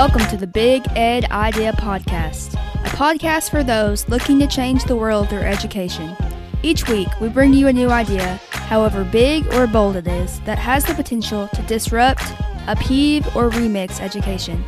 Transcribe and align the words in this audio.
Welcome 0.00 0.24
to 0.28 0.38
the 0.38 0.46
Big 0.46 0.86
Ed 0.96 1.26
Idea 1.26 1.74
Podcast, 1.74 2.54
a 2.54 2.88
podcast 2.96 3.50
for 3.50 3.62
those 3.62 4.08
looking 4.08 4.38
to 4.38 4.46
change 4.46 4.84
the 4.84 4.96
world 4.96 5.28
through 5.28 5.42
education. 5.42 6.16
Each 6.62 6.88
week, 6.88 7.08
we 7.20 7.28
bring 7.28 7.52
you 7.52 7.66
a 7.66 7.72
new 7.74 7.90
idea, 7.90 8.40
however 8.50 9.04
big 9.04 9.46
or 9.52 9.66
bold 9.66 9.96
it 9.96 10.06
is, 10.06 10.40
that 10.46 10.58
has 10.58 10.86
the 10.86 10.94
potential 10.94 11.48
to 11.48 11.60
disrupt, 11.64 12.22
upheave, 12.66 13.26
or 13.36 13.50
remix 13.50 14.00
education. 14.00 14.64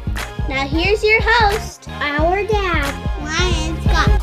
Now 0.50 0.68
here's 0.68 1.02
your 1.02 1.20
host, 1.22 1.88
our 1.88 2.44
dad, 2.44 2.94
Ryan 3.22 3.80
Scott. 3.80 4.20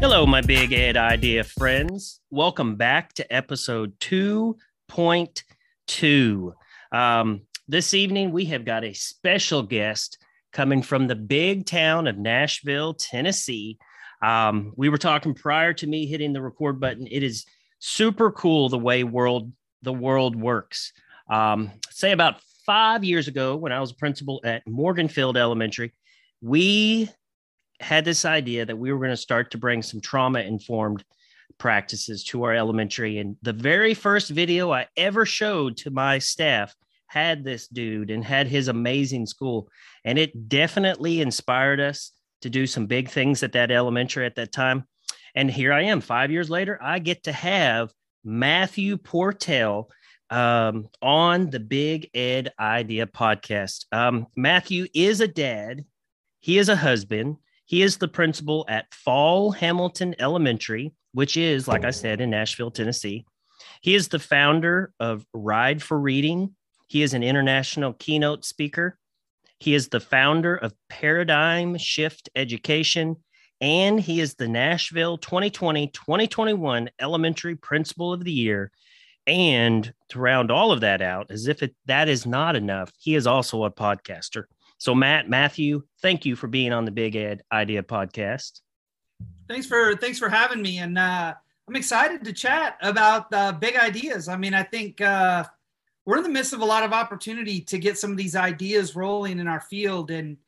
Hello, 0.00 0.26
my 0.26 0.40
Big 0.40 0.72
Ed 0.72 0.96
Idea 0.96 1.44
friends. 1.44 2.18
Welcome 2.30 2.74
back 2.74 3.12
to 3.12 3.32
episode 3.32 3.96
2.2. 4.00 6.52
Um, 6.90 7.42
this 7.70 7.94
evening, 7.94 8.32
we 8.32 8.46
have 8.46 8.64
got 8.64 8.82
a 8.82 8.92
special 8.92 9.62
guest 9.62 10.18
coming 10.52 10.82
from 10.82 11.06
the 11.06 11.14
big 11.14 11.66
town 11.66 12.08
of 12.08 12.18
Nashville, 12.18 12.94
Tennessee. 12.94 13.78
Um, 14.22 14.72
we 14.76 14.88
were 14.88 14.98
talking 14.98 15.34
prior 15.34 15.72
to 15.74 15.86
me 15.86 16.06
hitting 16.06 16.32
the 16.32 16.42
record 16.42 16.80
button. 16.80 17.06
It 17.08 17.22
is 17.22 17.46
super 17.78 18.32
cool 18.32 18.68
the 18.68 18.78
way 18.78 19.04
world 19.04 19.52
the 19.82 19.92
world 19.92 20.34
works. 20.34 20.92
Um, 21.30 21.70
say 21.90 22.10
about 22.10 22.40
five 22.66 23.04
years 23.04 23.28
ago, 23.28 23.56
when 23.56 23.72
I 23.72 23.80
was 23.80 23.92
a 23.92 23.96
principal 23.96 24.40
at 24.44 24.66
Morganfield 24.66 25.36
Elementary, 25.36 25.94
we 26.42 27.08
had 27.78 28.04
this 28.04 28.24
idea 28.24 28.66
that 28.66 28.76
we 28.76 28.92
were 28.92 28.98
going 28.98 29.10
to 29.10 29.16
start 29.16 29.52
to 29.52 29.58
bring 29.58 29.80
some 29.80 30.00
trauma 30.00 30.40
informed 30.40 31.04
practices 31.56 32.24
to 32.24 32.42
our 32.42 32.52
elementary. 32.52 33.18
And 33.18 33.36
the 33.42 33.52
very 33.52 33.94
first 33.94 34.28
video 34.30 34.72
I 34.72 34.88
ever 34.96 35.24
showed 35.24 35.76
to 35.78 35.90
my 35.90 36.18
staff 36.18 36.74
had 37.10 37.42
this 37.42 37.66
dude 37.66 38.08
and 38.08 38.24
had 38.24 38.46
his 38.46 38.68
amazing 38.68 39.26
school. 39.26 39.68
And 40.04 40.16
it 40.16 40.48
definitely 40.48 41.20
inspired 41.20 41.80
us 41.80 42.12
to 42.42 42.48
do 42.48 42.68
some 42.68 42.86
big 42.86 43.08
things 43.08 43.42
at 43.42 43.52
that 43.52 43.72
elementary 43.72 44.24
at 44.26 44.36
that 44.36 44.52
time. 44.52 44.84
And 45.34 45.50
here 45.50 45.72
I 45.72 45.82
am, 45.82 46.00
five 46.00 46.30
years 46.30 46.48
later, 46.48 46.78
I 46.80 47.00
get 47.00 47.24
to 47.24 47.32
have 47.32 47.92
Mathew 48.22 48.96
Portell 48.96 49.90
um, 50.30 50.88
on 51.02 51.50
the 51.50 51.58
Big 51.58 52.08
Ed 52.14 52.52
Idea 52.60 53.08
podcast. 53.08 53.86
Um, 53.90 54.28
Mathew 54.36 54.86
is 54.94 55.20
a 55.20 55.28
dad, 55.28 55.84
he 56.38 56.58
is 56.58 56.68
a 56.68 56.76
husband, 56.76 57.38
he 57.66 57.82
is 57.82 57.96
the 57.96 58.08
principal 58.08 58.64
at 58.68 58.94
Fall 58.94 59.50
Hamilton 59.50 60.14
Elementary, 60.20 60.92
which 61.12 61.36
is, 61.36 61.66
like 61.66 61.84
I 61.84 61.90
said, 61.90 62.20
in 62.20 62.30
Nashville, 62.30 62.70
Tennessee. 62.70 63.26
He 63.82 63.96
is 63.96 64.06
the 64.08 64.20
founder 64.20 64.92
of 65.00 65.26
Ride 65.34 65.82
for 65.82 65.98
Reading, 65.98 66.54
he 66.90 67.02
is 67.02 67.14
an 67.14 67.22
international 67.22 67.92
keynote 67.92 68.44
speaker. 68.44 68.98
He 69.60 69.74
is 69.74 69.88
the 69.88 70.00
founder 70.00 70.56
of 70.56 70.74
Paradigm 70.88 71.78
Shift 71.78 72.28
Education, 72.34 73.14
and 73.60 74.00
he 74.00 74.20
is 74.20 74.34
the 74.34 74.48
Nashville 74.48 75.16
2020 75.16 75.86
2021 75.86 76.90
Elementary 77.00 77.54
Principal 77.54 78.12
of 78.12 78.24
the 78.24 78.32
Year. 78.32 78.72
And 79.28 79.94
to 80.08 80.18
round 80.18 80.50
all 80.50 80.72
of 80.72 80.80
that 80.80 81.00
out, 81.00 81.30
as 81.30 81.46
if 81.46 81.62
it, 81.62 81.76
that 81.86 82.08
is 82.08 82.26
not 82.26 82.56
enough, 82.56 82.90
he 82.98 83.14
is 83.14 83.24
also 83.24 83.62
a 83.62 83.70
podcaster. 83.70 84.44
So, 84.78 84.92
Matt, 84.92 85.28
Mathew, 85.28 85.82
thank 86.02 86.26
you 86.26 86.34
for 86.34 86.48
being 86.48 86.72
on 86.72 86.86
the 86.86 86.90
Big 86.90 87.14
Ed 87.14 87.42
Idea 87.52 87.84
podcast. 87.84 88.62
Thanks 89.48 89.66
for 89.66 89.94
thanks 89.94 90.18
for 90.18 90.28
having 90.28 90.60
me, 90.60 90.78
and 90.78 90.98
uh, 90.98 91.34
I'm 91.68 91.76
excited 91.76 92.24
to 92.24 92.32
chat 92.32 92.78
about 92.82 93.32
uh, 93.32 93.52
big 93.52 93.76
ideas. 93.76 94.26
I 94.26 94.36
mean, 94.36 94.54
I 94.54 94.64
think 94.64 95.00
uh, 95.00 95.44
we're 96.10 96.16
in 96.16 96.24
the 96.24 96.28
midst 96.28 96.52
of 96.52 96.60
a 96.60 96.64
lot 96.64 96.82
of 96.82 96.92
opportunity 96.92 97.60
to 97.60 97.78
get 97.78 97.96
some 97.96 98.10
of 98.10 98.16
these 98.16 98.34
ideas 98.34 98.96
rolling 98.96 99.38
in 99.38 99.46
our 99.46 99.60
field. 99.60 100.10
And 100.10 100.38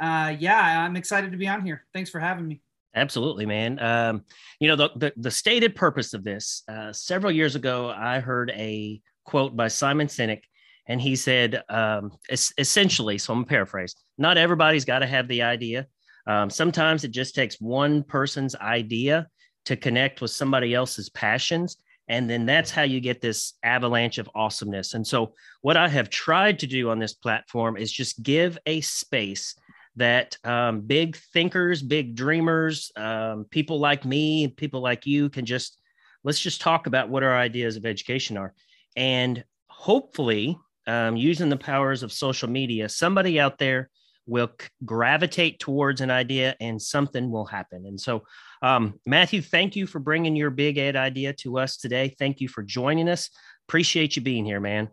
uh, 0.00 0.34
yeah, 0.36 0.84
I'm 0.84 0.96
excited 0.96 1.30
to 1.30 1.38
be 1.38 1.46
on 1.46 1.64
here. 1.64 1.84
Thanks 1.94 2.10
for 2.10 2.18
having 2.18 2.48
me. 2.48 2.60
Absolutely, 2.96 3.46
man. 3.46 3.78
Um, 3.78 4.24
you 4.58 4.66
know, 4.66 4.74
the, 4.74 4.90
the, 4.96 5.12
the, 5.16 5.30
stated 5.30 5.76
purpose 5.76 6.12
of 6.12 6.24
this, 6.24 6.64
uh, 6.66 6.92
several 6.92 7.30
years 7.30 7.54
ago, 7.54 7.94
I 7.96 8.18
heard 8.18 8.50
a 8.50 9.00
quote 9.24 9.54
by 9.54 9.68
Simon 9.68 10.08
Sinek, 10.08 10.42
and 10.88 11.00
he 11.00 11.14
said, 11.14 11.62
um, 11.68 12.10
es- 12.28 12.52
essentially, 12.58 13.16
so 13.16 13.32
I'm 13.32 13.44
paraphrase, 13.44 13.94
not 14.18 14.36
everybody's 14.36 14.84
got 14.84 14.98
to 14.98 15.06
have 15.06 15.28
the 15.28 15.42
idea. 15.42 15.86
Um, 16.26 16.50
sometimes 16.50 17.04
it 17.04 17.12
just 17.12 17.36
takes 17.36 17.60
one 17.60 18.02
person's 18.02 18.56
idea 18.56 19.28
to 19.66 19.76
connect 19.76 20.20
with 20.20 20.32
somebody 20.32 20.74
else's 20.74 21.08
passions 21.10 21.76
and 22.08 22.28
then 22.28 22.46
that's 22.46 22.70
how 22.70 22.82
you 22.82 23.00
get 23.00 23.20
this 23.20 23.54
avalanche 23.62 24.18
of 24.18 24.28
awesomeness. 24.34 24.94
And 24.94 25.06
so, 25.06 25.34
what 25.60 25.76
I 25.76 25.88
have 25.88 26.10
tried 26.10 26.58
to 26.60 26.66
do 26.66 26.90
on 26.90 26.98
this 26.98 27.14
platform 27.14 27.76
is 27.76 27.92
just 27.92 28.22
give 28.22 28.58
a 28.66 28.80
space 28.80 29.54
that 29.96 30.36
um, 30.44 30.80
big 30.80 31.16
thinkers, 31.16 31.82
big 31.82 32.14
dreamers, 32.14 32.90
um, 32.96 33.44
people 33.50 33.78
like 33.78 34.04
me, 34.04 34.48
people 34.48 34.80
like 34.80 35.06
you 35.06 35.28
can 35.28 35.44
just 35.44 35.78
let's 36.24 36.40
just 36.40 36.60
talk 36.60 36.86
about 36.86 37.08
what 37.08 37.22
our 37.22 37.36
ideas 37.36 37.76
of 37.76 37.84
education 37.84 38.36
are. 38.36 38.54
And 38.96 39.44
hopefully, 39.68 40.56
um, 40.86 41.16
using 41.16 41.48
the 41.48 41.56
powers 41.56 42.02
of 42.02 42.12
social 42.12 42.48
media, 42.48 42.88
somebody 42.88 43.38
out 43.38 43.58
there 43.58 43.90
will 44.26 44.50
gravitate 44.84 45.58
towards 45.58 46.00
an 46.00 46.10
idea 46.10 46.56
and 46.60 46.80
something 46.80 47.30
will 47.30 47.44
happen. 47.44 47.86
And 47.86 48.00
so, 48.00 48.22
um, 48.62 49.00
Mathew, 49.06 49.42
thank 49.42 49.74
you 49.74 49.86
for 49.86 49.98
bringing 49.98 50.36
your 50.36 50.50
big 50.50 50.78
ed 50.78 50.96
idea 50.96 51.32
to 51.34 51.58
us 51.58 51.76
today. 51.76 52.14
Thank 52.18 52.40
you 52.40 52.48
for 52.48 52.62
joining 52.62 53.08
us. 53.08 53.30
Appreciate 53.68 54.16
you 54.16 54.22
being 54.22 54.44
here, 54.44 54.60
man. 54.60 54.88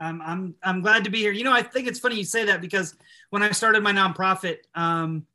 Um, 0.00 0.20
I'm 0.24 0.54
I'm 0.62 0.80
glad 0.82 1.04
to 1.04 1.10
be 1.10 1.18
here. 1.18 1.32
You 1.32 1.44
know, 1.44 1.52
I 1.52 1.62
think 1.62 1.86
it's 1.86 2.00
funny 2.00 2.16
you 2.16 2.24
say 2.24 2.44
that 2.46 2.60
because 2.60 2.96
when 3.30 3.42
I 3.42 3.52
started 3.52 3.82
my 3.82 3.92
nonprofit, 3.92 4.58
um, 4.74 5.26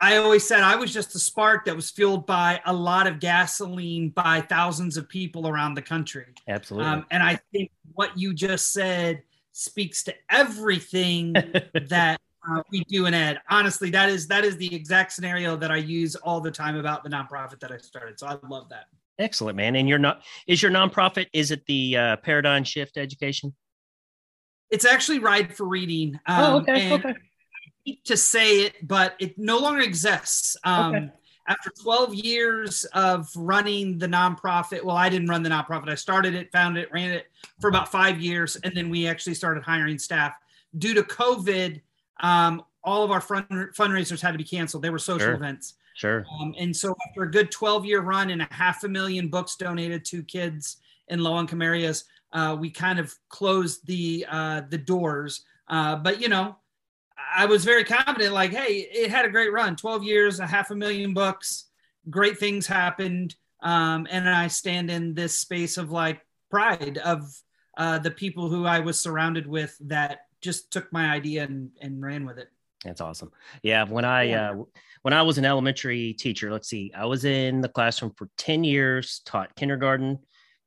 I 0.00 0.16
always 0.16 0.46
said 0.46 0.62
I 0.62 0.76
was 0.76 0.92
just 0.92 1.14
a 1.14 1.18
spark 1.18 1.64
that 1.64 1.76
was 1.76 1.90
fueled 1.90 2.26
by 2.26 2.60
a 2.66 2.72
lot 2.72 3.06
of 3.06 3.20
gasoline 3.20 4.10
by 4.10 4.42
thousands 4.42 4.96
of 4.96 5.08
people 5.08 5.48
around 5.48 5.74
the 5.74 5.82
country. 5.82 6.26
Absolutely. 6.48 6.90
Um, 6.90 7.06
and 7.10 7.22
I 7.22 7.38
think 7.52 7.70
what 7.92 8.18
you 8.18 8.34
just 8.34 8.72
said 8.72 9.22
speaks 9.56 10.04
to 10.04 10.14
everything 10.30 11.32
that 11.88 12.20
uh, 12.48 12.62
we 12.70 12.84
do 12.84 13.06
in 13.06 13.14
ed. 13.14 13.40
Honestly, 13.48 13.90
that 13.90 14.08
is 14.08 14.28
that 14.28 14.44
is 14.44 14.56
the 14.56 14.72
exact 14.74 15.12
scenario 15.12 15.56
that 15.56 15.70
I 15.70 15.76
use 15.76 16.14
all 16.14 16.40
the 16.40 16.50
time 16.50 16.76
about 16.76 17.02
the 17.02 17.10
nonprofit 17.10 17.58
that 17.60 17.72
I 17.72 17.78
started. 17.78 18.18
So 18.18 18.26
I 18.26 18.36
love 18.48 18.68
that. 18.68 18.84
Excellent, 19.18 19.56
man. 19.56 19.76
And 19.76 19.88
you're 19.88 19.98
not 19.98 20.22
is 20.46 20.62
your 20.62 20.70
nonprofit? 20.70 21.26
Is 21.32 21.50
it 21.50 21.64
the 21.66 21.96
uh, 21.96 22.16
Paradigm 22.18 22.64
Shift 22.64 22.98
Education? 22.98 23.54
It's 24.70 24.84
actually 24.84 25.20
Ride 25.20 25.54
for 25.54 25.66
Reading. 25.66 26.18
Um, 26.26 26.44
oh, 26.44 26.56
okay. 26.58 26.92
okay. 26.92 27.14
to 28.04 28.16
say 28.16 28.62
it, 28.62 28.74
but 28.86 29.14
it 29.18 29.38
no 29.38 29.58
longer 29.58 29.80
exists. 29.80 30.56
Um, 30.64 30.94
okay. 30.94 31.10
After 31.48 31.70
12 31.70 32.14
years 32.14 32.84
of 32.86 33.30
running 33.36 33.98
the 33.98 34.06
nonprofit, 34.08 34.82
well, 34.82 34.96
I 34.96 35.08
didn't 35.08 35.28
run 35.28 35.42
the 35.42 35.50
nonprofit. 35.50 35.88
I 35.88 35.94
started 35.94 36.34
it, 36.34 36.50
found 36.50 36.76
it, 36.76 36.90
ran 36.92 37.10
it 37.10 37.26
for 37.60 37.68
about 37.68 37.90
five 37.90 38.20
years, 38.20 38.56
and 38.56 38.74
then 38.74 38.90
we 38.90 39.06
actually 39.06 39.34
started 39.34 39.62
hiring 39.62 39.98
staff. 39.98 40.34
Due 40.78 40.94
to 40.94 41.02
COVID, 41.02 41.80
um, 42.20 42.64
all 42.82 43.04
of 43.04 43.10
our 43.10 43.20
fund- 43.20 43.46
fundraisers 43.48 44.20
had 44.20 44.32
to 44.32 44.38
be 44.38 44.44
canceled. 44.44 44.82
They 44.82 44.90
were 44.90 44.98
social 44.98 45.26
sure. 45.26 45.34
events. 45.34 45.74
Sure. 45.96 46.26
Um, 46.40 46.54
and 46.58 46.76
so 46.76 46.94
after 47.08 47.22
a 47.22 47.30
good 47.30 47.50
12 47.50 47.86
year 47.86 48.00
run 48.00 48.30
and 48.30 48.42
a 48.42 48.48
half 48.50 48.84
a 48.84 48.88
million 48.88 49.28
books 49.28 49.56
donated 49.56 50.04
to 50.06 50.22
kids 50.22 50.76
in 51.08 51.22
low 51.22 51.38
income 51.40 51.62
areas, 51.62 52.04
uh, 52.32 52.56
we 52.58 52.70
kind 52.70 52.98
of 52.98 53.14
closed 53.28 53.86
the 53.86 54.26
uh, 54.28 54.62
the 54.68 54.78
doors. 54.78 55.44
Uh, 55.68 55.96
but 55.96 56.20
you 56.20 56.28
know, 56.28 56.56
I 57.34 57.46
was 57.46 57.64
very 57.64 57.84
confident. 57.84 58.32
Like, 58.32 58.52
hey, 58.52 58.88
it 58.92 59.10
had 59.10 59.24
a 59.24 59.30
great 59.30 59.52
run. 59.52 59.76
12 59.76 60.04
years, 60.04 60.40
a 60.40 60.46
half 60.46 60.70
a 60.70 60.74
million 60.74 61.14
books, 61.14 61.66
great 62.10 62.38
things 62.38 62.66
happened. 62.66 63.34
Um, 63.62 64.06
and 64.10 64.28
I 64.28 64.48
stand 64.48 64.90
in 64.90 65.14
this 65.14 65.38
space 65.38 65.76
of 65.76 65.90
like 65.90 66.20
pride 66.50 66.98
of 66.98 67.30
uh, 67.76 67.98
the 67.98 68.10
people 68.10 68.48
who 68.48 68.64
I 68.64 68.80
was 68.80 69.00
surrounded 69.00 69.46
with 69.46 69.76
that 69.80 70.20
just 70.40 70.70
took 70.70 70.92
my 70.92 71.10
idea 71.10 71.44
and, 71.44 71.70
and 71.80 72.02
ran 72.02 72.26
with 72.26 72.38
it. 72.38 72.48
That's 72.84 73.00
awesome. 73.00 73.32
Yeah. 73.62 73.84
When 73.84 74.04
I. 74.04 74.32
Uh, 74.32 74.54
when 75.06 75.12
I 75.12 75.22
was 75.22 75.38
an 75.38 75.44
elementary 75.44 76.14
teacher, 76.14 76.50
let's 76.50 76.68
see, 76.68 76.90
I 76.92 77.06
was 77.06 77.24
in 77.24 77.60
the 77.60 77.68
classroom 77.68 78.12
for 78.16 78.28
10 78.38 78.64
years, 78.64 79.20
taught 79.24 79.54
kindergarten, 79.54 80.18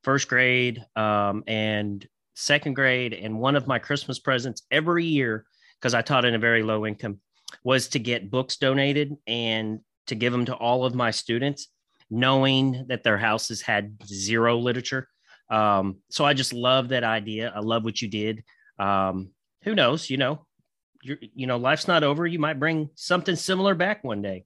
first 0.01 0.29
grade, 0.29 0.81
um, 0.95 1.43
and 1.45 2.07
second 2.35 2.75
grade. 2.75 3.13
And 3.13 3.37
one 3.37 3.57
of 3.57 3.67
my 3.67 3.79
Christmas 3.79 4.17
presents 4.17 4.61
every 4.71 5.03
year, 5.03 5.45
because 5.79 5.93
I 5.93 6.01
taught 6.01 6.25
in 6.25 6.35
a 6.35 6.39
very 6.39 6.63
low 6.63 6.85
income 6.85 7.19
was 7.63 7.87
to 7.89 7.99
get 7.99 8.29
books 8.29 8.57
donated 8.57 9.15
and 9.27 9.79
to 10.07 10.15
give 10.15 10.31
them 10.31 10.45
to 10.45 10.55
all 10.55 10.85
of 10.85 10.95
my 10.95 11.11
students, 11.11 11.67
knowing 12.09 12.85
that 12.87 13.03
their 13.03 13.17
houses 13.17 13.61
had 13.61 13.97
zero 14.05 14.57
literature. 14.57 15.07
Um, 15.49 15.97
so 16.09 16.25
I 16.25 16.33
just 16.33 16.53
love 16.53 16.89
that 16.89 17.03
idea. 17.03 17.51
I 17.55 17.59
love 17.59 17.83
what 17.83 18.01
you 18.01 18.07
did. 18.07 18.43
Um, 18.77 19.29
who 19.63 19.75
knows? 19.75 20.09
You 20.09 20.17
know, 20.17 20.45
you're, 21.01 21.17
you 21.21 21.47
know, 21.47 21.57
life's 21.57 21.87
not 21.87 22.03
over. 22.03 22.25
You 22.25 22.39
might 22.39 22.59
bring 22.59 22.89
something 22.95 23.35
similar 23.35 23.75
back 23.75 24.03
one 24.03 24.21
day. 24.21 24.45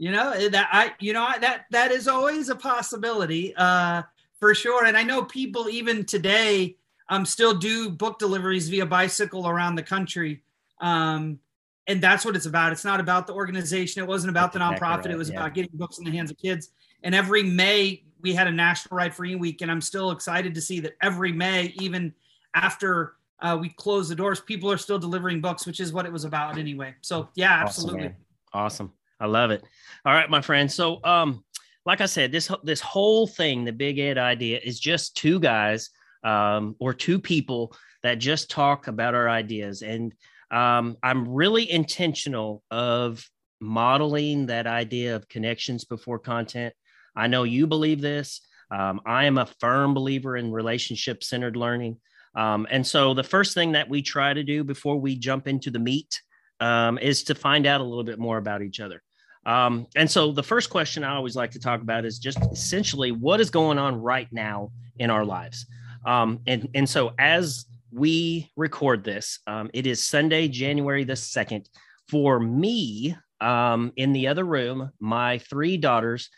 You 0.00 0.12
know 0.12 0.30
eh, 0.30 0.48
that 0.50 0.68
I, 0.70 0.92
you 1.00 1.12
know 1.12 1.28
that 1.40 1.64
that 1.70 1.90
is 1.90 2.06
always 2.06 2.50
a 2.50 2.54
possibility, 2.54 3.52
uh, 3.56 4.02
for 4.38 4.54
sure. 4.54 4.84
And 4.84 4.96
I 4.96 5.02
know 5.02 5.24
people 5.24 5.68
even 5.68 6.04
today 6.04 6.76
um, 7.08 7.24
still 7.24 7.54
do 7.54 7.90
book 7.90 8.18
deliveries 8.18 8.68
via 8.68 8.86
bicycle 8.86 9.48
around 9.48 9.74
the 9.74 9.82
country. 9.82 10.42
Um, 10.80 11.38
and 11.86 12.02
that's 12.02 12.24
what 12.24 12.36
it's 12.36 12.46
about. 12.46 12.72
It's 12.72 12.84
not 12.84 13.00
about 13.00 13.26
the 13.26 13.32
organization. 13.32 14.02
It 14.02 14.06
wasn't 14.06 14.30
about 14.30 14.52
the 14.52 14.58
nonprofit. 14.58 15.06
It 15.06 15.16
was 15.16 15.30
yeah. 15.30 15.36
about 15.36 15.54
getting 15.54 15.70
books 15.74 15.98
in 15.98 16.04
the 16.04 16.10
hands 16.10 16.30
of 16.30 16.36
kids. 16.36 16.70
And 17.02 17.14
every 17.14 17.42
May 17.42 18.02
we 18.20 18.34
had 18.34 18.46
a 18.46 18.52
National 18.52 19.10
for 19.10 19.24
You 19.24 19.38
Week, 19.38 19.62
and 19.62 19.70
I'm 19.70 19.80
still 19.80 20.10
excited 20.10 20.54
to 20.54 20.60
see 20.60 20.80
that 20.80 20.96
every 21.00 21.32
May, 21.32 21.72
even 21.78 22.12
after 22.54 23.14
uh, 23.40 23.56
we 23.60 23.68
close 23.70 24.08
the 24.08 24.14
doors, 24.14 24.40
people 24.40 24.70
are 24.70 24.76
still 24.76 24.98
delivering 24.98 25.40
books, 25.40 25.66
which 25.66 25.80
is 25.80 25.92
what 25.92 26.04
it 26.04 26.12
was 26.12 26.24
about 26.24 26.58
anyway. 26.58 26.94
So 27.00 27.28
yeah, 27.34 27.52
absolutely. 27.62 28.14
Awesome. 28.52 28.88
awesome. 28.88 28.92
I 29.20 29.26
love 29.26 29.50
it. 29.50 29.64
All 30.04 30.12
right, 30.12 30.28
my 30.28 30.40
friend. 30.40 30.70
So 30.70 31.00
um, 31.04 31.44
like 31.86 32.00
I 32.00 32.06
said, 32.06 32.32
this 32.32 32.50
this 32.64 32.80
whole 32.80 33.26
thing, 33.26 33.64
the 33.64 33.72
Big 33.72 33.98
Ed 33.98 34.18
idea, 34.18 34.60
is 34.62 34.78
just 34.78 35.16
two 35.16 35.40
guys 35.40 35.90
um, 36.28 36.76
or 36.78 36.92
two 36.92 37.18
people 37.18 37.74
that 38.02 38.18
just 38.18 38.50
talk 38.50 38.86
about 38.86 39.14
our 39.14 39.28
ideas. 39.28 39.82
And 39.82 40.12
um, 40.50 40.96
I'm 41.02 41.28
really 41.28 41.70
intentional 41.70 42.62
of 42.70 43.26
modeling 43.60 44.46
that 44.46 44.66
idea 44.66 45.16
of 45.16 45.28
connections 45.28 45.84
before 45.84 46.18
content. 46.18 46.74
I 47.16 47.26
know 47.26 47.42
you 47.44 47.66
believe 47.66 48.00
this. 48.00 48.42
Um, 48.70 49.00
I 49.06 49.24
am 49.24 49.38
a 49.38 49.48
firm 49.58 49.94
believer 49.94 50.36
in 50.36 50.52
relationship 50.52 51.24
centered 51.24 51.56
learning. 51.56 51.96
Um, 52.34 52.66
and 52.70 52.86
so 52.86 53.14
the 53.14 53.24
first 53.24 53.54
thing 53.54 53.72
that 53.72 53.88
we 53.88 54.02
try 54.02 54.34
to 54.34 54.44
do 54.44 54.62
before 54.62 54.98
we 55.00 55.16
jump 55.16 55.48
into 55.48 55.70
the 55.70 55.78
meat 55.78 56.20
um, 56.60 56.98
is 56.98 57.24
to 57.24 57.34
find 57.34 57.66
out 57.66 57.80
a 57.80 57.84
little 57.84 58.04
bit 58.04 58.18
more 58.18 58.36
about 58.36 58.62
each 58.62 58.80
other. 58.80 59.02
Um, 59.46 59.86
and 59.96 60.10
so 60.10 60.32
the 60.32 60.42
first 60.42 60.68
question 60.68 61.04
I 61.04 61.16
always 61.16 61.34
like 61.34 61.52
to 61.52 61.58
talk 61.58 61.80
about 61.80 62.04
is 62.04 62.18
just 62.18 62.38
essentially 62.52 63.12
what 63.12 63.40
is 63.40 63.48
going 63.48 63.78
on 63.78 63.96
right 63.96 64.28
now 64.30 64.72
in 64.98 65.08
our 65.08 65.24
lives. 65.24 65.66
Um, 66.06 66.40
and, 66.46 66.68
and 66.74 66.88
so 66.88 67.12
as 67.18 67.66
we 67.92 68.50
record 68.56 69.04
this, 69.04 69.40
um, 69.46 69.70
it 69.72 69.86
is 69.86 70.02
Sunday, 70.02 70.48
January 70.48 71.04
the 71.04 71.14
2nd. 71.14 71.66
For 72.08 72.40
me, 72.40 73.16
um, 73.40 73.92
in 73.96 74.12
the 74.12 74.28
other 74.28 74.44
room, 74.44 74.90
my 75.00 75.38
three 75.38 75.76
daughters, 75.76 76.30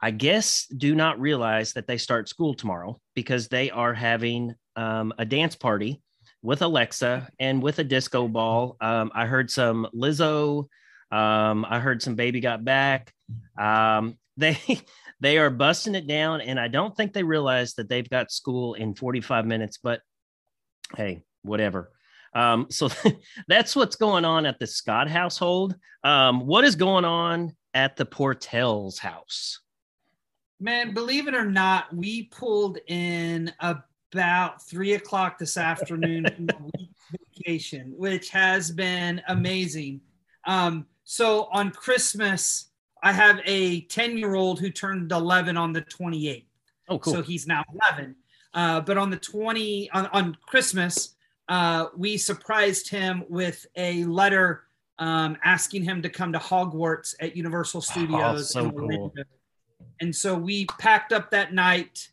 I 0.00 0.10
guess, 0.10 0.66
do 0.66 0.94
not 0.94 1.20
realize 1.20 1.74
that 1.74 1.86
they 1.86 1.98
start 1.98 2.28
school 2.28 2.54
tomorrow 2.54 2.98
because 3.14 3.48
they 3.48 3.70
are 3.70 3.94
having 3.94 4.54
um, 4.76 5.12
a 5.18 5.24
dance 5.24 5.56
party 5.56 6.00
with 6.42 6.62
Alexa 6.62 7.28
and 7.38 7.62
with 7.62 7.78
a 7.78 7.84
disco 7.84 8.28
ball. 8.28 8.76
Um, 8.80 9.10
I 9.14 9.26
heard 9.26 9.50
some 9.50 9.86
Lizzo. 9.94 10.68
Um, 11.12 11.66
I 11.68 11.80
heard 11.80 12.02
some 12.02 12.14
Baby 12.14 12.40
Got 12.40 12.64
Back. 12.64 13.12
Um, 13.58 14.16
they 14.40 14.58
they 15.20 15.38
are 15.38 15.50
busting 15.50 15.94
it 15.94 16.06
down, 16.06 16.40
and 16.40 16.58
I 16.58 16.68
don't 16.68 16.96
think 16.96 17.12
they 17.12 17.22
realize 17.22 17.74
that 17.74 17.88
they've 17.88 18.08
got 18.08 18.32
school 18.32 18.74
in 18.74 18.94
45 18.94 19.46
minutes. 19.46 19.78
But 19.78 20.00
hey, 20.96 21.22
whatever. 21.42 21.92
Um, 22.34 22.66
so 22.70 22.88
that's 23.48 23.76
what's 23.76 23.96
going 23.96 24.24
on 24.24 24.46
at 24.46 24.58
the 24.58 24.66
Scott 24.66 25.08
household. 25.08 25.74
Um, 26.04 26.46
what 26.46 26.64
is 26.64 26.76
going 26.76 27.04
on 27.04 27.56
at 27.74 27.96
the 27.96 28.06
Portells 28.06 28.98
house? 28.98 29.60
Man, 30.60 30.92
believe 30.92 31.26
it 31.26 31.34
or 31.34 31.46
not, 31.46 31.94
we 31.94 32.24
pulled 32.24 32.78
in 32.86 33.52
about 33.60 34.62
three 34.62 34.94
o'clock 34.94 35.38
this 35.38 35.56
afternoon 35.56 36.48
vacation, 37.34 37.94
which 37.96 38.28
has 38.30 38.70
been 38.70 39.22
amazing. 39.28 40.00
Um, 40.46 40.86
so 41.04 41.48
on 41.52 41.70
Christmas, 41.70 42.69
I 43.02 43.12
have 43.12 43.40
a 43.44 43.82
10 43.82 44.18
year 44.18 44.34
old 44.34 44.60
who 44.60 44.70
turned 44.70 45.10
11 45.12 45.56
on 45.56 45.72
the 45.72 45.82
28th. 45.82 46.44
Oh, 46.88 46.98
cool. 46.98 47.14
So 47.14 47.22
he's 47.22 47.46
now 47.46 47.64
11. 47.90 48.16
Uh, 48.52 48.80
but 48.80 48.98
on 48.98 49.10
the 49.10 49.16
20 49.16 49.90
on, 49.92 50.06
on 50.06 50.36
Christmas, 50.46 51.14
uh, 51.48 51.86
we 51.96 52.16
surprised 52.16 52.88
him 52.88 53.24
with 53.28 53.66
a 53.76 54.04
letter 54.04 54.64
um, 54.98 55.36
asking 55.42 55.82
him 55.82 56.02
to 56.02 56.08
come 56.08 56.32
to 56.32 56.38
Hogwarts 56.38 57.14
at 57.20 57.36
Universal 57.36 57.80
Studios. 57.80 58.54
Oh, 58.56 58.62
so 58.64 58.70
cool. 58.70 59.14
And 60.00 60.14
so 60.14 60.34
we 60.34 60.66
packed 60.78 61.12
up 61.12 61.30
that 61.30 61.52
night, 61.54 62.08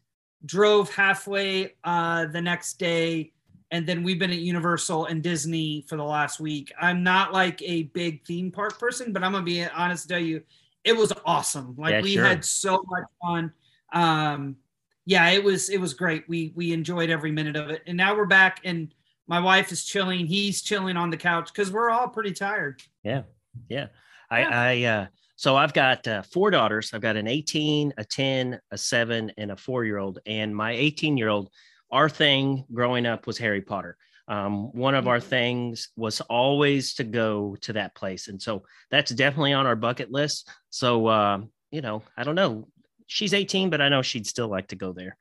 drove 0.46 0.94
halfway 0.94 1.76
uh, 1.84 2.26
the 2.28 2.42
next 2.42 2.80
day, 2.80 3.32
and 3.72 3.86
then 3.86 4.04
we've 4.04 4.20
been 4.20 4.32
at 4.32 4.40
Universal 4.40 5.06
and 5.06 5.22
Disney 5.22 5.86
for 5.88 5.98
the 5.98 6.04
last 6.04 6.40
week. 6.40 6.72
I'm 6.80 7.04
not 7.04 7.34
like 7.34 7.62
a 7.62 7.84
big 7.84 8.26
theme 8.26 8.52
park 8.52 8.80
person, 8.80 9.12
but 9.12 9.24
I'm 9.24 9.34
gonna 9.34 9.44
be 9.44 9.66
honest 9.66 10.04
to 10.04 10.10
tell 10.10 10.24
you, 10.24 10.42
it 10.84 10.96
was 10.96 11.14
awesome. 11.26 11.76
Like 11.78 11.92
yeah, 11.92 12.02
we 12.02 12.14
sure. 12.14 12.26
had 12.26 12.46
so 12.46 12.84
much 12.88 13.04
fun. 13.22 13.52
Um, 13.94 14.58
yeah, 15.06 15.30
it 15.30 15.44
was 15.44 15.70
it 15.70 15.80
was 15.80 15.94
great. 15.94 16.28
We 16.28 16.54
we 16.56 16.74
enjoyed 16.74 17.10
every 17.10 17.32
minute 17.32 17.56
of 17.56 17.70
it. 17.70 17.82
And 17.88 17.98
now 17.98 18.16
we're 18.16 18.26
back 18.26 18.62
and 18.64 18.94
my 19.28 19.40
wife 19.40 19.72
is 19.72 19.84
chilling. 19.84 20.26
He's 20.26 20.62
chilling 20.62 20.98
on 20.98 21.10
the 21.10 21.18
couch 21.18 21.52
because 21.54 21.72
we're 21.72 21.90
all 21.90 22.08
pretty 22.08 22.32
tired. 22.32 22.82
Yeah. 23.04 23.24
Yeah. 23.70 23.88
I, 24.30 24.40
yeah. 24.40 24.62
I, 24.62 24.84
uh, 24.84 25.08
so 25.36 25.56
I've 25.56 25.74
got 25.74 26.08
uh, 26.08 26.24
four 26.24 26.50
daughters. 26.50 26.92
I've 26.94 27.02
got 27.02 27.16
an 27.16 27.28
18, 27.28 27.94
a 27.98 28.04
10, 28.04 28.60
a 28.72 28.78
seven, 28.78 29.32
and 29.38 29.52
a 29.52 29.56
four 29.56 29.86
year 29.86 29.98
old. 29.98 30.20
And 30.26 30.56
my 30.56 30.72
18 30.72 31.18
year 31.18 31.30
old, 31.30 31.50
our 31.92 32.10
thing 32.10 32.66
growing 32.74 33.06
up 33.06 33.28
was 33.28 33.38
Harry 33.38 33.62
Potter. 33.62 33.98
Um, 34.28 34.74
one 34.74 34.96
of 34.96 35.08
our 35.08 35.20
mm-hmm. 35.20 35.30
things 35.30 35.90
was 35.96 36.22
always 36.22 36.96
to 36.96 37.04
go 37.04 37.56
to 37.62 37.74
that 37.74 37.96
place. 37.96 38.28
And 38.28 38.42
so 38.42 38.64
that's 38.92 39.12
definitely 39.12 39.54
on 39.54 39.66
our 39.66 39.76
bucket 39.76 40.12
list. 40.12 40.50
So, 40.70 41.08
uh, 41.08 41.42
you 41.72 41.82
know, 41.82 42.04
I 42.18 42.24
don't 42.24 42.36
know 42.36 42.68
she's 43.08 43.34
18, 43.34 43.70
but 43.70 43.82
I 43.82 43.90
know 43.90 44.02
she'd 44.02 44.28
still 44.28 44.50
like 44.50 44.68
to 44.68 44.76
go 44.76 44.94
there. 44.94 45.18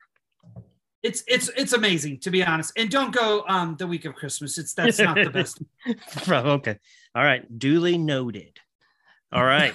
It's 1.03 1.23
it's 1.27 1.49
it's 1.55 1.73
amazing 1.73 2.19
to 2.21 2.31
be 2.31 2.43
honest. 2.43 2.73
And 2.75 2.89
don't 2.89 3.13
go 3.13 3.45
um 3.47 3.75
the 3.77 3.87
week 3.87 4.05
of 4.05 4.13
Christmas. 4.13 4.57
It's 4.57 4.73
that's 4.73 4.99
not 4.99 5.15
the 5.15 5.29
best. 5.29 5.61
okay. 6.29 6.77
All 7.15 7.23
right. 7.23 7.57
Duly 7.57 7.97
noted. 7.97 8.59
All 9.31 9.45
right. 9.45 9.73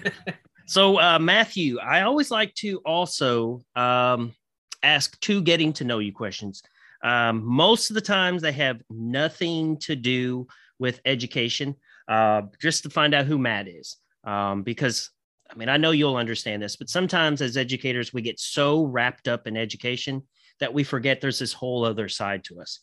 so 0.67 1.01
uh 1.01 1.19
Mathew, 1.19 1.79
I 1.79 2.03
always 2.03 2.31
like 2.31 2.55
to 2.57 2.79
also 2.79 3.63
um 3.77 4.35
ask 4.83 5.19
two 5.21 5.43
getting 5.43 5.73
to 5.75 5.85
know 5.85 6.01
you 6.01 6.13
questions. 6.13 6.63
Um, 7.03 7.45
most 7.45 7.91
of 7.91 7.95
the 7.95 8.01
times 8.01 8.43
they 8.43 8.53
have 8.53 8.81
nothing 8.91 9.77
to 9.79 9.97
do 9.97 10.47
with 10.79 11.01
education, 11.05 11.75
uh, 12.09 12.43
just 12.61 12.83
to 12.85 12.91
find 12.91 13.15
out 13.15 13.27
who 13.27 13.39
Matt 13.39 13.69
is. 13.69 13.97
Um, 14.25 14.63
because 14.63 15.11
I 15.53 15.55
mean, 15.55 15.69
I 15.69 15.77
know 15.77 15.91
you'll 15.91 16.17
understand 16.17 16.63
this, 16.63 16.77
but 16.77 16.89
sometimes 16.89 17.43
as 17.43 17.57
educators, 17.57 18.13
we 18.13 18.23
get 18.23 18.41
so 18.41 18.85
wrapped 18.85 19.29
up 19.29 19.47
in 19.47 19.57
education 19.57 20.23
that 20.61 20.73
we 20.73 20.83
forget 20.83 21.21
there's 21.21 21.39
this 21.39 21.53
whole 21.53 21.85
other 21.85 22.09
side 22.09 22.45
to 22.45 22.61
us. 22.61 22.81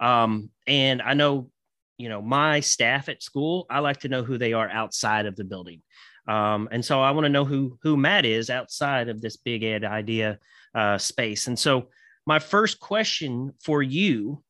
Um, 0.00 0.50
and 0.66 1.00
I 1.00 1.14
know, 1.14 1.50
you 1.96 2.08
know, 2.08 2.20
my 2.20 2.60
staff 2.60 3.08
at 3.08 3.22
school, 3.22 3.66
I 3.70 3.78
like 3.78 4.00
to 4.00 4.08
know 4.08 4.22
who 4.22 4.36
they 4.36 4.52
are 4.52 4.68
outside 4.68 5.26
of 5.26 5.36
the 5.36 5.44
building. 5.44 5.82
Um, 6.28 6.68
and 6.70 6.84
so 6.84 7.00
I 7.00 7.10
want 7.12 7.24
to 7.24 7.30
know 7.30 7.44
who 7.44 7.78
who 7.82 7.96
Matt 7.96 8.26
is 8.26 8.50
outside 8.50 9.08
of 9.08 9.20
this 9.20 9.36
big 9.36 9.62
ed 9.62 9.84
idea 9.84 10.38
uh, 10.74 10.98
space. 10.98 11.46
And 11.46 11.58
so 11.58 11.88
my 12.30 12.38
first 12.38 12.78
question 12.78 13.52
for 13.60 13.82
you, 13.82 14.40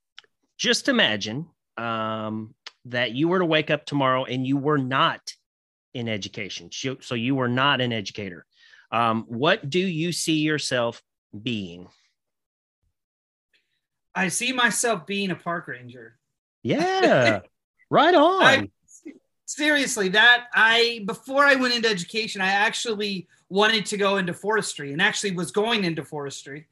just 0.58 0.86
imagine 0.90 1.46
um, 1.78 2.54
that 2.84 3.12
you 3.12 3.26
were 3.26 3.38
to 3.38 3.46
wake 3.46 3.70
up 3.70 3.86
tomorrow 3.86 4.26
and 4.26 4.46
you 4.46 4.58
were 4.58 4.76
not 4.76 5.32
in 5.94 6.06
education. 6.06 6.68
So 7.00 7.14
you 7.14 7.34
were 7.34 7.48
not 7.48 7.80
an 7.80 7.90
educator. 7.90 8.44
Um, 8.92 9.24
what 9.28 9.70
do 9.70 9.78
you 9.78 10.12
see 10.12 10.40
yourself 10.40 11.02
being? 11.42 11.88
I 14.14 14.28
see 14.28 14.52
myself 14.52 15.06
being 15.06 15.30
a 15.30 15.34
park 15.34 15.66
ranger. 15.66 16.18
Yeah, 16.62 17.40
right 17.90 18.14
on. 18.14 18.42
I, 18.42 18.68
seriously, 19.46 20.10
that 20.10 20.48
I 20.52 21.02
before 21.06 21.46
I 21.46 21.54
went 21.54 21.72
into 21.72 21.88
education, 21.88 22.42
I 22.42 22.48
actually 22.48 23.26
wanted 23.48 23.86
to 23.86 23.96
go 23.96 24.18
into 24.18 24.34
forestry 24.34 24.92
and 24.92 25.00
actually 25.00 25.30
was 25.30 25.50
going 25.50 25.84
into 25.84 26.04
forestry. 26.04 26.66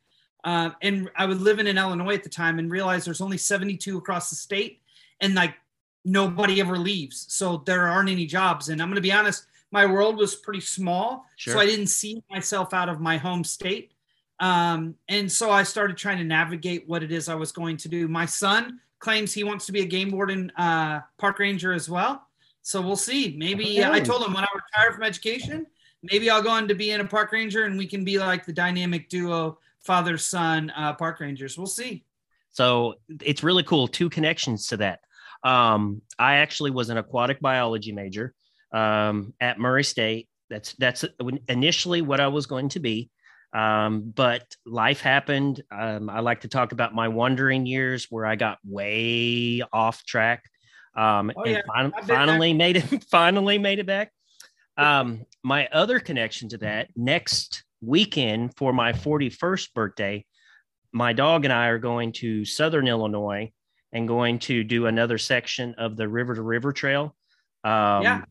Uh, 0.45 0.71
and 0.83 1.11
I 1.17 1.27
was 1.27 1.41
living 1.41 1.67
in 1.67 1.79
Illinois 1.79 2.15
at 2.15 2.23
the 2.23 2.29
time 2.29 2.59
and 2.59 2.71
realized 2.71 3.07
there's 3.07 3.21
only 3.21 3.39
72 3.39 3.99
across 3.99 4.31
the 4.31 4.37
state, 4.37 4.81
and 5.21 5.35
like 5.35 5.55
nobody 6.05 6.61
ever 6.61 6.79
leaves. 6.79 7.27
So 7.29 7.63
there 7.67 7.87
aren't 7.87 8.09
any 8.09 8.27
jobs. 8.27 8.69
And 8.69 8.81
I'm 8.81 8.89
going 8.89 8.97
to 8.97 9.01
be 9.01 9.13
honest, 9.13 9.47
my 9.71 9.87
world 9.87 10.17
was 10.17 10.35
pretty 10.35 10.61
small. 10.61 11.27
Sure. 11.37 11.55
So 11.55 11.61
I 11.61 11.67
didn't 11.67 11.89
see 11.89 12.23
myself 12.31 12.73
out 12.73 12.89
of 12.89 13.01
my 13.01 13.17
home 13.17 13.45
state. 13.45 13.93
Um, 14.41 14.95
and 15.09 15.31
so 15.31 15.51
I 15.51 15.65
started 15.65 15.97
trying 15.97 16.19
to 16.19 16.25
navigate 16.25 16.89
what 16.89 17.03
it 17.03 17.13
is 17.13 17.29
I 17.29 17.35
was 17.35 17.53
going 17.53 17.77
to 17.79 17.89
do. 17.89 18.09
My 18.09 18.25
son 18.25 18.81
claims 19.01 19.33
he 19.33 19.45
wants 19.45 19.67
to 19.67 19.73
be 19.73 19.81
a 19.81 19.87
game 19.87 20.11
warden, 20.11 20.51
uh, 20.57 21.01
park 21.19 21.39
ranger 21.39 21.73
as 21.73 21.89
well. 21.89 22.25
So 22.63 22.81
we'll 22.81 22.97
see. 22.97 23.35
Maybe 23.37 23.85
I 23.85 24.01
told 24.01 24.23
him 24.23 24.35
when 24.35 24.45
I 24.45 24.49
retire 24.55 24.93
from 24.93 25.03
education, 25.03 25.67
maybe 26.03 26.31
I'll 26.31 26.43
go 26.43 26.51
on 26.51 26.69
to 26.69 26.75
being 26.75 27.01
a 27.01 27.05
park 27.05 27.33
ranger 27.33 27.65
and 27.65 27.79
we 27.79 27.87
can 27.87 28.05
be 28.05 28.19
like 28.19 28.45
the 28.45 28.53
dynamic 28.53 29.09
duo, 29.09 29.59
father 29.85 30.19
son 30.19 30.71
uh, 30.77 30.93
park 30.95 31.21
rangers. 31.21 31.57
We'll 31.57 31.67
see. 31.67 32.05
So 32.51 32.95
it's 33.21 33.43
really 33.43 33.63
cool. 33.63 33.89
Two 33.89 34.11
connections 34.11 34.69
to 34.69 34.79
that. 34.79 35.01
Um, 35.45 36.03
I 36.19 36.37
actually 36.37 36.71
was 36.73 36.91
an 36.91 36.97
aquatic 36.97 37.41
biology 37.41 37.93
major 37.93 38.35
um, 38.73 39.35
at 39.41 39.59
Murray 39.59 39.85
State. 39.85 40.29
That's 40.51 40.73
that's 40.75 41.05
initially 41.49 42.03
what 42.03 42.21
I 42.21 42.29
was 42.29 42.47
going 42.47 42.71
to 42.71 42.81
be, 42.81 43.11
um, 43.53 44.13
but 44.15 44.43
life 44.65 45.01
happened. 45.03 45.63
Um, 45.71 46.09
I 46.09 46.21
like 46.21 46.41
to 46.41 46.49
talk 46.49 46.73
about 46.73 46.95
my 46.95 47.09
wandering 47.09 47.67
years 47.67 48.07
where 48.11 48.25
I 48.25 48.35
got 48.37 48.59
way 48.65 49.63
off 49.73 50.05
track, 50.07 50.43
um, 50.97 51.31
Oh, 51.37 51.43
and 51.43 51.53
yeah. 51.53 51.61
fin- 51.77 51.93
I've 51.97 52.07
finally 52.07 52.55
made 52.55 52.79
it. 52.79 53.05
Finally 53.11 53.59
made 53.59 53.79
it 53.79 53.87
back. 53.87 54.11
Um, 54.79 55.27
my 55.45 55.69
other 55.71 56.01
connection 56.01 56.49
to 56.51 56.59
that 56.59 56.89
next 56.97 57.63
weekend 57.81 58.57
for 58.57 58.73
my 58.73 58.93
41st 58.93 59.73
birthday, 59.75 60.25
my 60.93 61.13
dog 61.13 61.45
and 61.45 61.53
I 61.53 61.67
are 61.67 61.79
going 61.79 62.13
to 62.13 62.45
Southern 62.45 62.89
Illinois 62.89 63.53
and 63.93 64.09
going 64.09 64.39
to 64.41 64.65
do 64.65 64.87
another 64.87 65.19
section 65.19 65.75
of 65.79 65.97
the 65.97 66.09
River 66.09 66.35
to 66.35 66.43
River 66.43 66.73
Trail. 66.73 67.17
Um, 67.65 68.03
Yeah. 68.03 68.25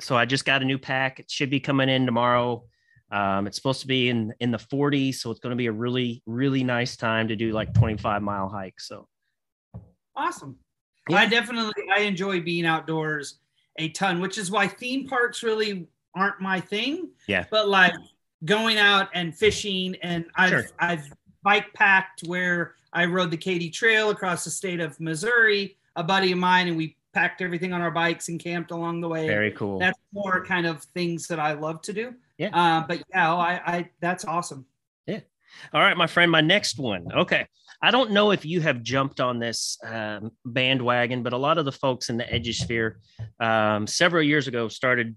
So 0.00 0.16
I 0.16 0.26
just 0.26 0.44
got 0.44 0.62
a 0.62 0.64
new 0.64 0.78
pack. 0.78 1.18
It 1.18 1.28
should 1.28 1.50
be 1.50 1.58
coming 1.58 1.88
in 1.88 2.06
tomorrow. 2.06 2.64
Um, 3.10 3.48
it's 3.48 3.56
supposed 3.56 3.80
to 3.80 3.88
be 3.88 4.08
in 4.08 4.32
in 4.38 4.52
the 4.52 4.58
40s, 4.58 5.16
so 5.16 5.30
it's 5.32 5.40
going 5.40 5.50
to 5.50 5.56
be 5.56 5.66
a 5.66 5.72
really 5.72 6.22
really 6.24 6.62
nice 6.62 6.96
time 6.96 7.28
to 7.28 7.36
do 7.36 7.52
like 7.52 7.74
25 7.74 8.22
mile 8.22 8.48
hike. 8.48 8.80
So 8.80 9.08
Awesome. 10.14 10.56
Yeah. 11.08 11.16
I 11.16 11.26
definitely 11.26 11.72
I 11.94 12.00
enjoy 12.00 12.40
being 12.40 12.64
outdoors 12.64 13.40
a 13.78 13.88
ton, 13.88 14.20
which 14.20 14.38
is 14.38 14.50
why 14.50 14.68
theme 14.68 15.08
parks 15.08 15.42
really 15.42 15.88
aren't 16.14 16.40
my 16.40 16.60
thing. 16.60 17.10
Yeah. 17.26 17.44
But 17.50 17.68
like 17.68 17.92
going 18.44 18.78
out 18.78 19.08
and 19.14 19.36
fishing 19.36 19.96
and 20.02 20.24
I've 20.34 20.50
Sure. 20.50 20.64
I've 20.78 21.12
bike 21.42 21.72
packed 21.74 22.22
where 22.26 22.74
I 22.92 23.04
rode 23.06 23.30
the 23.30 23.36
Katy 23.36 23.70
Trail 23.70 24.10
across 24.10 24.44
the 24.44 24.50
state 24.50 24.80
of 24.80 24.98
Missouri, 25.00 25.76
a 25.96 26.02
buddy 26.02 26.32
of 26.32 26.38
mine, 26.38 26.68
and 26.68 26.76
we 26.76 26.96
packed 27.12 27.42
everything 27.42 27.72
on 27.72 27.80
our 27.80 27.90
bikes 27.90 28.28
and 28.28 28.40
camped 28.40 28.70
along 28.70 29.00
the 29.00 29.08
way. 29.08 29.26
very 29.26 29.50
cool. 29.52 29.78
That's 29.78 29.98
more 30.12 30.44
kind 30.44 30.66
of 30.66 30.82
things 30.94 31.26
that 31.28 31.38
I 31.38 31.52
love 31.52 31.82
to 31.82 31.92
do. 31.92 32.14
Yeah. 32.38 32.50
Uh, 32.52 32.86
but 32.86 33.02
yeah, 33.10 33.34
I, 33.34 33.60
I 33.66 33.90
that's 34.00 34.24
awesome. 34.24 34.66
Yeah. 35.06 35.20
All 35.72 35.80
right, 35.80 35.96
my 35.96 36.06
friend, 36.06 36.30
my 36.30 36.40
next 36.40 36.78
one. 36.78 37.06
Okay. 37.12 37.46
I 37.84 37.90
don't 37.90 38.12
know 38.12 38.30
if 38.30 38.44
you 38.44 38.60
have 38.60 38.82
jumped 38.82 39.20
on 39.20 39.40
this 39.40 39.76
um, 39.84 40.30
bandwagon, 40.44 41.24
but 41.24 41.32
a 41.32 41.36
lot 41.36 41.58
of 41.58 41.64
the 41.64 41.72
folks 41.72 42.10
in 42.10 42.16
the 42.16 42.24
Edgesphere 42.24 42.94
um, 43.40 43.88
several 43.88 44.22
years 44.22 44.46
ago 44.46 44.68
started 44.68 45.16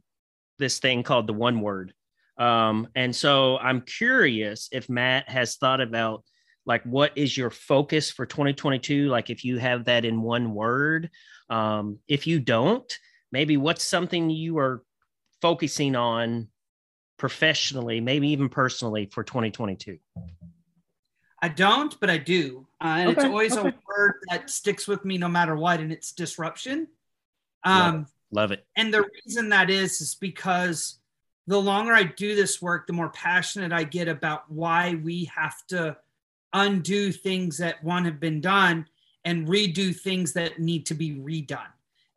this 0.58 0.80
thing 0.80 1.04
called 1.04 1.28
the 1.28 1.34
one 1.34 1.62
word. 1.62 1.94
Um, 2.38 2.88
and 2.96 3.16
so 3.16 3.58
I'm 3.58 3.82
curious 3.82 4.70
if 4.72 4.90
Matt 4.90 5.30
has 5.30 5.56
thought 5.56 5.82
about 5.82 6.24
like 6.66 6.84
what 6.84 7.18
is 7.18 7.38
your 7.38 7.50
focus 7.50 8.12
for 8.12 8.26
2022? 8.26 9.08
Like 9.08 9.30
if 9.30 9.46
you 9.46 9.58
have 9.58 9.86
that 9.86 10.04
in 10.06 10.22
one 10.22 10.54
word. 10.54 11.10
Um, 11.50 12.00
if 12.08 12.26
you 12.26 12.40
don't, 12.40 12.92
maybe 13.32 13.56
what's 13.58 13.84
something 13.84 14.30
you 14.30 14.58
are 14.58 14.84
focusing 15.42 15.96
on 15.96 16.48
professionally, 17.18 18.02
maybe 18.02 18.30
even 18.30 18.50
personally 18.50 19.10
for 19.12 19.24
2022? 19.24 20.00
I 21.42 21.50
don't, 21.50 21.98
but 22.00 22.10
I 22.10 22.18
do. 22.18 22.66
Uh, 22.82 22.96
and 23.00 23.10
it's 23.12 23.24
always 23.24 23.56
okay. 23.56 23.70
a 23.70 23.74
word 23.88 24.14
that 24.30 24.50
sticks 24.50 24.88
with 24.88 25.06
me 25.06 25.18
no 25.18 25.28
matter 25.28 25.56
what, 25.56 25.80
and 25.80 25.92
it's 25.92 26.12
disruption. 26.12 26.88
Love 27.66 27.94
Um, 27.94 28.08
Love 28.32 28.52
it. 28.52 28.66
and 28.76 28.94
the 28.94 29.04
reason 29.24 29.50
that 29.50 29.70
is 29.70 30.02
is 30.02 30.16
because 30.16 31.00
the 31.48 31.60
longer 31.60 31.94
I 31.94 32.04
do 32.04 32.36
this 32.36 32.62
work, 32.62 32.88
the 32.88 32.94
more 32.94 33.10
passionate 33.10 33.72
I 33.72 33.84
get 33.84 34.08
about 34.08 34.50
why 34.52 34.96
we 35.04 35.26
have 35.26 35.66
to 35.68 35.98
undo 36.54 37.12
things 37.12 37.58
that 37.58 37.84
one 37.84 38.06
have 38.06 38.20
been 38.20 38.42
done 38.42 38.88
and 39.26 39.48
redo 39.48 39.96
things 39.96 40.34
that 40.34 40.60
need 40.60 40.86
to 40.88 40.94
be 40.94 41.12
redone. 41.12 41.60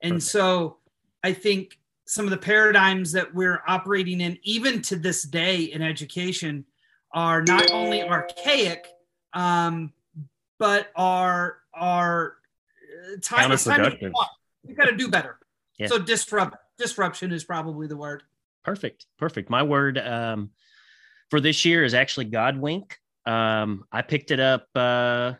And 0.02 0.14
Perfect. 0.14 0.30
so 0.30 0.76
I 1.24 1.32
think 1.32 1.78
some 2.06 2.24
of 2.24 2.30
the 2.30 2.38
paradigms 2.38 3.12
that 3.12 3.34
we're 3.34 3.62
operating 3.66 4.20
in, 4.20 4.38
even 4.42 4.80
to 4.82 4.96
this 4.96 5.22
day 5.22 5.62
in 5.64 5.82
education, 5.82 6.64
are 7.12 7.42
not 7.42 7.70
only 7.70 8.02
archaic, 8.02 8.86
um, 9.32 9.92
but 10.58 10.88
are 10.94 11.58
are 11.74 12.34
uh, 13.12 13.16
time, 13.22 13.48
time 13.48 13.50
to 13.50 13.56
Counterproductive. 13.56 14.02
move 14.02 14.12
on. 14.14 14.26
We've 14.64 14.76
got 14.76 14.86
to 14.86 14.96
do 14.96 15.08
better. 15.08 15.38
Yeah. 15.78 15.86
So 15.86 15.98
disrupt 15.98 16.56
disruption 16.78 17.32
is 17.32 17.44
probably 17.44 17.86
the 17.86 17.96
word. 17.96 18.22
Perfect. 18.68 19.06
Perfect. 19.18 19.48
My 19.48 19.62
word 19.62 19.96
um, 19.98 20.50
for 21.30 21.40
this 21.40 21.64
year 21.64 21.84
is 21.84 21.94
actually 21.94 22.26
Godwink. 22.26 22.92
Um, 23.24 23.84
I 23.90 24.02
picked 24.02 24.30
it 24.30 24.40
up 24.40 24.66
uh, 24.74 25.34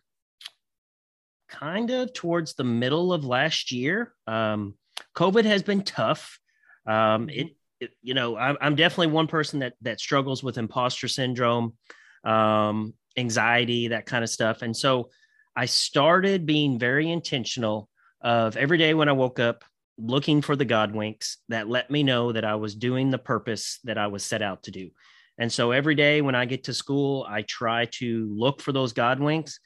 kind 1.49 1.91
of 1.91 2.15
towards 2.15 2.55
the 2.55 2.65
middle 2.65 3.13
of 3.13 3.27
last 3.27 3.71
year. 3.71 4.15
Um, 4.27 4.75
COVID 5.15 5.45
has 5.45 5.63
been 5.63 5.83
tough. 5.83 6.39
Um, 6.87 7.29
it, 7.29 7.49
it, 7.81 7.91
you 8.03 8.15
know, 8.15 8.37
I'm, 8.37 8.57
I'm 8.63 8.75
definitely 8.77 9.13
one 9.13 9.27
person 9.27 9.59
that 9.61 9.75
that 9.83 10.01
struggles 10.01 10.43
with 10.43 10.57
imposter 10.57 11.07
syndrome, 11.07 11.77
um, 12.25 12.95
anxiety, 13.17 13.89
that 13.89 14.07
kind 14.07 14.25
of 14.25 14.31
stuff. 14.31 14.63
And 14.63 14.75
so 14.75 15.11
I 15.55 15.67
started 15.67 16.47
being 16.47 16.79
very 16.79 17.11
intentional 17.11 17.91
of 18.23 18.57
every 18.57 18.79
day 18.79 18.95
when 18.95 19.11
I 19.11 19.13
woke 19.13 19.39
up, 19.39 19.65
looking 19.99 20.41
for 20.41 20.57
the 20.57 20.65
God 20.65 20.95
winks 20.95 21.39
that 21.49 21.69
let 21.69 21.91
me 21.91 22.03
know 22.03 22.33
that 22.33 22.45
I 22.45 22.55
was 22.55 22.75
doing 22.75 23.11
the 23.11 23.19
purpose 23.19 23.81
that 23.85 23.99
I 23.99 24.07
was 24.07 24.25
set 24.25 24.43
out 24.43 24.63
to 24.65 24.71
do. 24.71 24.91
And 25.39 25.53
so 25.53 25.73
every 25.73 25.95
day 25.95 26.21
when 26.21 26.35
I 26.35 26.45
get 26.45 26.65
to 26.65 26.75
school, 26.75 27.27
I 27.29 27.43
try 27.43 27.87
to 27.93 28.33
look 28.33 28.61
for 28.61 28.73
those 28.73 28.93
God 28.93 29.21
winks. 29.21 29.61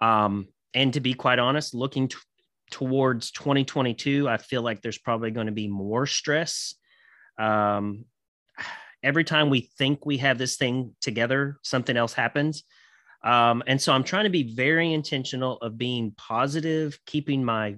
Um, 0.00 0.48
and 0.74 0.92
to 0.94 1.00
be 1.00 1.14
quite 1.14 1.38
honest, 1.38 1.74
looking 1.74 2.08
t- 2.08 2.16
towards 2.70 3.30
2022, 3.32 4.28
I 4.28 4.36
feel 4.36 4.62
like 4.62 4.80
there's 4.80 4.98
probably 4.98 5.30
going 5.30 5.46
to 5.46 5.52
be 5.52 5.68
more 5.68 6.06
stress. 6.06 6.74
Um, 7.38 8.04
every 9.02 9.24
time 9.24 9.50
we 9.50 9.70
think 9.78 10.06
we 10.06 10.18
have 10.18 10.38
this 10.38 10.56
thing 10.56 10.94
together, 11.00 11.58
something 11.62 11.96
else 11.96 12.12
happens. 12.12 12.64
Um, 13.22 13.62
and 13.66 13.80
so 13.80 13.92
I'm 13.92 14.04
trying 14.04 14.24
to 14.24 14.30
be 14.30 14.54
very 14.54 14.92
intentional 14.92 15.58
of 15.58 15.76
being 15.76 16.14
positive, 16.16 16.98
keeping 17.06 17.44
my 17.44 17.76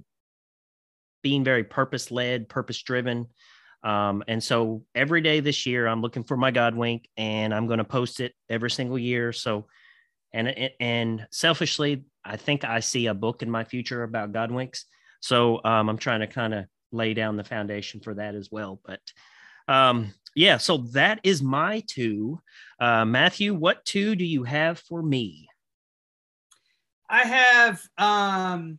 being 1.22 1.44
very 1.44 1.64
purpose 1.64 2.10
led, 2.10 2.48
purpose 2.48 2.82
driven. 2.82 3.26
Um, 3.82 4.22
and 4.28 4.42
so 4.42 4.84
every 4.94 5.20
day 5.20 5.40
this 5.40 5.66
year, 5.66 5.86
I'm 5.86 6.02
looking 6.02 6.24
for 6.24 6.36
my 6.36 6.50
God 6.50 6.76
wink 6.76 7.08
and 7.16 7.52
I'm 7.54 7.66
going 7.66 7.78
to 7.78 7.84
post 7.84 8.20
it 8.20 8.32
every 8.48 8.70
single 8.70 8.98
year. 8.98 9.32
So, 9.32 9.66
and, 10.32 10.70
and 10.78 11.26
selfishly, 11.30 12.04
I 12.24 12.36
think 12.36 12.64
I 12.64 12.80
see 12.80 13.06
a 13.06 13.14
book 13.14 13.42
in 13.42 13.50
my 13.50 13.64
future 13.64 14.02
about 14.02 14.32
God 14.32 14.50
winks. 14.50 14.84
So 15.20 15.60
um, 15.64 15.88
I'm 15.88 15.98
trying 15.98 16.20
to 16.20 16.26
kind 16.26 16.54
of 16.54 16.66
lay 16.92 17.14
down 17.14 17.36
the 17.36 17.44
foundation 17.44 18.00
for 18.00 18.14
that 18.14 18.34
as 18.34 18.50
well. 18.50 18.80
But 18.84 19.00
um, 19.68 20.14
yeah, 20.34 20.58
so 20.58 20.78
that 20.92 21.20
is 21.22 21.42
my 21.42 21.82
two. 21.86 22.40
Uh, 22.80 23.04
Mathew, 23.04 23.54
what 23.54 23.84
two 23.84 24.14
do 24.14 24.24
you 24.24 24.44
have 24.44 24.78
for 24.78 25.02
me? 25.02 25.48
I 27.08 27.24
have 27.24 27.82
um 27.98 28.78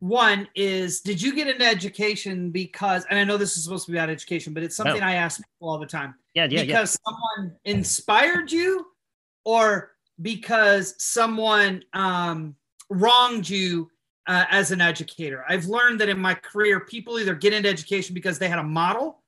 one 0.00 0.48
is 0.54 1.02
did 1.02 1.20
you 1.20 1.34
get 1.34 1.46
into 1.46 1.64
education 1.64 2.50
because 2.50 3.04
and 3.10 3.18
I 3.18 3.24
know 3.24 3.36
this 3.36 3.56
is 3.56 3.64
supposed 3.64 3.86
to 3.86 3.92
be 3.92 3.98
about 3.98 4.10
education, 4.10 4.52
but 4.52 4.62
it's 4.62 4.74
something 4.76 5.00
No. 5.00 5.06
I 5.06 5.14
ask 5.14 5.38
people 5.38 5.68
all 5.68 5.78
the 5.78 5.86
time. 5.86 6.14
Yeah, 6.34 6.44
yeah, 6.44 6.60
yeah. 6.60 6.66
because 6.66 6.98
someone 7.06 7.56
inspired 7.64 8.50
you 8.50 8.86
or 9.44 9.92
because 10.22 10.94
someone 11.02 11.84
um 11.92 12.54
wronged 12.88 13.48
you 13.48 13.90
uh, 14.26 14.44
as 14.50 14.70
an 14.70 14.80
educator. 14.80 15.44
I've 15.48 15.66
learned 15.66 16.00
that 16.00 16.08
in 16.08 16.18
my 16.18 16.34
career, 16.34 16.80
people 16.80 17.18
either 17.18 17.34
get 17.34 17.52
into 17.52 17.68
education 17.68 18.14
because 18.14 18.38
they 18.38 18.48
had 18.48 18.58
a 18.58 18.64
model 18.64 19.22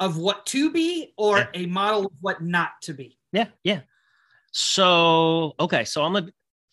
of 0.00 0.16
what 0.16 0.44
to 0.46 0.70
be 0.72 1.12
or 1.16 1.38
Yeah. 1.38 1.46
a 1.54 1.66
model 1.66 2.06
of 2.06 2.12
what 2.20 2.42
not 2.42 2.70
to 2.82 2.94
be. 2.94 3.18
Yeah, 3.32 3.48
yeah. 3.64 3.80
So, 4.52 5.54
okay, 5.60 5.84
so 5.84 6.02
I'm 6.02 6.16
a 6.16 6.28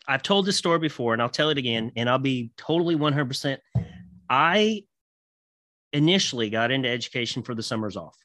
I've 0.08 0.24
told 0.24 0.46
this 0.46 0.58
story 0.58 0.80
before 0.80 1.14
and 1.14 1.22
I'll 1.22 1.30
tell 1.30 1.50
it 1.50 1.58
again 1.58 1.92
and 1.96 2.10
I'll 2.10 2.18
be 2.20 2.52
totally 2.58 2.96
100%. 2.96 3.58
I 4.30 4.84
initially 5.94 6.50
got 6.50 6.72
into 6.72 6.90
education 6.90 7.44
for 7.44 7.56
the 7.56 7.64
summers 7.64 7.98
off. 7.98 8.16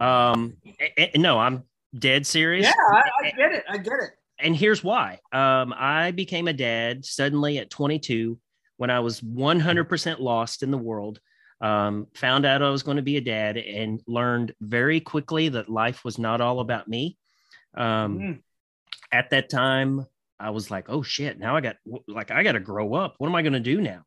Um 0.00 0.56
a- 0.80 1.16
a- 1.16 1.18
no, 1.18 1.38
I'm 1.38 1.62
dead 1.96 2.26
serious. 2.26 2.66
I, 2.90 3.02
I 3.24 3.30
get 3.36 3.52
it. 3.52 3.64
I 3.68 3.78
get 3.78 3.92
it. 3.94 4.10
and 4.38 4.54
here's 4.54 4.82
why. 4.84 5.20
Um, 5.32 5.72
I 5.76 6.10
became 6.10 6.48
a 6.48 6.52
dad 6.52 7.04
suddenly 7.04 7.58
at 7.58 7.70
22 7.70 8.38
when 8.76 8.90
I 8.90 9.00
was 9.00 9.20
100% 9.20 10.18
lost 10.20 10.62
in 10.62 10.70
the 10.70 10.76
world. 10.78 11.20
Um, 11.62 12.08
found 12.14 12.44
out 12.44 12.62
I 12.62 12.68
was 12.68 12.82
going 12.82 12.98
to 12.98 13.02
be 13.02 13.16
a 13.16 13.20
dad 13.22 13.56
and 13.56 14.02
learned 14.06 14.54
very 14.60 15.00
quickly 15.00 15.48
that 15.50 15.70
life 15.70 16.04
was 16.04 16.18
not 16.18 16.40
all 16.42 16.60
about 16.60 16.86
me. 16.88 17.16
Um, 17.76 18.18
Mm. 18.18 18.38
At 19.12 19.30
that 19.30 19.48
time, 19.48 20.04
I 20.38 20.50
was 20.50 20.70
like, 20.70 20.86
"Oh 20.88 21.02
shit! 21.02 21.38
Now 21.38 21.56
I 21.56 21.60
got 21.60 21.76
like 22.08 22.30
I 22.30 22.42
got 22.42 22.52
to 22.52 22.60
grow 22.60 22.94
up. 22.94 23.14
What 23.18 23.28
am 23.28 23.34
I 23.34 23.42
going 23.42 23.52
to 23.54 23.60
do 23.60 23.80
now?" 23.80 24.04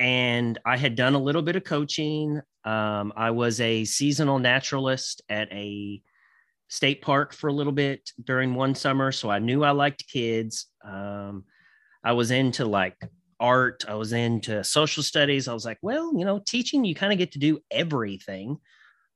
and 0.00 0.58
I 0.64 0.78
had 0.78 0.94
done 0.96 1.14
a 1.14 1.18
little 1.18 1.42
bit 1.42 1.56
of 1.56 1.64
coaching. 1.64 2.40
Um, 2.64 3.12
I 3.16 3.30
was 3.32 3.60
a 3.60 3.84
seasonal 3.84 4.38
naturalist 4.38 5.20
at 5.28 5.52
a 5.52 6.00
state 6.68 7.02
park 7.02 7.34
for 7.34 7.48
a 7.48 7.52
little 7.52 7.72
bit 7.72 8.10
during 8.24 8.54
one 8.54 8.74
summer. 8.74 9.12
So 9.12 9.30
I 9.30 9.40
knew 9.40 9.62
I 9.62 9.72
liked 9.72 10.08
kids. 10.08 10.68
Um, 10.82 11.44
I 12.02 12.12
was 12.12 12.30
into 12.30 12.64
like 12.64 12.96
art, 13.38 13.84
I 13.86 13.94
was 13.94 14.14
into 14.14 14.64
social 14.64 15.02
studies. 15.02 15.48
I 15.48 15.52
was 15.52 15.66
like, 15.66 15.78
well, 15.82 16.16
you 16.16 16.24
know, 16.24 16.40
teaching, 16.46 16.82
you 16.82 16.94
kind 16.94 17.12
of 17.12 17.18
get 17.18 17.32
to 17.32 17.38
do 17.38 17.60
everything. 17.70 18.56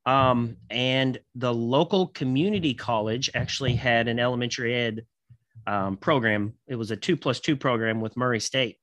Um, 0.05 0.59
and 0.69 1.19
the 1.35 1.55
local 1.55 2.09
community 2.09 2.75
college 2.75 3.31
actually 3.35 3.75
had 3.75 4.07
an 4.07 4.19
elementary 4.19 4.75
ed 4.75 5.07
um, 5.67 5.97
program. 5.97 6.55
It 6.67 6.77
was 6.77 6.91
a 6.91 6.97
two 6.97 7.17
plus 7.17 7.41
two 7.41 7.57
program 7.57 8.01
with 8.01 8.17
Murray 8.17 8.41
State. 8.41 8.79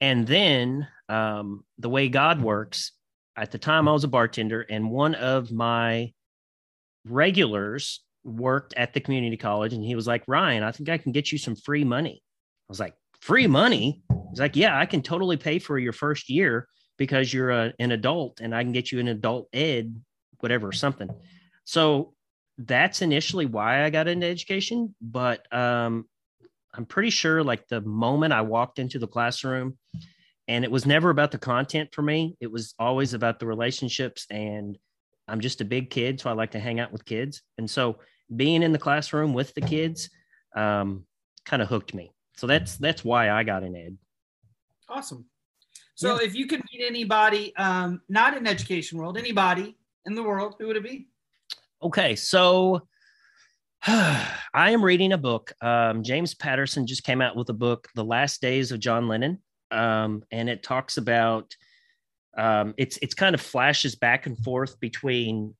And 0.00 0.26
then 0.26 0.86
um, 1.08 1.64
the 1.78 1.88
way 1.88 2.08
God 2.08 2.40
works, 2.40 2.92
at 3.36 3.50
the 3.50 3.58
time 3.58 3.88
I 3.88 3.92
was 3.92 4.04
a 4.04 4.08
bartender, 4.08 4.62
and 4.62 4.90
one 4.90 5.14
of 5.14 5.52
my 5.52 6.12
regulars 7.06 8.00
worked 8.24 8.74
at 8.74 8.92
the 8.92 9.00
community 9.00 9.36
college, 9.36 9.72
and 9.72 9.84
he 9.84 9.94
was 9.94 10.06
like, 10.06 10.24
Ryan, 10.26 10.62
I 10.62 10.72
think 10.72 10.88
I 10.88 10.98
can 10.98 11.12
get 11.12 11.32
you 11.32 11.38
some 11.38 11.56
free 11.56 11.84
money. 11.84 12.22
I 12.22 12.66
was 12.68 12.80
like, 12.80 12.94
free 13.20 13.46
money? 13.46 14.02
He's 14.30 14.40
like, 14.40 14.56
yeah, 14.56 14.78
I 14.78 14.86
can 14.86 15.02
totally 15.02 15.36
pay 15.36 15.58
for 15.58 15.78
your 15.78 15.92
first 15.92 16.28
year 16.28 16.68
because 16.96 17.32
you're 17.32 17.50
a, 17.50 17.72
an 17.78 17.92
adult 17.92 18.40
and 18.40 18.54
I 18.54 18.62
can 18.62 18.72
get 18.72 18.92
you 18.92 19.00
an 19.00 19.08
adult 19.08 19.48
ed, 19.52 20.00
whatever, 20.40 20.72
something. 20.72 21.08
So 21.64 22.14
that's 22.58 23.02
initially 23.02 23.46
why 23.46 23.84
I 23.84 23.90
got 23.90 24.08
into 24.08 24.26
education. 24.26 24.94
But 25.00 25.52
um, 25.54 26.06
I'm 26.74 26.86
pretty 26.86 27.10
sure 27.10 27.42
like 27.42 27.68
the 27.68 27.80
moment 27.80 28.32
I 28.32 28.42
walked 28.42 28.78
into 28.78 28.98
the 28.98 29.06
classroom, 29.06 29.78
and 30.48 30.64
it 30.64 30.70
was 30.70 30.86
never 30.86 31.10
about 31.10 31.30
the 31.30 31.38
content 31.38 31.90
for 31.92 32.02
me, 32.02 32.36
it 32.40 32.50
was 32.50 32.74
always 32.78 33.14
about 33.14 33.38
the 33.38 33.46
relationships. 33.46 34.26
And 34.30 34.78
I'm 35.28 35.40
just 35.40 35.60
a 35.60 35.64
big 35.64 35.90
kid, 35.90 36.20
so 36.20 36.30
I 36.30 36.32
like 36.32 36.52
to 36.52 36.60
hang 36.60 36.80
out 36.80 36.90
with 36.90 37.04
kids. 37.04 37.42
And 37.58 37.70
so 37.70 37.98
being 38.34 38.62
in 38.62 38.72
the 38.72 38.78
classroom 38.78 39.34
with 39.34 39.54
the 39.54 39.60
kids 39.60 40.10
um, 40.56 41.04
kind 41.44 41.62
of 41.62 41.68
hooked 41.68 41.94
me. 41.94 42.12
So 42.36 42.46
that's 42.46 42.76
that's 42.76 43.04
why 43.04 43.30
I 43.30 43.42
got 43.42 43.62
in 43.62 43.76
ed. 43.76 43.98
Awesome. 44.88 45.26
So 45.94 46.14
yeah. 46.14 46.26
if 46.26 46.34
you 46.34 46.46
could 46.46 46.62
meet 46.72 46.84
anybody, 46.86 47.54
um, 47.56 48.00
not 48.08 48.36
in 48.36 48.46
education 48.46 48.98
world, 48.98 49.18
anybody 49.18 49.76
in 50.06 50.14
the 50.14 50.22
world, 50.22 50.54
who 50.58 50.68
would 50.68 50.76
it 50.76 50.84
be? 50.84 51.08
Okay, 51.80 52.16
so 52.16 52.88
I 53.86 54.30
am 54.54 54.82
reading 54.84 55.12
a 55.12 55.18
book. 55.18 55.52
Um, 55.62 56.02
James 56.02 56.34
Patterson 56.34 56.88
just 56.88 57.04
came 57.04 57.20
out 57.20 57.36
with 57.36 57.50
a 57.50 57.54
book, 57.54 57.88
The 57.94 58.04
Last 58.04 58.40
Days 58.40 58.72
of 58.72 58.80
John 58.80 59.06
Lennon, 59.06 59.40
um, 59.70 60.24
and 60.32 60.48
it 60.48 60.64
talks 60.64 60.96
about 60.96 61.54
um, 62.36 62.74
it's 62.78 62.98
it's 62.98 63.14
kind 63.14 63.32
of 63.32 63.40
flashes 63.40 63.94
back 63.94 64.26
and 64.26 64.36
forth 64.38 64.80
between 64.80 65.54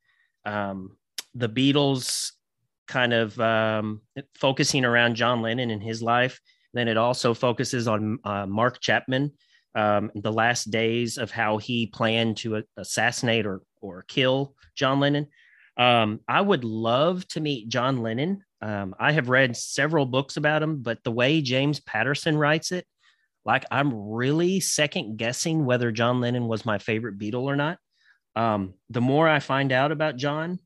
um, 0.44 0.96
the 1.36 1.48
Beatles, 1.48 2.32
kind 2.88 3.12
of 3.12 3.38
um, 3.38 4.00
focusing 4.34 4.84
around 4.84 5.14
John 5.14 5.40
Lennon 5.40 5.70
and 5.70 5.82
his 5.82 6.02
life. 6.02 6.40
Then 6.74 6.88
it 6.88 6.96
also 6.96 7.32
focuses 7.32 7.86
on 7.86 8.18
uh, 8.24 8.46
Mark 8.46 8.80
Chapman, 8.80 9.32
um, 9.76 10.10
the 10.16 10.32
last 10.32 10.72
days 10.72 11.16
of 11.16 11.30
how 11.30 11.58
he 11.58 11.86
planned 11.86 12.38
to 12.38 12.64
assassinate 12.76 13.46
or 13.46 13.62
or 13.80 14.04
kill 14.08 14.56
John 14.74 14.98
Lennon. 14.98 15.28
Um, 15.78 16.20
I 16.28 16.40
would 16.40 16.64
love 16.64 17.26
to 17.28 17.40
meet 17.40 17.68
John 17.68 18.02
Lennon. 18.02 18.44
Um, 18.60 18.94
I 18.98 19.12
have 19.12 19.28
read 19.28 19.56
several 19.56 20.04
books 20.04 20.36
about 20.36 20.62
him, 20.62 20.82
but 20.82 20.98
the 21.04 21.12
way 21.12 21.40
James 21.40 21.78
Patterson 21.80 22.36
writes 22.36 22.72
it, 22.72 22.84
like 23.44 23.64
I'm 23.70 24.10
really 24.10 24.58
second 24.60 25.16
guessing 25.16 25.64
whether 25.64 25.92
John 25.92 26.20
Lennon 26.20 26.48
was 26.48 26.66
my 26.66 26.78
favorite 26.78 27.18
Beatle 27.18 27.44
or 27.44 27.56
not. 27.56 27.78
Um, 28.34 28.74
the 28.90 29.00
more 29.00 29.28
I 29.28 29.38
find 29.38 29.72
out 29.72 29.92
about 29.92 30.16
John, 30.16 30.58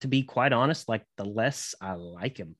to 0.00 0.08
be 0.08 0.22
quite 0.22 0.52
honest, 0.52 0.88
like 0.88 1.04
the 1.16 1.24
less 1.24 1.74
I 1.80 1.92
like 1.92 2.38
him. 2.38 2.56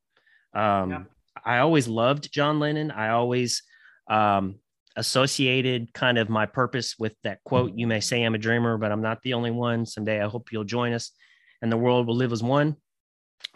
Um, 0.54 0.90
yeah. 0.90 1.02
I 1.44 1.58
always 1.58 1.88
loved 1.88 2.32
John 2.32 2.60
Lennon. 2.60 2.90
I 2.90 3.08
always 3.08 3.62
um, 4.08 4.56
associated 4.96 5.92
kind 5.92 6.18
of 6.18 6.28
my 6.28 6.46
purpose 6.46 6.94
with 6.98 7.14
that 7.24 7.42
quote 7.44 7.72
You 7.74 7.86
may 7.86 8.00
say 8.00 8.22
I'm 8.22 8.34
a 8.34 8.38
dreamer, 8.38 8.78
but 8.78 8.92
I'm 8.92 9.02
not 9.02 9.20
the 9.22 9.34
only 9.34 9.50
one. 9.50 9.86
Someday 9.86 10.22
I 10.22 10.28
hope 10.28 10.52
you'll 10.52 10.64
join 10.64 10.92
us 10.92 11.10
and 11.64 11.72
the 11.72 11.78
world 11.78 12.06
will 12.06 12.14
live 12.14 12.30
as 12.30 12.42
one. 12.42 12.76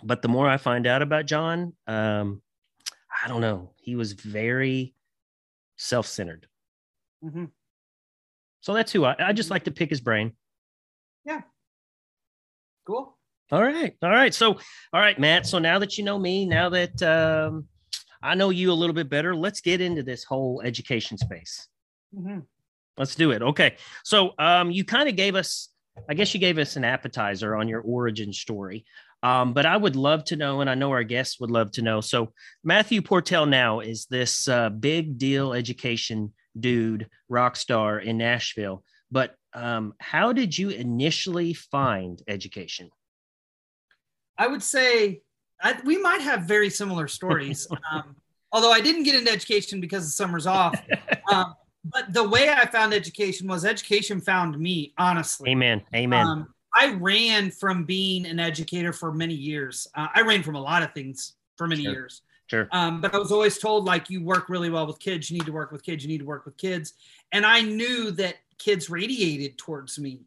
But 0.02 0.22
the 0.22 0.28
more 0.28 0.48
I 0.48 0.56
find 0.56 0.86
out 0.86 1.02
about 1.02 1.26
John, 1.26 1.74
um, 1.86 2.40
I 3.22 3.28
don't 3.28 3.42
know. 3.42 3.72
He 3.76 3.96
was 3.96 4.14
very 4.14 4.94
self 5.76 6.06
centered. 6.06 6.46
Mm-hmm. 7.22 7.44
So 8.62 8.72
that's 8.72 8.92
who 8.92 9.04
I, 9.04 9.14
I 9.18 9.32
just 9.34 9.50
like 9.50 9.64
to 9.64 9.70
pick 9.70 9.90
his 9.90 10.00
brain. 10.00 10.32
Yeah. 11.26 11.42
Cool. 12.86 13.14
All 13.52 13.62
right. 13.62 13.94
All 14.02 14.08
right. 14.08 14.32
So, 14.32 14.54
all 14.54 15.00
right, 15.00 15.18
Matt. 15.18 15.46
So 15.46 15.58
now 15.58 15.78
that 15.78 15.98
you 15.98 16.04
know 16.04 16.18
me, 16.18 16.46
now 16.46 16.70
that 16.70 17.02
um, 17.02 17.66
I 18.22 18.34
know 18.34 18.48
you 18.48 18.72
a 18.72 18.80
little 18.80 18.94
bit 18.94 19.10
better, 19.10 19.36
let's 19.36 19.60
get 19.60 19.82
into 19.82 20.02
this 20.02 20.24
whole 20.24 20.62
education 20.64 21.18
space. 21.18 21.68
Mm-hmm. 22.16 22.38
Let's 22.96 23.14
do 23.14 23.32
it. 23.32 23.42
Okay. 23.42 23.76
So, 24.02 24.32
um, 24.38 24.70
you 24.70 24.82
kind 24.82 25.10
of 25.10 25.16
gave 25.16 25.34
us, 25.34 25.68
I 26.08 26.14
guess 26.14 26.34
you 26.34 26.40
gave 26.40 26.58
us 26.58 26.76
an 26.76 26.84
appetizer 26.84 27.56
on 27.56 27.68
your 27.68 27.80
origin 27.80 28.32
story. 28.32 28.84
Um, 29.22 29.52
but 29.52 29.66
I 29.66 29.76
would 29.76 29.96
love 29.96 30.24
to 30.26 30.36
know, 30.36 30.60
and 30.60 30.70
I 30.70 30.74
know 30.74 30.90
our 30.92 31.02
guests 31.02 31.40
would 31.40 31.50
love 31.50 31.72
to 31.72 31.82
know. 31.82 32.00
So, 32.00 32.32
Mathew 32.62 33.02
Portell 33.02 33.48
now 33.48 33.80
is 33.80 34.06
this 34.06 34.46
uh, 34.46 34.70
big 34.70 35.18
deal 35.18 35.52
education 35.52 36.32
dude, 36.58 37.08
rock 37.28 37.56
star 37.56 37.98
in 37.98 38.18
Nashville. 38.18 38.84
But 39.10 39.34
um, 39.54 39.94
how 39.98 40.32
did 40.32 40.56
you 40.56 40.70
initially 40.70 41.54
find 41.54 42.22
education? 42.28 42.90
I 44.36 44.46
would 44.46 44.62
say 44.62 45.22
I, 45.60 45.80
we 45.84 45.98
might 45.98 46.20
have 46.20 46.42
very 46.42 46.70
similar 46.70 47.08
stories. 47.08 47.66
um, 47.92 48.16
although 48.52 48.72
I 48.72 48.80
didn't 48.80 49.02
get 49.02 49.14
into 49.14 49.32
education 49.32 49.80
because 49.80 50.04
the 50.04 50.12
summer's 50.12 50.46
off. 50.46 50.80
Um, 51.30 51.52
but 51.92 52.12
the 52.12 52.28
way 52.28 52.48
I 52.50 52.66
found 52.66 52.92
education 52.94 53.46
was 53.48 53.64
education 53.64 54.20
found 54.20 54.58
me, 54.58 54.92
honestly. 54.98 55.50
Amen. 55.50 55.82
Amen. 55.94 56.26
Um, 56.26 56.54
I 56.74 56.92
ran 56.92 57.50
from 57.50 57.84
being 57.84 58.26
an 58.26 58.38
educator 58.38 58.92
for 58.92 59.12
many 59.12 59.34
years. 59.34 59.86
Uh, 59.94 60.08
I 60.14 60.22
ran 60.22 60.42
from 60.42 60.54
a 60.54 60.60
lot 60.60 60.82
of 60.82 60.92
things 60.92 61.34
for 61.56 61.66
many 61.66 61.82
sure. 61.82 61.92
years. 61.92 62.22
Sure. 62.46 62.68
Um, 62.72 63.00
but 63.00 63.14
I 63.14 63.18
was 63.18 63.32
always 63.32 63.58
told, 63.58 63.84
like, 63.84 64.08
you 64.08 64.24
work 64.24 64.48
really 64.48 64.70
well 64.70 64.86
with 64.86 64.98
kids. 64.98 65.30
You 65.30 65.38
need 65.38 65.46
to 65.46 65.52
work 65.52 65.70
with 65.70 65.82
kids. 65.82 66.02
You 66.02 66.08
need 66.08 66.18
to 66.18 66.24
work 66.24 66.44
with 66.44 66.56
kids. 66.56 66.94
And 67.32 67.44
I 67.44 67.60
knew 67.60 68.10
that 68.12 68.36
kids 68.58 68.88
radiated 68.88 69.58
towards 69.58 69.98
me 69.98 70.22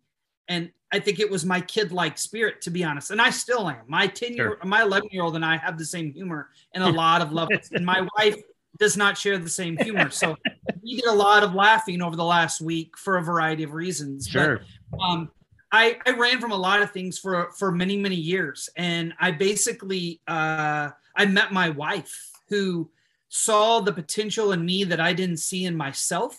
and 0.52 0.70
I 0.92 1.00
think 1.00 1.20
it 1.20 1.32
was 1.32 1.46
my 1.46 1.62
kid-like 1.62 2.18
spirit, 2.18 2.62
to 2.64 2.70
be 2.70 2.84
honest, 2.84 3.12
and 3.12 3.22
I 3.22 3.30
still 3.30 3.70
am. 3.70 3.84
My 3.88 4.08
ten 4.08 4.34
year, 4.34 4.58
sure. 4.62 4.68
my 4.68 4.82
eleven 4.82 5.08
year 5.10 5.24
old, 5.24 5.38
and 5.38 5.46
I 5.46 5.56
have 5.56 5.78
the 5.78 5.86
same 5.86 6.12
humor 6.12 6.50
and 6.74 6.84
a 6.84 6.90
lot 7.04 7.22
of 7.22 7.32
love. 7.32 7.48
and 7.72 7.86
my 7.86 8.06
wife 8.18 8.36
does 8.82 8.98
not 8.98 9.16
share 9.16 9.38
the 9.38 9.50
same 9.50 9.78
humor. 9.78 10.10
So 10.10 10.36
we 10.84 10.96
did 10.96 11.06
a 11.06 11.14
lot 11.14 11.44
of 11.44 11.54
laughing 11.54 12.02
over 12.02 12.16
the 12.16 12.26
last 12.26 12.60
week 12.60 12.98
for 12.98 13.18
a 13.18 13.24
variety 13.24 13.64
of 13.64 13.74
reasons. 13.74 14.28
Sure. 14.28 14.62
But, 14.90 15.00
um, 15.00 15.32
I, 15.72 16.00
I 16.06 16.12
ran 16.12 16.42
from 16.42 16.52
a 16.52 16.58
lot 16.58 16.82
of 16.82 16.92
things 16.92 17.18
for 17.18 17.52
for 17.58 17.72
many 17.72 17.96
many 17.96 18.18
years, 18.18 18.70
and 18.76 19.14
I 19.22 19.32
basically 19.32 20.20
uh, 20.28 20.90
I 21.16 21.26
met 21.28 21.54
my 21.54 21.70
wife 21.70 22.32
who 22.50 22.90
saw 23.30 23.80
the 23.80 23.94
potential 23.94 24.52
in 24.52 24.66
me 24.66 24.84
that 24.84 25.00
I 25.00 25.14
didn't 25.14 25.38
see 25.38 25.64
in 25.64 25.78
myself 25.78 26.38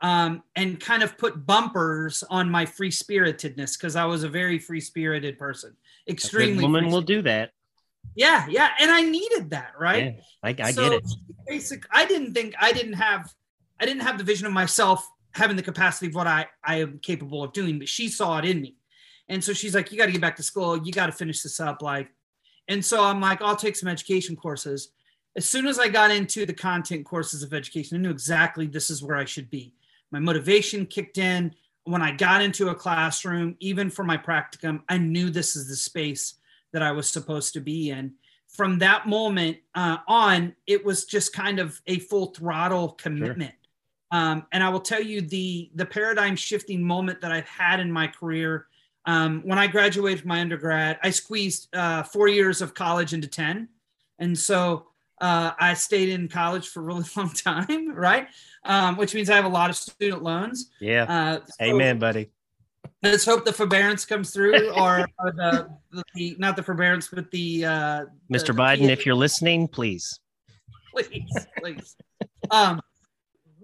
um, 0.00 0.42
and 0.56 0.80
kind 0.80 1.04
of 1.04 1.16
put 1.16 1.46
bumpers 1.46 2.24
on 2.28 2.50
my 2.50 2.66
free 2.66 2.90
spiritedness 2.90 3.76
because 3.76 3.94
I 3.94 4.04
was 4.04 4.24
a 4.24 4.28
very 4.28 4.58
free 4.58 4.80
spirited 4.80 5.38
person. 5.38 5.76
Extremely. 6.08 6.64
woman 6.64 6.88
will 6.88 7.02
do 7.02 7.22
that. 7.22 7.52
Yeah, 8.14 8.46
yeah, 8.48 8.70
and 8.80 8.90
I 8.90 9.02
needed 9.02 9.50
that, 9.50 9.72
right? 9.78 10.04
Yeah, 10.04 10.20
I, 10.42 10.54
I 10.68 10.72
so 10.72 10.82
get 10.82 10.92
it. 10.92 11.04
Basic. 11.46 11.84
I 11.90 12.06
didn't 12.06 12.34
think 12.34 12.54
I 12.60 12.72
didn't 12.72 12.94
have, 12.94 13.32
I 13.80 13.86
didn't 13.86 14.02
have 14.02 14.18
the 14.18 14.24
vision 14.24 14.46
of 14.46 14.52
myself 14.52 15.06
having 15.32 15.56
the 15.56 15.62
capacity 15.62 16.06
of 16.06 16.14
what 16.14 16.26
I 16.26 16.46
I 16.64 16.76
am 16.76 16.98
capable 16.98 17.42
of 17.42 17.52
doing, 17.52 17.78
but 17.78 17.88
she 17.88 18.08
saw 18.08 18.38
it 18.38 18.44
in 18.44 18.60
me, 18.60 18.76
and 19.28 19.42
so 19.42 19.52
she's 19.52 19.74
like, 19.74 19.92
"You 19.92 19.98
got 19.98 20.06
to 20.06 20.12
get 20.12 20.20
back 20.20 20.36
to 20.36 20.42
school. 20.42 20.78
You 20.78 20.92
got 20.92 21.06
to 21.06 21.12
finish 21.12 21.42
this 21.42 21.60
up." 21.60 21.82
Like, 21.82 22.08
and 22.68 22.84
so 22.84 23.04
I'm 23.04 23.20
like, 23.20 23.42
"I'll 23.42 23.56
take 23.56 23.76
some 23.76 23.88
education 23.88 24.36
courses." 24.36 24.90
As 25.36 25.48
soon 25.48 25.66
as 25.66 25.78
I 25.78 25.88
got 25.88 26.10
into 26.10 26.46
the 26.46 26.54
content 26.54 27.04
courses 27.04 27.42
of 27.42 27.52
education, 27.52 27.98
I 27.98 28.00
knew 28.00 28.10
exactly 28.10 28.66
this 28.66 28.88
is 28.88 29.02
where 29.02 29.16
I 29.16 29.26
should 29.26 29.50
be 29.50 29.74
my 30.10 30.18
motivation 30.18 30.86
kicked 30.86 31.18
in 31.18 31.54
when 31.86 32.02
I 32.02 32.12
got 32.12 32.42
into 32.42 32.68
a 32.68 32.74
classroom, 32.74 33.56
even 33.60 33.90
for 33.90 34.04
my 34.04 34.16
practicum, 34.16 34.82
I 34.88 34.98
knew 34.98 35.30
this 35.30 35.54
is 35.54 35.68
the 35.68 35.76
space 35.76 36.34
that 36.76 36.82
I 36.82 36.92
was 36.92 37.08
supposed 37.08 37.54
to 37.54 37.60
be 37.60 37.88
in. 37.88 38.12
From 38.48 38.78
that 38.80 39.08
moment 39.08 39.56
uh, 39.74 39.96
on, 40.06 40.54
it 40.66 40.84
was 40.84 41.06
just 41.06 41.32
kind 41.32 41.58
of 41.58 41.80
a 41.86 42.00
full 42.00 42.26
throttle 42.26 42.90
commitment. 42.90 43.54
Sure. 44.12 44.20
Um, 44.20 44.46
and 44.52 44.62
I 44.62 44.68
will 44.68 44.84
tell 44.92 45.02
you 45.02 45.22
the 45.22 45.70
the 45.74 45.86
paradigm 45.86 46.36
shifting 46.36 46.82
moment 46.82 47.22
that 47.22 47.32
I've 47.32 47.48
had 47.48 47.80
in 47.80 47.90
my 47.90 48.06
career. 48.06 48.66
Um, 49.06 49.40
when 49.48 49.58
I 49.58 49.66
graduated 49.68 50.20
from 50.20 50.28
my 50.28 50.40
undergrad, 50.40 50.98
I 51.02 51.10
squeezed 51.12 51.74
uh, 51.74 52.02
four 52.02 52.28
years 52.28 52.60
of 52.60 52.74
college 52.74 53.14
into 53.14 53.28
ten, 53.28 53.68
and 54.18 54.36
so 54.38 54.60
Uh, 55.18 55.52
I 55.58 55.72
stayed 55.74 56.10
in 56.10 56.28
college 56.28 56.68
for 56.68 56.80
a 56.80 56.82
really 56.84 57.08
long 57.16 57.30
time, 57.30 57.88
right? 58.08 58.28
Um, 58.64 58.98
which 58.98 59.14
means 59.14 59.30
I 59.30 59.36
have 59.36 59.46
a 59.46 59.54
lot 59.60 59.70
of 59.70 59.76
student 59.76 60.22
loans. 60.22 60.70
Yeah. 60.78 61.04
Uh, 61.08 61.36
so 61.46 61.64
Amen, 61.64 61.98
buddy. 61.98 62.28
Let's 63.02 63.24
hope 63.24 63.44
the 63.44 63.52
forbearance 63.52 64.04
comes 64.04 64.30
through, 64.30 64.70
or, 64.76 65.06
or 65.18 65.32
the, 65.32 65.68
the 66.14 66.36
not 66.38 66.56
the 66.56 66.62
forbearance, 66.62 67.08
but 67.12 67.30
the 67.30 67.64
uh, 67.64 68.04
Mr. 68.32 68.46
the- 68.48 68.52
the 68.52 68.52
Biden, 68.54 68.86
PA 68.86 68.92
if 68.92 69.06
you're 69.06 69.14
listening, 69.14 69.68
please. 69.68 70.18
please, 70.94 71.46
please. 71.58 71.96
Um, 72.50 72.80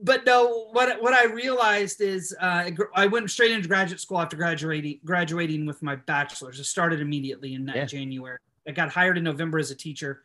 but 0.02 0.26
no, 0.26 0.68
what 0.72 1.00
what 1.00 1.14
I 1.14 1.24
realized 1.32 2.00
is 2.00 2.34
uh, 2.40 2.70
I 2.94 3.06
went 3.06 3.30
straight 3.30 3.52
into 3.52 3.68
graduate 3.68 4.00
school 4.00 4.20
after 4.20 4.36
graduating 4.36 5.00
graduating 5.04 5.64
with 5.64 5.82
my 5.82 5.96
bachelor's. 5.96 6.58
I 6.60 6.64
started 6.64 7.00
immediately 7.00 7.54
in 7.54 7.64
that 7.66 7.76
Yeah. 7.76 7.84
January. 7.86 8.38
I 8.68 8.72
got 8.72 8.90
hired 8.90 9.16
in 9.18 9.24
November 9.24 9.58
as 9.58 9.70
a 9.70 9.74
teacher. 9.74 10.24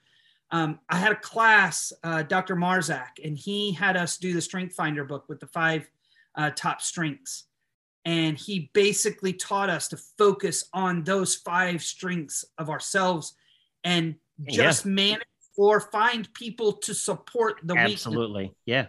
Um, 0.51 0.79
I 0.89 0.97
had 0.97 1.11
a 1.11 1.15
class, 1.15 1.91
uh, 2.03 2.23
Dr. 2.23 2.55
Marzak, 2.55 3.19
and 3.23 3.37
he 3.37 3.71
had 3.73 3.97
us 3.97 4.17
do 4.17 4.33
the 4.33 4.41
Strength 4.41 4.75
Finder 4.75 5.03
book 5.03 5.25
with 5.27 5.39
the 5.39 5.47
five 5.47 5.89
uh, 6.35 6.51
top 6.55 6.81
strengths. 6.81 7.45
And 8.07 8.37
he 8.37 8.71
basically 8.71 9.33
taught 9.33 9.69
us 9.69 9.89
to 9.89 9.97
focus 9.97 10.63
on 10.73 11.03
those 11.03 11.35
five 11.35 11.83
strengths 11.83 12.45
of 12.57 12.69
ourselves 12.69 13.35
and 13.83 14.15
Yeah. 14.39 14.55
just 14.55 14.85
manage 14.85 15.27
or 15.57 15.81
find 15.81 16.33
people 16.33 16.71
to 16.71 16.93
support 16.93 17.59
the 17.63 17.73
weakness. 17.75 18.05
Absolutely. 18.05 18.53
Yeah. 18.65 18.87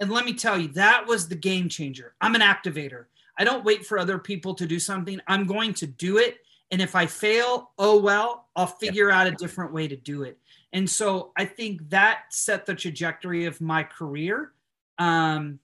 And 0.00 0.10
let 0.10 0.26
me 0.26 0.34
tell 0.34 0.58
you, 0.58 0.68
that 0.68 1.06
was 1.06 1.28
the 1.28 1.34
game 1.34 1.70
changer. 1.70 2.14
I'm 2.20 2.34
an 2.34 2.42
activator. 2.42 3.06
I 3.38 3.44
don't 3.44 3.64
wait 3.64 3.86
for 3.86 3.98
other 3.98 4.18
people 4.18 4.54
to 4.56 4.66
do 4.66 4.78
something. 4.78 5.18
I'm 5.26 5.46
going 5.46 5.72
to 5.74 5.86
do 5.86 6.18
it. 6.18 6.38
And 6.70 6.82
if 6.82 6.94
I 6.94 7.06
fail, 7.06 7.70
oh 7.78 7.98
well, 8.00 8.48
I'll 8.54 8.66
figure 8.66 9.10
out 9.10 9.26
a 9.26 9.30
different 9.32 9.72
way 9.72 9.88
to 9.88 9.96
do 9.96 10.24
it. 10.24 10.38
And 10.74 10.88
so 10.90 11.32
I 11.38 11.46
think 11.46 11.88
that 11.88 12.24
set 12.30 12.66
the 12.66 12.74
trajectory 12.74 13.46
of 13.46 13.62
my 13.62 13.82
career. 13.82 14.52
Um, 14.98 15.60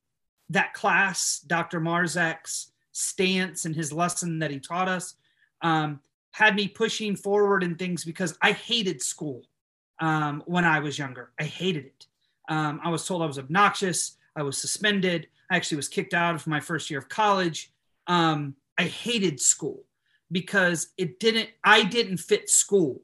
that 0.50 0.72
class, 0.72 1.40
Dr. 1.40 1.80
Marzak's 1.80 2.70
stance 2.92 3.64
and 3.64 3.74
his 3.74 3.92
lesson 3.92 4.38
that 4.38 4.50
he 4.50 4.58
taught 4.58 4.88
us, 4.88 5.14
um, 5.62 6.00
had 6.30 6.54
me 6.54 6.68
pushing 6.68 7.16
forward 7.16 7.62
in 7.62 7.74
things 7.74 8.04
because 8.04 8.36
I 8.42 8.52
hated 8.52 9.02
school 9.02 9.42
um, 10.00 10.42
when 10.46 10.64
I 10.64 10.80
was 10.80 10.98
younger. 10.98 11.30
I 11.38 11.44
hated 11.44 11.86
it. 11.86 12.06
Um, 12.48 12.80
I 12.82 12.90
was 12.90 13.06
told 13.06 13.22
I 13.22 13.26
was 13.26 13.38
obnoxious. 13.38 14.16
I 14.36 14.42
was 14.42 14.58
suspended. 14.58 15.26
I 15.50 15.56
actually 15.56 15.76
was 15.76 15.88
kicked 15.88 16.14
out 16.14 16.34
of 16.34 16.46
my 16.46 16.60
first 16.60 16.90
year 16.90 16.98
of 16.98 17.08
college. 17.08 17.72
Um, 18.06 18.54
I 18.78 18.84
hated 18.84 19.40
school 19.40 19.84
because 20.30 20.88
it 20.96 21.18
didn't. 21.18 21.48
I 21.64 21.84
didn't 21.84 22.18
fit 22.18 22.48
school, 22.48 23.02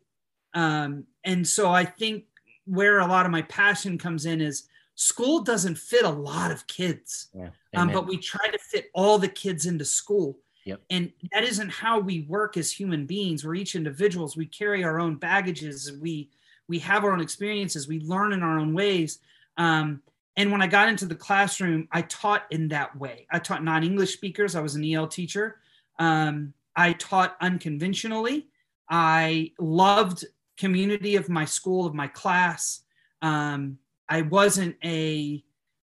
um, 0.54 1.04
and 1.24 1.46
so 1.46 1.70
I 1.70 1.84
think 1.84 2.24
where 2.66 3.00
a 3.00 3.06
lot 3.06 3.26
of 3.26 3.32
my 3.32 3.42
passion 3.42 3.98
comes 3.98 4.24
in 4.26 4.40
is 4.40 4.68
school 4.94 5.40
doesn't 5.40 5.76
fit 5.76 6.04
a 6.04 6.10
lot 6.10 6.50
of 6.50 6.66
kids 6.66 7.28
Yeah. 7.34 7.50
Um, 7.76 7.90
but 7.92 8.06
we 8.06 8.16
try 8.16 8.48
to 8.48 8.58
fit 8.58 8.90
all 8.94 9.18
the 9.18 9.28
kids 9.28 9.66
into 9.66 9.84
school. 9.84 10.38
Yep. 10.64 10.80
And 10.90 11.12
that 11.32 11.44
isn't 11.44 11.68
how 11.68 11.98
we 11.98 12.22
work 12.22 12.56
as 12.56 12.72
human 12.72 13.04
beings. 13.06 13.44
We're 13.44 13.54
each 13.54 13.74
individuals. 13.74 14.36
We 14.36 14.46
carry 14.46 14.82
our 14.82 14.98
own 14.98 15.16
baggages. 15.16 15.92
We 16.00 16.30
we 16.66 16.78
have 16.78 17.04
our 17.04 17.12
own 17.12 17.20
experiences. 17.20 17.86
We 17.86 18.00
learn 18.00 18.32
in 18.32 18.42
our 18.42 18.58
own 18.58 18.72
ways. 18.72 19.18
Um, 19.58 20.00
and 20.36 20.50
when 20.50 20.62
I 20.62 20.66
got 20.66 20.88
into 20.88 21.06
the 21.06 21.14
classroom, 21.14 21.88
I 21.92 22.02
taught 22.02 22.44
in 22.50 22.68
that 22.68 22.96
way. 22.96 23.26
I 23.30 23.38
taught 23.38 23.62
non-English 23.62 24.14
speakers. 24.14 24.56
I 24.56 24.60
was 24.60 24.74
an 24.74 24.84
EL 24.84 25.06
teacher. 25.06 25.60
Um, 25.98 26.54
I 26.74 26.94
taught 26.94 27.36
unconventionally. 27.40 28.48
I 28.88 29.52
loved 29.58 30.24
community 30.56 31.16
of 31.16 31.28
my 31.28 31.44
school, 31.44 31.86
of 31.86 31.94
my 31.94 32.08
class. 32.08 32.80
Um, 33.22 33.78
I 34.08 34.22
wasn't 34.22 34.76
a 34.82 35.44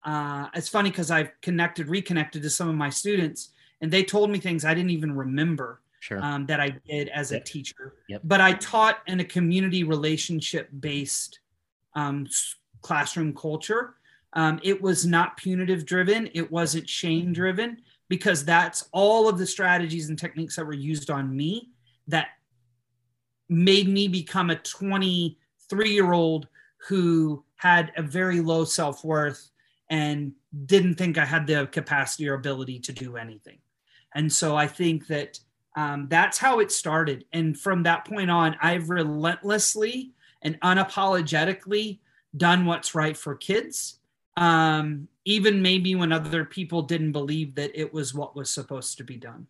uh, 0.05 0.49
it's 0.55 0.69
funny 0.69 0.91
because 0.91 1.11
I've 1.11 1.31
connected, 1.41 1.89
reconnected 1.89 2.43
to 2.43 2.51
some 2.51 2.69
of 2.69 2.75
my 2.75 2.91
students, 2.91 3.51
and 3.81 3.91
they 3.91 4.03
told 4.05 4.31
me 4.31 4.39
things 4.39 4.65
I 4.65 4.75
didn't 4.75 4.91
even 4.91 5.15
remember 5.17 5.81
Sure. 6.01 6.21
um, 6.21 6.47
that 6.47 6.59
I 6.59 6.71
did 6.89 7.09
as 7.11 7.31
a 7.31 7.37
Yep. 7.37 7.45
teacher. 7.45 7.95
Yep. 8.09 8.23
But 8.25 8.41
I 8.41 8.55
taught 8.55 9.03
in 9.07 9.21
a 9.21 9.25
community 9.25 9.85
relationship 9.85 10.69
based 10.81 11.39
um, 11.95 12.27
classroom 12.81 13.35
culture. 13.35 13.95
Um, 14.33 14.59
it 14.65 14.81
was 14.83 15.07
not 15.07 15.37
punitive 15.37 15.85
driven, 15.87 16.29
it 16.35 16.51
wasn't 16.51 16.89
shame 16.89 17.33
driven, 17.33 17.83
because 18.09 18.45
that's 18.45 18.89
all 18.93 19.29
of 19.29 19.39
the 19.39 19.47
strategies 19.47 20.09
and 20.09 20.19
techniques 20.19 20.57
that 20.57 20.67
were 20.67 20.73
used 20.73 21.11
on 21.11 21.35
me 21.37 21.71
that 22.09 22.29
made 23.49 23.89
me 23.89 24.09
become 24.09 24.51
a 24.51 24.57
23 24.57 25.91
year 25.93 26.13
old 26.13 26.49
who 26.89 27.45
had 27.57 27.93
a 27.97 28.03
very 28.03 28.41
low 28.41 28.65
self 28.65 29.05
worth 29.05 29.51
and 29.93 30.33
didn't 30.65 30.95
think 30.95 31.19
I 31.19 31.25
had 31.27 31.47
the 31.47 31.67
capacity 31.67 32.27
or 32.27 32.33
ability 32.35 32.81
to 32.81 32.93
do 32.93 33.19
anything. 33.19 33.59
And 34.15 34.33
so 34.33 34.57
I 34.57 34.67
think 34.67 35.07
that 35.09 35.39
um, 35.77 36.07
that's 36.09 36.39
how 36.39 36.61
it 36.61 36.73
started. 36.73 37.27
And 37.35 37.59
from 37.59 37.83
that 37.83 38.07
point 38.07 38.31
on, 38.31 38.57
I've 38.63 38.89
relentlessly 38.89 40.13
and 40.41 40.59
unapologetically 40.63 41.99
done 42.35 42.65
what's 42.65 42.95
right 42.95 43.17
for 43.17 43.35
kids, 43.35 43.99
um, 44.39 45.09
even 45.27 45.61
maybe 45.61 45.95
when 45.95 46.11
other 46.11 46.47
people 46.47 46.81
didn't 46.81 47.13
believe 47.13 47.55
that 47.57 47.79
it 47.79 47.93
was 47.93 48.15
what 48.15 48.35
was 48.35 48.49
supposed 48.49 48.97
to 48.97 49.05
be 49.05 49.19
done. 49.19 49.47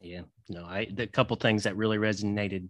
Yeah, 0.00 0.22
no, 0.48 0.64
I 0.64 0.88
the 0.92 1.06
couple 1.06 1.36
things 1.36 1.64
that 1.64 1.76
really 1.76 1.98
resonated 1.98 2.68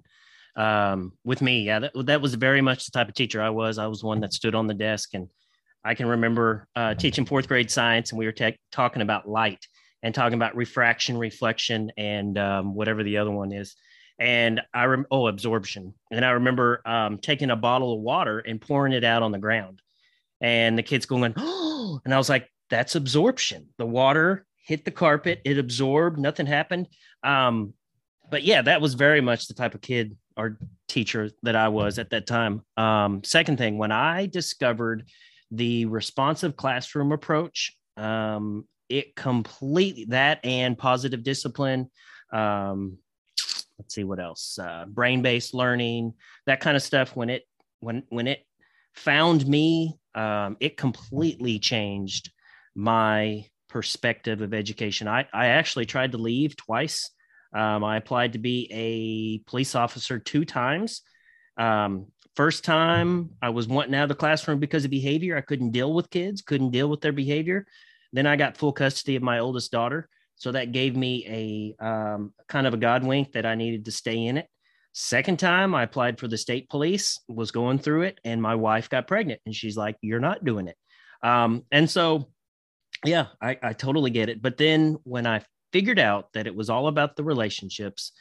um, 0.57 1.13
with 1.25 1.41
me. 1.41 1.63
Yeah, 1.63 1.79
that, 1.79 1.93
that 2.07 2.21
was 2.21 2.35
very 2.35 2.61
much 2.61 2.85
the 2.85 2.91
type 2.91 3.09
of 3.09 3.15
teacher 3.15 3.41
I 3.41 3.51
was. 3.51 3.79
I 3.79 3.87
was 3.87 4.03
one 4.03 4.21
that 4.21 4.35
stood 4.35 4.57
on 4.57 4.67
the 4.67 4.75
desk, 4.75 5.15
and 5.15 5.29
I 5.85 5.95
can 5.95 6.07
remember 6.07 6.69
uh, 6.77 6.95
teaching 6.95 7.27
fourth 7.27 7.49
grade 7.49 7.71
science, 7.71 8.11
and 8.11 8.19
we 8.19 8.27
were 8.27 8.33
tech 8.33 8.57
talking 8.71 9.03
about 9.03 9.29
light 9.29 9.67
and 10.03 10.15
talking 10.15 10.35
about 10.35 10.57
refraction, 10.57 11.17
reflection, 11.17 11.93
and 11.97 12.39
um, 12.39 12.75
whatever 12.75 13.03
the 13.03 13.19
other 13.19 13.31
one 13.31 13.53
is. 13.53 13.75
And 14.19 14.61
I 14.73 14.85
rem- 14.85 15.07
oh 15.11 15.27
absorption, 15.27 15.95
and 16.11 16.25
I 16.25 16.31
remember 16.31 16.83
um, 16.87 17.19
taking 17.19 17.51
a 17.51 17.57
bottle 17.57 17.95
of 17.95 18.01
water 18.01 18.39
and 18.39 18.61
pouring 18.61 18.93
it 18.93 19.05
out 19.05 19.23
on 19.23 19.33
the 19.33 19.39
ground, 19.39 19.81
and 20.41 20.79
the 20.79 20.83
kids 20.83 21.07
going, 21.07 21.35
oh, 21.37 22.01
and 22.05 22.15
I 22.15 22.19
was 22.19 22.29
like, 22.29 22.49
that's 22.71 22.95
absorption. 22.95 23.69
The 23.79 23.87
water 23.87 24.47
hit 24.65 24.85
the 24.85 24.91
carpet, 24.91 25.41
it 25.45 25.59
absorbed, 25.59 26.19
nothing 26.19 26.47
happened 26.47 26.89
um 27.23 27.73
but 28.31 28.43
yeah 28.43 28.63
that 28.63 28.81
was 28.81 28.95
very 28.95 29.21
much 29.21 29.47
the 29.47 29.55
type 29.55 29.75
of 29.75 29.81
kid 29.81 30.17
or 30.37 30.59
teacher 30.89 31.31
that 31.43 31.57
i 31.57 31.69
was 31.69 31.99
at 31.99 32.11
that 32.11 32.27
time 32.27 32.63
um 32.77 33.23
second 33.25 33.59
thing 33.59 33.79
when 33.79 33.93
i 33.93 34.27
discovered 34.27 35.05
the 35.53 35.87
responsive 35.87 36.57
classroom 36.57 37.13
approach 37.13 37.73
um 37.97 38.67
it 38.89 39.15
completely 39.15 40.07
that 40.07 40.45
and 40.45 40.77
positive 40.77 41.23
discipline 41.23 41.89
um 42.33 42.99
let's 43.79 43.95
see 43.95 44.05
what 44.05 44.19
else 44.19 44.59
uh 44.59 44.85
brain 44.89 45.23
based 45.23 45.55
learning 45.55 46.13
that 46.47 46.61
kind 46.61 46.77
of 46.77 46.83
stuff 46.83 47.15
when 47.15 47.31
it 47.31 47.43
when 47.81 48.03
when 48.09 48.27
it 48.27 48.41
found 48.95 49.47
me 49.47 49.95
um 50.15 50.57
it 50.59 50.77
completely 50.77 51.59
changed 51.59 52.31
my 52.75 53.45
perspective 53.73 54.43
of 54.43 54.53
education. 54.53 55.09
I, 55.09 55.27
I 55.33 55.47
actually 55.47 55.87
tried 55.87 56.13
to 56.13 56.19
leave 56.19 56.57
twice. 56.57 57.11
Um, 57.55 57.83
I 57.83 57.97
applied 57.97 58.35
to 58.35 58.39
be 58.39 58.69
a 58.71 59.51
police 59.51 59.75
officer 59.75 60.19
two 60.19 60.45
times. 60.45 61.01
Um, 61.57 62.07
first 62.37 62.65
time 62.65 63.31
I 63.41 63.51
was 63.51 63.69
wanting 63.69 63.95
out 63.95 64.05
of 64.05 64.09
the 64.09 64.15
classroom 64.15 64.59
because 64.59 64.85
of 64.85 64.91
behavior. 64.91 65.37
I 65.37 65.43
couldn't 65.43 65.71
deal 65.71 65.93
with 65.93 66.11
kids, 66.11 66.43
couldn't 66.43 66.71
deal 66.71 66.89
with 66.89 67.01
their 67.01 67.13
behavior. 67.13 67.67
Then 68.13 68.27
I 68.27 68.37
got 68.37 68.57
full 68.57 68.73
custody 68.73 69.17
of 69.17 69.23
my 69.23 69.39
oldest 69.39 69.73
daughter. 69.73 70.09
So 70.37 70.53
that 70.53 70.73
gave 70.73 70.97
me 70.97 71.75
a 71.81 71.85
um, 71.85 72.35
kind 72.49 72.67
of 72.67 72.75
a 72.75 72.79
God 72.79 73.05
wink 73.05 73.33
that 73.33 73.47
I 73.47 73.55
needed 73.55 73.85
to 73.85 73.93
stay 73.93 74.27
in 74.27 74.39
it. 74.39 74.49
Second 74.93 75.39
time 75.39 75.75
I 75.75 75.85
applied 75.85 76.19
for 76.19 76.29
the 76.29 76.37
state 76.37 76.69
police, 76.69 77.21
was 77.29 77.51
going 77.51 77.79
through 77.79 78.03
it, 78.03 78.19
and 78.25 78.43
my 78.43 78.55
wife 78.55 78.91
got 78.91 79.07
pregnant. 79.07 79.41
And 79.47 79.55
she's 79.55 79.77
like, 79.77 79.97
You're 80.03 80.21
not 80.21 80.45
doing 80.45 80.69
it. 80.69 80.77
Um, 81.23 81.65
and 81.71 81.89
so 81.89 82.29
yeah, 83.05 83.27
I, 83.41 83.59
I 83.63 83.73
totally 83.73 84.11
get 84.11 84.29
it. 84.29 84.43
But 84.43 84.57
then 84.57 84.99
when 85.05 85.27
I 85.27 85.43
figured 85.73 85.99
out 85.99 86.33
that 86.35 86.47
it 86.47 86.55
was 86.55 86.71
all 86.71 86.89
about 86.89 87.17
the 87.17 87.25
relationships, 87.25 88.13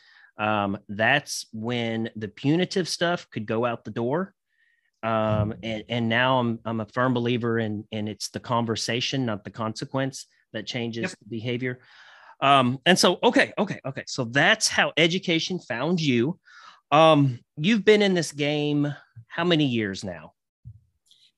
um, 0.42 0.80
that's 0.90 1.46
when 1.54 2.10
the 2.16 2.28
punitive 2.28 2.90
stuff 2.90 3.30
could 3.30 3.46
go 3.46 3.64
out 3.64 3.84
the 3.86 3.92
door. 3.92 4.34
Um, 5.04 5.54
and, 5.62 5.84
and 5.88 6.10
now 6.10 6.40
I'm, 6.40 6.60
I'm 6.66 6.80
a 6.82 6.86
firm 6.88 7.14
believer 7.14 7.60
in, 7.60 7.86
in 7.92 8.08
it's 8.08 8.30
the 8.30 8.40
conversation, 8.40 9.24
not 9.26 9.44
the 9.44 9.52
consequence 9.52 10.26
that 10.54 10.66
changes 10.66 11.12
Yep. 11.12 11.14
behavior. 11.30 11.80
Um, 12.42 12.80
and 12.88 12.98
so, 12.98 13.20
okay, 13.22 13.54
okay, 13.60 13.80
okay. 13.86 14.04
So 14.08 14.24
that's 14.26 14.68
how 14.68 14.94
education 14.98 15.60
found 15.60 16.02
you. 16.02 16.40
Um, 16.92 17.40
you've 17.56 17.86
been 17.86 18.02
in 18.02 18.16
this 18.16 18.32
game 18.32 18.92
how 19.28 19.44
many 19.44 19.66
years 19.66 20.04
now? 20.04 20.34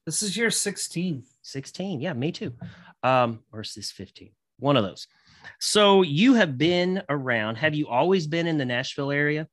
This 0.06 0.24
is 0.24 0.38
year 0.38 0.50
16. 0.50 1.24
16. 1.42 2.00
Yeah, 2.00 2.14
me 2.14 2.32
too. 2.32 2.54
Um, 3.04 3.42
or 3.52 3.62
is 3.62 3.74
this 3.74 3.92
15? 3.92 4.32
One 4.60 4.78
of 4.78 4.84
those. 4.86 5.08
So 5.60 6.02
you 6.02 6.34
have 6.36 6.58
been 6.58 7.04
around. 7.10 7.56
Have 7.58 7.76
you 7.76 7.88
always 7.88 8.28
been 8.28 8.48
in 8.48 8.58
the 8.58 8.66
Nashville 8.66 9.12
area? 9.12 9.48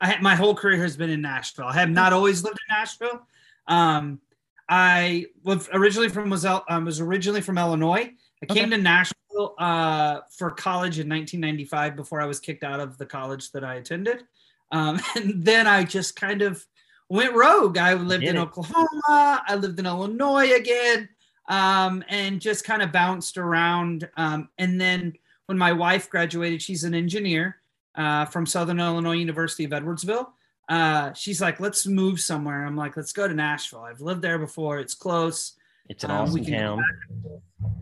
I 0.00 0.06
had, 0.06 0.22
my 0.22 0.34
whole 0.34 0.54
career 0.54 0.78
has 0.82 0.96
been 0.96 1.10
in 1.10 1.22
Nashville. 1.22 1.66
I 1.66 1.74
have 1.74 1.90
not 1.90 2.12
always 2.12 2.42
lived 2.42 2.58
in 2.68 2.76
Nashville. 2.76 3.26
Um, 3.66 4.20
I 4.68 5.26
was 5.44 5.68
originally 5.72 6.08
from 6.08 6.30
was 6.30 6.44
um, 6.44 6.84
was 6.84 7.00
originally 7.00 7.40
from 7.40 7.58
Illinois. 7.58 8.12
I 8.42 8.46
came 8.46 8.70
to 8.70 8.78
Nashville 8.78 9.54
uh, 9.58 10.20
for 10.30 10.50
college 10.50 10.98
in 10.98 11.08
1995 11.08 11.94
before 11.94 12.20
I 12.20 12.26
was 12.26 12.40
kicked 12.40 12.64
out 12.64 12.80
of 12.80 12.98
the 12.98 13.06
college 13.06 13.52
that 13.52 13.64
I 13.64 13.74
attended, 13.74 14.24
um, 14.70 14.98
and 15.16 15.44
then 15.44 15.66
I 15.66 15.84
just 15.84 16.16
kind 16.16 16.42
of 16.42 16.64
went 17.08 17.34
rogue. 17.34 17.76
I 17.78 17.94
lived 17.94 18.24
in 18.24 18.36
it. 18.36 18.40
Oklahoma. 18.40 19.42
I 19.46 19.54
lived 19.56 19.78
in 19.78 19.86
Illinois 19.86 20.52
again, 20.52 21.08
um, 21.52 22.02
and 22.08 22.40
just 22.40 22.64
kind 22.64 22.80
of 22.80 22.90
bounced 22.90 23.36
around. 23.36 24.08
Um, 24.16 24.48
and 24.56 24.80
then 24.80 25.12
when 25.46 25.58
my 25.58 25.70
wife 25.70 26.08
graduated, 26.08 26.62
she's 26.62 26.82
an 26.82 26.94
engineer 26.94 27.56
uh, 27.94 28.24
from 28.24 28.46
Southern 28.46 28.80
Illinois 28.80 29.16
University 29.16 29.64
of 29.64 29.70
Edwardsville. 29.70 30.28
Uh, 30.70 31.12
she's 31.12 31.42
like, 31.42 31.60
let's 31.60 31.86
move 31.86 32.20
somewhere. 32.20 32.64
I'm 32.64 32.74
like, 32.74 32.96
let's 32.96 33.12
go 33.12 33.28
to 33.28 33.34
Nashville. 33.34 33.80
I've 33.80 34.00
lived 34.00 34.22
there 34.22 34.38
before. 34.38 34.78
It's 34.78 34.94
close. 34.94 35.52
It's 35.90 36.04
an 36.04 36.10
um, 36.10 36.20
awesome 36.22 36.44
town. 36.46 36.82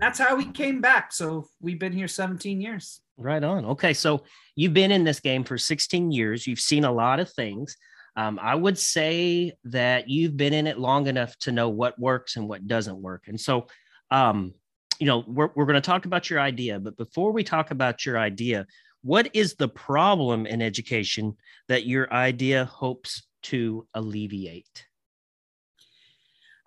That's 0.00 0.18
how 0.18 0.34
we 0.34 0.46
came 0.46 0.80
back. 0.80 1.12
So 1.12 1.46
we've 1.60 1.78
been 1.78 1.92
here 1.92 2.08
17 2.08 2.60
years. 2.60 3.02
Right 3.18 3.44
on. 3.44 3.64
Okay. 3.66 3.94
So 3.94 4.24
you've 4.56 4.74
been 4.74 4.90
in 4.90 5.04
this 5.04 5.20
game 5.20 5.44
for 5.44 5.56
16 5.56 6.10
years. 6.10 6.44
You've 6.44 6.58
seen 6.58 6.84
a 6.84 6.92
lot 6.92 7.20
of 7.20 7.30
things. 7.30 7.76
Um, 8.16 8.38
I 8.40 8.54
would 8.54 8.78
say 8.78 9.52
that 9.64 10.08
you've 10.08 10.36
been 10.36 10.52
in 10.52 10.66
it 10.66 10.78
long 10.78 11.06
enough 11.06 11.36
to 11.40 11.52
know 11.52 11.68
what 11.68 11.98
works 11.98 12.36
and 12.36 12.48
what 12.48 12.66
doesn't 12.66 13.00
work. 13.00 13.24
And 13.28 13.40
so, 13.40 13.66
um, 14.10 14.54
you 14.98 15.06
know, 15.06 15.24
we're, 15.26 15.50
we're 15.54 15.66
going 15.66 15.74
to 15.74 15.80
talk 15.80 16.04
about 16.04 16.28
your 16.28 16.40
idea. 16.40 16.78
But 16.78 16.96
before 16.96 17.32
we 17.32 17.44
talk 17.44 17.70
about 17.70 18.04
your 18.04 18.18
idea, 18.18 18.66
what 19.02 19.30
is 19.34 19.54
the 19.54 19.68
problem 19.68 20.46
in 20.46 20.60
education 20.60 21.36
that 21.68 21.86
your 21.86 22.12
idea 22.12 22.66
hopes 22.66 23.22
to 23.44 23.86
alleviate? 23.94 24.86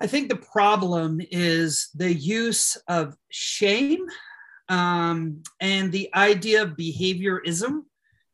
I 0.02 0.08
think 0.08 0.30
the 0.30 0.36
problem 0.36 1.22
is 1.32 1.90
the 1.94 2.14
use 2.14 2.76
of 2.88 3.16
shame 3.30 4.06
um, 4.68 5.44
and 5.60 5.92
the 5.92 6.10
idea 6.16 6.64
of 6.64 6.72
behaviorism 6.72 7.84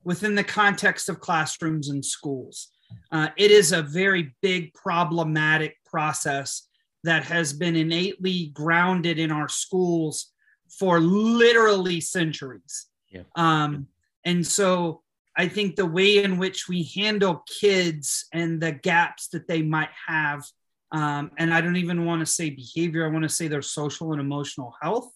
within 0.04 0.36
the 0.36 0.44
context 0.44 1.10
of 1.10 1.20
classrooms 1.20 1.90
and 1.90 2.04
schools. 2.04 2.70
Uh, 3.12 3.30
it 3.38 3.52
is 3.52 3.72
a 3.72 3.82
very 3.82 4.36
big 4.42 4.74
problematic 4.74 5.78
process 5.86 6.68
that 7.04 7.24
has 7.24 7.54
been 7.54 7.76
innately 7.76 8.48
grounded 8.48 9.20
in 9.20 9.32
our 9.32 9.50
schools 9.50 10.32
for 10.70 11.00
literally 11.00 12.00
centuries. 12.02 12.88
Yeah. 13.10 13.24
Um, 13.36 13.88
and 14.26 14.46
so 14.46 15.02
I 15.36 15.48
think 15.48 15.76
the 15.76 15.86
way 15.86 16.24
in 16.24 16.38
which 16.38 16.68
we 16.68 16.84
handle 16.96 17.44
kids 17.60 18.26
and 18.34 18.62
the 18.62 18.74
gaps 18.74 19.30
that 19.30 19.48
they 19.48 19.62
might 19.62 19.90
have, 20.08 20.44
um, 20.92 21.32
and 21.38 21.54
I 21.54 21.62
don't 21.62 21.78
even 21.78 22.06
want 22.06 22.20
to 22.20 22.26
say 22.26 22.50
behavior, 22.50 23.06
I 23.06 23.10
want 23.10 23.24
to 23.24 23.30
say 23.30 23.48
their 23.48 23.62
social 23.62 24.12
and 24.12 24.22
emotional 24.22 24.76
health, 24.82 25.10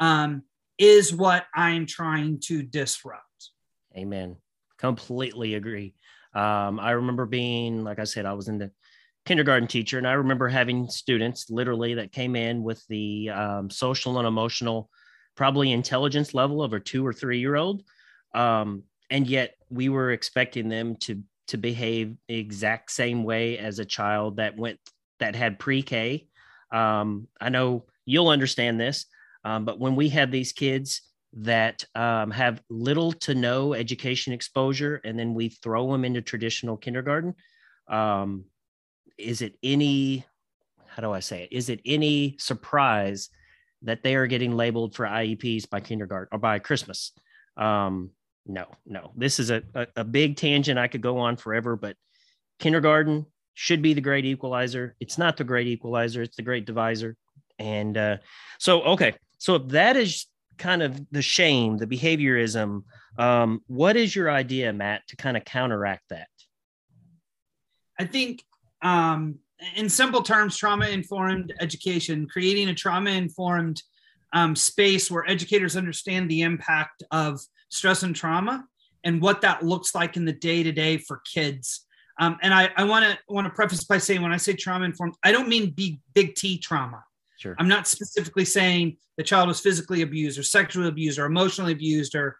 um, 0.00 0.42
is 0.78 1.14
what 1.14 1.44
I'm 1.54 1.84
trying 1.84 2.40
to 2.46 2.62
disrupt. 2.62 3.50
Amen. 3.96 4.36
Completely 4.78 5.54
agree. 5.54 5.94
Um, 6.34 6.78
I 6.80 6.92
remember 6.92 7.26
being, 7.26 7.84
like 7.84 7.98
I 7.98 8.04
said, 8.04 8.26
I 8.26 8.34
was 8.34 8.48
in 8.48 8.58
the 8.58 8.70
kindergarten 9.26 9.68
teacher, 9.68 9.98
and 9.98 10.06
I 10.06 10.12
remember 10.12 10.48
having 10.48 10.88
students 10.88 11.50
literally 11.50 11.94
that 11.94 12.12
came 12.12 12.36
in 12.36 12.62
with 12.62 12.84
the 12.88 13.30
um, 13.30 13.70
social 13.70 14.18
and 14.18 14.26
emotional, 14.26 14.90
probably 15.36 15.72
intelligence 15.72 16.34
level 16.34 16.62
of 16.62 16.72
a 16.72 16.80
two 16.80 17.06
or 17.06 17.12
three 17.12 17.38
year 17.40 17.56
old 17.56 17.82
um, 18.34 18.84
and 19.10 19.26
yet 19.26 19.54
we 19.70 19.88
were 19.88 20.12
expecting 20.12 20.68
them 20.68 20.96
to 20.96 21.22
to 21.48 21.56
behave 21.56 22.14
the 22.28 22.38
exact 22.38 22.92
same 22.92 23.24
way 23.24 23.58
as 23.58 23.78
a 23.78 23.84
child 23.84 24.36
that 24.36 24.56
went 24.56 24.78
that 25.18 25.34
had 25.34 25.58
pre-K. 25.58 26.26
Um, 26.72 27.26
I 27.40 27.48
know 27.48 27.86
you'll 28.06 28.28
understand 28.28 28.80
this, 28.80 29.06
um, 29.44 29.64
but 29.64 29.80
when 29.80 29.96
we 29.96 30.08
had 30.08 30.30
these 30.30 30.52
kids 30.52 31.02
that 31.32 31.84
um, 31.94 32.30
have 32.30 32.62
little 32.68 33.12
to 33.12 33.34
no 33.34 33.74
education 33.74 34.32
exposure, 34.32 35.00
and 35.04 35.18
then 35.18 35.34
we 35.34 35.48
throw 35.48 35.90
them 35.90 36.04
into 36.04 36.20
traditional 36.20 36.76
kindergarten, 36.76 37.34
um, 37.88 38.44
is 39.16 39.42
it 39.42 39.56
any 39.62 40.24
how 40.90 41.02
do 41.02 41.12
I 41.12 41.20
say 41.20 41.44
it? 41.44 41.52
Is 41.52 41.68
it 41.68 41.80
any 41.84 42.36
surprise 42.38 43.30
that 43.82 44.02
they 44.02 44.16
are 44.16 44.26
getting 44.26 44.56
labeled 44.56 44.94
for 44.94 45.06
IEPs 45.06 45.70
by 45.70 45.80
kindergarten 45.80 46.28
or 46.32 46.38
by 46.38 46.58
Christmas? 46.58 47.12
Um, 47.56 48.10
no, 48.44 48.66
no. 48.84 49.12
This 49.16 49.38
is 49.38 49.50
a, 49.50 49.62
a, 49.74 49.86
a 49.96 50.04
big 50.04 50.36
tangent 50.36 50.78
I 50.78 50.88
could 50.88 51.00
go 51.00 51.18
on 51.18 51.36
forever, 51.36 51.76
but 51.76 51.96
kindergarten 52.58 53.26
should 53.54 53.82
be 53.82 53.94
the 53.94 54.00
great 54.00 54.24
equalizer. 54.24 54.96
It's 54.98 55.16
not 55.16 55.36
the 55.36 55.44
great 55.44 55.68
equalizer, 55.68 56.22
it's 56.22 56.36
the 56.36 56.42
great 56.42 56.66
divisor. 56.66 57.16
And 57.58 57.96
uh, 57.96 58.16
so, 58.58 58.82
okay. 58.82 59.14
So 59.38 59.54
if 59.54 59.68
that 59.68 59.96
is 59.96 60.26
kind 60.60 60.82
of 60.82 61.00
the 61.10 61.22
shame, 61.22 61.78
the 61.78 61.86
behaviorism, 61.86 62.84
um, 63.18 63.62
what 63.66 63.96
is 63.96 64.14
your 64.14 64.30
idea, 64.30 64.72
Matt, 64.72 65.08
to 65.08 65.16
kind 65.16 65.36
of 65.36 65.44
counteract 65.44 66.04
that? 66.10 66.28
I 67.98 68.04
think, 68.04 68.44
um, 68.82 69.40
in 69.76 69.88
simple 69.88 70.22
terms, 70.22 70.56
trauma 70.56 70.88
informed 70.88 71.52
education, 71.60 72.28
creating 72.28 72.68
a 72.68 72.74
trauma 72.74 73.10
informed 73.10 73.82
um, 74.32 74.54
space 74.54 75.10
where 75.10 75.28
educators 75.28 75.76
understand 75.76 76.30
the 76.30 76.42
impact 76.42 77.02
of 77.10 77.40
stress 77.68 78.02
and 78.02 78.14
trauma 78.14 78.64
and 79.04 79.20
what 79.20 79.40
that 79.40 79.64
looks 79.64 79.94
like 79.94 80.16
in 80.16 80.24
the 80.24 80.32
day 80.32 80.62
to 80.62 80.72
day 80.72 80.96
for 80.98 81.20
kids. 81.30 81.86
Um, 82.18 82.38
and 82.42 82.52
I 82.52 82.84
want 82.84 83.04
to 83.04 83.18
want 83.28 83.46
to 83.46 83.50
preface 83.50 83.84
by 83.84 83.96
saying 83.98 84.20
when 84.20 84.32
I 84.32 84.36
say 84.36 84.52
trauma 84.52 84.84
informed, 84.84 85.14
I 85.24 85.32
don't 85.32 85.48
mean 85.48 85.70
big 85.70 86.00
big 86.14 86.34
T 86.34 86.58
trauma. 86.58 87.02
Sure. 87.40 87.56
I'm 87.58 87.68
not 87.68 87.88
specifically 87.88 88.44
saying 88.44 88.98
the 89.16 89.22
child 89.22 89.48
was 89.48 89.60
physically 89.60 90.02
abused 90.02 90.38
or 90.38 90.42
sexually 90.42 90.88
abused 90.88 91.18
or 91.18 91.24
emotionally 91.24 91.72
abused 91.72 92.14
or 92.14 92.36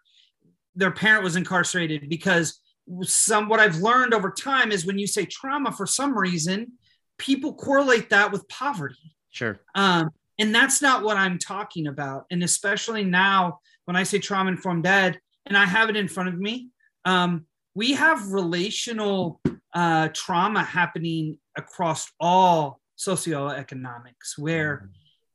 their 0.75 0.91
parent 0.91 1.23
was 1.23 1.35
incarcerated 1.35 2.07
because 2.07 2.61
some 3.01 3.49
what 3.49 3.59
I've 3.59 3.77
learned 3.77 4.13
over 4.13 4.29
time 4.29 4.71
is 4.71 4.85
when 4.85 4.99
you 4.99 5.07
say 5.07 5.25
trauma 5.25 5.71
for 5.71 5.87
some 5.87 6.15
reason, 6.15 6.73
people 7.17 7.55
correlate 7.55 8.11
that 8.11 8.31
with 8.31 8.47
poverty. 8.47 9.15
Sure. 9.31 9.59
Um, 9.73 10.11
and 10.37 10.53
that's 10.53 10.83
not 10.83 11.01
what 11.03 11.17
I'm 11.17 11.39
talking 11.39 11.87
about. 11.87 12.25
And 12.29 12.43
especially 12.43 13.03
now 13.03 13.59
when 13.85 13.95
I 13.95 14.03
say 14.03 14.19
trauma 14.19 14.51
informed 14.51 14.85
ed, 14.85 15.19
and 15.47 15.57
I 15.57 15.65
have 15.65 15.89
it 15.89 15.97
in 15.97 16.07
front 16.07 16.29
of 16.29 16.37
me, 16.37 16.69
um, 17.05 17.45
we 17.73 17.93
have 17.93 18.31
relational 18.31 19.41
uh, 19.73 20.09
trauma 20.13 20.63
happening 20.63 21.39
across 21.57 22.07
all 22.19 22.80
socioeconomics 23.07 24.37
where 24.37 24.77
mm-hmm. 24.77 24.85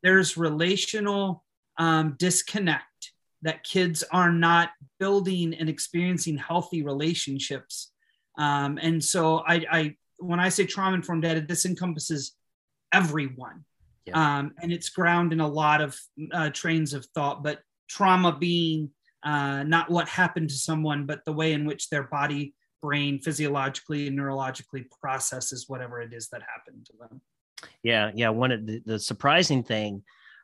there's 0.03 0.37
relational 0.37 1.45
um, 1.79 2.17
disconnect 2.19 3.13
that 3.43 3.65
kids 3.65 4.03
are 4.13 4.33
not 4.33 4.71
building 4.99 5.55
and 5.55 5.69
experiencing 5.69 6.37
healthy 6.37 6.83
relationships. 6.83 7.93
Um, 8.39 8.79
and 8.81 9.03
so 9.03 9.39
I, 9.47 9.65
I, 9.71 9.97
when 10.19 10.41
I 10.41 10.49
say 10.49 10.67
trauma 10.67 10.97
informed 10.97 11.23
data, 11.23 11.41
this 11.41 11.65
encompasses 11.65 12.35
everyone. 12.93 13.65
Yeah. 14.07 14.39
Um, 14.39 14.53
and 14.63 14.73
it's 14.73 14.89
ground 14.89 15.33
in 15.33 15.41
a 15.41 15.49
lot 15.49 15.81
of 15.81 15.99
uh, 16.33 16.51
trains 16.51 16.95
of 16.95 17.05
thought, 17.07 17.43
but 17.43 17.61
trauma 17.89 18.37
being 18.37 18.91
uh, 19.25 19.65
not 19.65 19.91
what 19.91 20.09
happened 20.09 20.49
to 20.51 20.57
someone, 20.57 21.07
but 21.07 21.25
the 21.25 21.33
way 21.33 21.53
in 21.53 21.67
which 21.67 21.91
their 21.91 22.05
body, 22.05 22.55
brain, 22.81 23.19
physiologically 23.19 24.07
and 24.07 24.19
neurologically 24.19 24.85
processes 25.01 25.65
whatever 25.67 26.01
it 26.01 26.13
is 26.13 26.29
that 26.29 26.43
happened 26.43 26.87
to 26.87 26.93
them. 27.01 27.21
Yeah, 27.83 28.11
yeah. 28.15 28.31
One 28.31 28.53
of 28.53 28.67
the, 28.67 28.83
the 28.85 28.99
surprising 28.99 29.63
thing. 29.63 30.03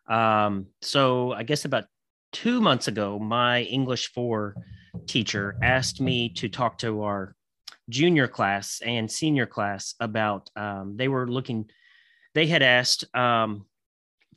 Um, 0.09 0.67
so 0.81 1.33
I 1.33 1.43
guess 1.43 1.65
about 1.65 1.85
two 2.33 2.61
months 2.61 2.89
ago, 2.89 3.19
my 3.19 3.63
English 3.63 4.13
four 4.13 4.55
teacher 5.07 5.57
asked 5.63 6.01
me 6.01 6.29
to 6.31 6.49
talk 6.49 6.79
to 6.79 7.03
our 7.03 7.35
junior 7.89 8.29
class 8.29 8.81
and 8.85 9.11
senior 9.11 9.47
class 9.47 9.95
about. 10.01 10.51
Um, 10.57 10.97
they 10.97 11.09
were 11.09 11.29
looking 11.29 11.69
they 12.35 12.47
had 12.47 12.63
asked 12.63 13.05
um, 13.15 13.67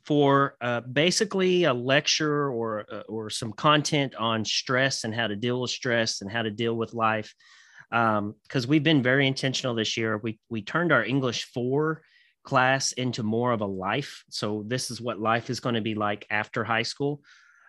for 0.04 0.56
uh, 0.60 0.80
basically 0.80 1.64
a 1.64 1.74
lecture 1.74 2.50
or 2.50 2.86
uh, 2.92 3.02
or 3.08 3.30
some 3.30 3.52
content 3.52 4.14
on 4.14 4.44
stress 4.44 5.04
and 5.04 5.14
how 5.14 5.26
to 5.26 5.36
deal 5.36 5.60
with 5.60 5.70
stress 5.70 6.20
and 6.20 6.30
how 6.30 6.42
to 6.42 6.50
deal 6.50 6.74
with 6.74 6.94
life. 6.94 7.34
Because 7.90 8.64
um, 8.64 8.68
we've 8.68 8.82
been 8.82 9.02
very 9.02 9.26
intentional 9.26 9.74
this 9.74 9.96
year. 9.96 10.18
We 10.18 10.38
we 10.48 10.62
turned 10.62 10.92
our 10.92 11.04
English 11.04 11.44
four 11.52 12.02
class 12.46 12.92
into 12.92 13.22
more 13.22 13.52
of 13.52 13.60
a 13.60 13.66
life. 13.66 14.24
So 14.30 14.64
this 14.66 14.90
is 14.90 15.00
what 15.00 15.20
life 15.20 15.50
is 15.50 15.60
going 15.60 15.74
to 15.74 15.82
be 15.82 15.94
like 15.94 16.26
after 16.30 16.64
high 16.64 16.84
school. 16.84 17.20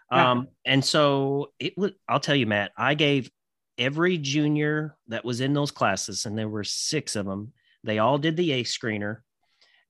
Um, 0.10 0.48
and 0.66 0.86
so 0.86 1.52
it 1.60 1.78
was. 1.78 1.92
I'll 2.08 2.22
tell 2.22 2.36
you, 2.36 2.48
Matt. 2.48 2.72
I 2.78 2.94
gave 2.94 3.30
every 3.78 4.18
junior 4.18 4.96
that 5.10 5.26
was 5.26 5.42
in 5.42 5.52
those 5.52 5.72
classes, 5.72 6.26
and 6.26 6.38
there 6.38 6.48
were 6.48 6.63
six 6.63 7.18
of 7.18 7.26
them. 7.26 7.52
They 7.84 8.00
all 8.00 8.18
did 8.18 8.38
the 8.38 8.54
ACE 8.54 8.78
screener 8.78 9.18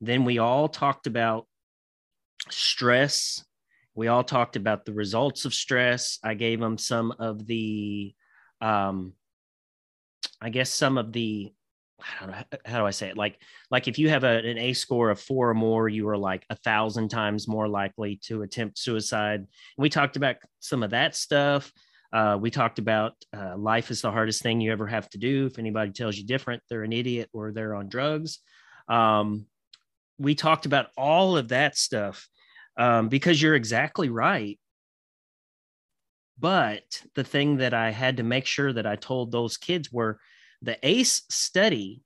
then 0.02 0.26
we 0.26 0.38
all 0.38 0.68
talked 0.68 1.08
about 1.08 1.48
stress. 2.50 3.44
We 3.96 4.08
all 4.08 4.24
talked 4.24 4.56
about 4.56 4.86
the 4.86 4.94
results 4.94 5.46
of 5.46 5.54
stress. 5.54 6.20
I 6.24 6.36
gave 6.36 6.60
them 6.60 6.78
some 6.78 7.14
of 7.18 7.48
the, 7.48 8.14
um, 8.62 9.14
I 10.40 10.50
guess, 10.50 10.72
some 10.72 10.98
of 10.98 11.12
the 11.12 11.52
I 12.00 12.26
don't 12.26 12.32
know 12.32 12.60
how 12.66 12.80
do 12.80 12.86
I 12.86 12.92
say 12.92 13.10
it 13.10 13.18
like 13.18 13.40
like 13.72 13.88
if 13.88 13.98
you 13.98 14.10
have 14.10 14.24
a, 14.24 14.38
an 14.38 14.58
ACE 14.58 14.80
score 14.80 15.10
of 15.10 15.20
four 15.20 15.50
or 15.50 15.56
more, 15.56 15.90
you 15.90 16.08
are 16.10 16.18
like 16.18 16.46
a 16.50 16.56
thousand 16.56 17.10
times 17.10 17.48
more 17.48 17.68
likely 17.68 18.18
to 18.24 18.44
attempt 18.44 18.78
suicide. 18.78 19.40
And 19.40 19.48
we 19.78 19.90
talked 19.90 20.16
about 20.16 20.36
some 20.60 20.84
of 20.84 20.92
that 20.92 21.16
stuff. 21.16 21.72
Uh, 22.14 22.38
we 22.40 22.52
talked 22.52 22.80
about 22.80 23.14
uh, 23.36 23.58
life 23.58 23.92
is 23.92 24.02
the 24.02 24.12
hardest 24.12 24.42
thing 24.42 24.62
you 24.62 24.72
ever 24.72 24.88
have 24.88 25.10
to 25.10 25.18
do. 25.18 25.48
If 25.48 25.60
anybody 25.60 25.92
tells 25.92 26.18
you 26.18 26.26
different, 26.26 26.64
they're 26.70 26.84
an 26.84 26.94
idiot 26.94 27.30
or 27.34 27.52
they're 27.52 27.76
on 27.76 27.90
drugs. 27.90 28.40
Um, 28.88 29.46
we 30.18 30.36
talked 30.36 30.66
about 30.66 30.88
all 30.98 31.36
of 31.36 31.50
that 31.50 31.78
stuff 31.78 32.28
um, 32.78 33.10
because 33.10 33.42
you're 33.42 33.56
exactly 33.56 34.10
right. 34.10 34.60
But 36.40 37.02
the 37.16 37.24
thing 37.24 37.58
that 37.58 37.74
I 37.74 37.90
had 37.90 38.18
to 38.18 38.24
make 38.24 38.46
sure 38.46 38.72
that 38.72 38.86
I 38.86 38.96
told 38.96 39.32
those 39.32 39.58
kids 39.58 39.92
were 39.92 40.20
the 40.62 40.78
ACE 40.84 41.24
study 41.30 42.02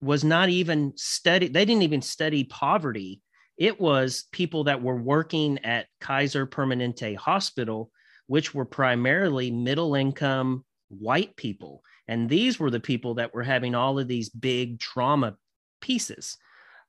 was 0.00 0.24
not 0.24 0.48
even 0.48 0.92
study, 0.96 1.48
they 1.48 1.64
didn't 1.64 1.82
even 1.82 2.02
study 2.02 2.44
poverty. 2.44 3.22
It 3.56 3.80
was 3.80 4.24
people 4.32 4.64
that 4.64 4.82
were 4.82 4.96
working 4.96 5.58
at 5.64 5.86
Kaiser 6.00 6.46
Permanente 6.46 7.16
Hospital, 7.16 7.90
which 8.26 8.54
were 8.54 8.64
primarily 8.64 9.50
middle 9.50 9.94
income 9.94 10.64
white 10.88 11.36
people. 11.36 11.82
And 12.08 12.28
these 12.28 12.58
were 12.58 12.70
the 12.70 12.80
people 12.80 13.14
that 13.14 13.32
were 13.32 13.42
having 13.42 13.74
all 13.74 13.98
of 13.98 14.08
these 14.08 14.28
big 14.28 14.80
trauma 14.80 15.36
pieces. 15.80 16.36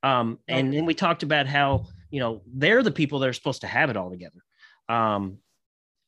Um, 0.02 0.40
and 0.48 0.74
then 0.74 0.86
we 0.86 0.94
talked 0.94 1.24
about 1.24 1.48
how, 1.48 1.86
you 2.10 2.20
know, 2.20 2.42
they're 2.48 2.84
the 2.84 2.92
people 2.92 3.20
that 3.20 3.30
are 3.30 3.34
supposed 3.34 3.62
to 3.62 3.68
have 3.68 3.90
it 3.90 3.98
all 3.98 4.10
together. 4.10 4.40
Um, 4.90 5.38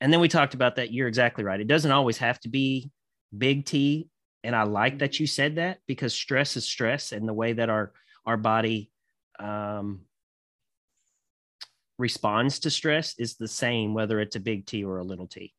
and 0.01 0.11
then 0.11 0.19
we 0.19 0.27
talked 0.27 0.53
about 0.53 0.75
that. 0.75 0.91
You're 0.91 1.07
exactly 1.07 1.43
right. 1.43 1.59
It 1.59 1.67
doesn't 1.67 1.91
always 1.91 2.17
have 2.17 2.39
to 2.41 2.49
be 2.49 2.91
big 3.35 3.65
T. 3.65 4.09
And 4.45 4.55
I 4.55 4.63
like 4.63 4.99
that 4.99 5.19
you 5.19 5.27
said 5.27 5.55
that 5.55 5.79
because 5.87 6.13
stress 6.13 6.55
is 6.55 6.65
stress, 6.65 7.11
and 7.11 7.27
the 7.27 7.33
way 7.33 7.53
that 7.53 7.69
our 7.69 7.91
our 8.25 8.37
body 8.37 8.91
um, 9.39 10.01
responds 11.97 12.59
to 12.59 12.69
stress 12.69 13.15
is 13.17 13.35
the 13.35 13.47
same, 13.47 13.93
whether 13.93 14.19
it's 14.19 14.35
a 14.35 14.39
big 14.39 14.65
T 14.65 14.83
or 14.83 14.99
a 14.99 15.03
little 15.03 15.27
T. 15.27 15.53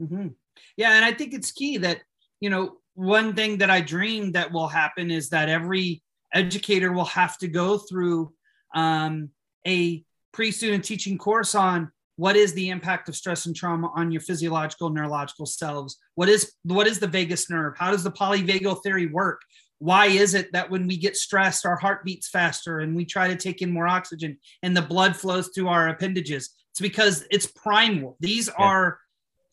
Mm-hmm. 0.00 0.28
Yeah, 0.76 0.92
and 0.92 1.04
I 1.04 1.12
think 1.12 1.34
it's 1.34 1.52
key 1.52 1.78
that 1.78 2.00
you 2.40 2.50
know 2.50 2.76
one 2.94 3.34
thing 3.34 3.58
that 3.58 3.70
I 3.70 3.80
dream 3.80 4.32
that 4.32 4.52
will 4.52 4.68
happen 4.68 5.10
is 5.10 5.30
that 5.30 5.48
every 5.48 6.02
educator 6.32 6.92
will 6.92 7.04
have 7.04 7.38
to 7.38 7.48
go 7.48 7.78
through 7.78 8.32
um, 8.74 9.30
a 9.66 10.04
pre-student 10.32 10.84
teaching 10.84 11.18
course 11.18 11.54
on 11.54 11.90
what 12.18 12.34
is 12.34 12.52
the 12.52 12.68
impact 12.70 13.08
of 13.08 13.14
stress 13.14 13.46
and 13.46 13.54
trauma 13.54 13.92
on 13.94 14.10
your 14.10 14.20
physiological 14.20 14.90
neurological 14.90 15.46
selves? 15.46 15.98
What 16.16 16.28
is 16.28 16.52
what 16.64 16.88
is 16.88 16.98
the 16.98 17.06
vagus 17.06 17.48
nerve? 17.48 17.74
How 17.78 17.92
does 17.92 18.02
the 18.02 18.10
polyvagal 18.10 18.82
theory 18.82 19.06
work? 19.06 19.40
Why 19.78 20.06
is 20.06 20.34
it 20.34 20.50
that 20.52 20.68
when 20.68 20.88
we 20.88 20.96
get 20.96 21.16
stressed 21.16 21.64
our 21.64 21.76
heart 21.76 22.04
beats 22.04 22.28
faster 22.28 22.80
and 22.80 22.96
we 22.96 23.04
try 23.04 23.28
to 23.28 23.36
take 23.36 23.62
in 23.62 23.70
more 23.70 23.86
oxygen 23.86 24.36
and 24.64 24.76
the 24.76 24.82
blood 24.82 25.16
flows 25.16 25.50
through 25.54 25.68
our 25.68 25.90
appendages? 25.90 26.50
It's 26.72 26.80
because 26.80 27.24
it's 27.30 27.46
primal. 27.46 28.16
These 28.18 28.48
yeah. 28.48 28.64
are 28.64 28.98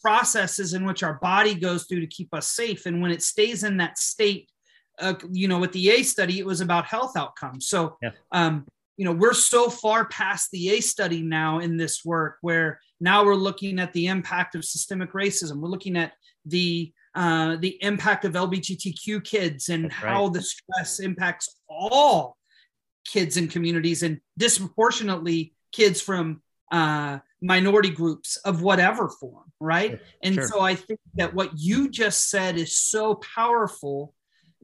processes 0.01 0.73
in 0.73 0.85
which 0.85 1.03
our 1.03 1.19
body 1.21 1.53
goes 1.53 1.85
through 1.85 2.01
to 2.01 2.07
keep 2.07 2.33
us 2.33 2.47
safe. 2.47 2.87
And 2.87 2.99
when 2.99 3.11
it 3.11 3.21
stays 3.21 3.63
in 3.63 3.77
that 3.77 3.99
state 3.99 4.49
uh, 4.97 5.13
you 5.29 5.47
know 5.47 5.59
with 5.59 5.73
the 5.73 5.89
ACE 5.89 6.09
study 6.09 6.39
it 6.39 6.45
was 6.47 6.61
about 6.61 6.85
health 6.85 7.15
outcomes. 7.15 7.67
So 7.67 7.97
yeah. 8.01 8.11
um, 8.31 8.65
you 8.97 9.05
know 9.05 9.11
we're 9.11 9.33
so 9.33 9.69
far 9.69 10.05
past 10.05 10.51
the 10.51 10.69
ACE 10.69 10.89
study 10.89 11.21
now 11.21 11.59
in 11.59 11.77
this 11.77 12.03
work 12.05 12.37
where 12.41 12.79
now 12.99 13.25
we're 13.25 13.35
looking 13.35 13.79
at 13.79 13.93
the 13.93 14.07
impact 14.07 14.55
of 14.55 14.63
systemic 14.63 15.13
racism. 15.13 15.57
We're 15.57 15.69
looking 15.69 15.97
at 15.97 16.13
the 16.45 16.91
uh, 17.13 17.55
the 17.55 17.81
impact 17.81 18.25
of 18.25 18.33
lgbtq 18.33 19.23
kids 19.23 19.69
and 19.69 19.91
how 19.91 20.27
the 20.27 20.41
stress 20.41 20.99
impacts 20.99 21.61
all 21.69 22.37
kids 23.05 23.37
and 23.37 23.49
communities 23.49 24.03
and 24.03 24.19
disproportionately 24.37 25.53
kids 25.71 26.01
from 26.01 26.41
uh, 26.73 27.19
minority 27.41 27.89
groups 27.89 28.35
of 28.37 28.61
whatever 28.61 29.07
form 29.07 29.45
right? 29.61 29.99
And 30.21 30.35
sure. 30.35 30.47
so 30.47 30.61
i 30.61 30.75
think 30.75 30.99
that 31.15 31.33
what 31.33 31.51
you 31.55 31.89
just 31.89 32.29
said 32.29 32.57
is 32.57 32.75
so 32.75 33.15
powerful 33.15 34.13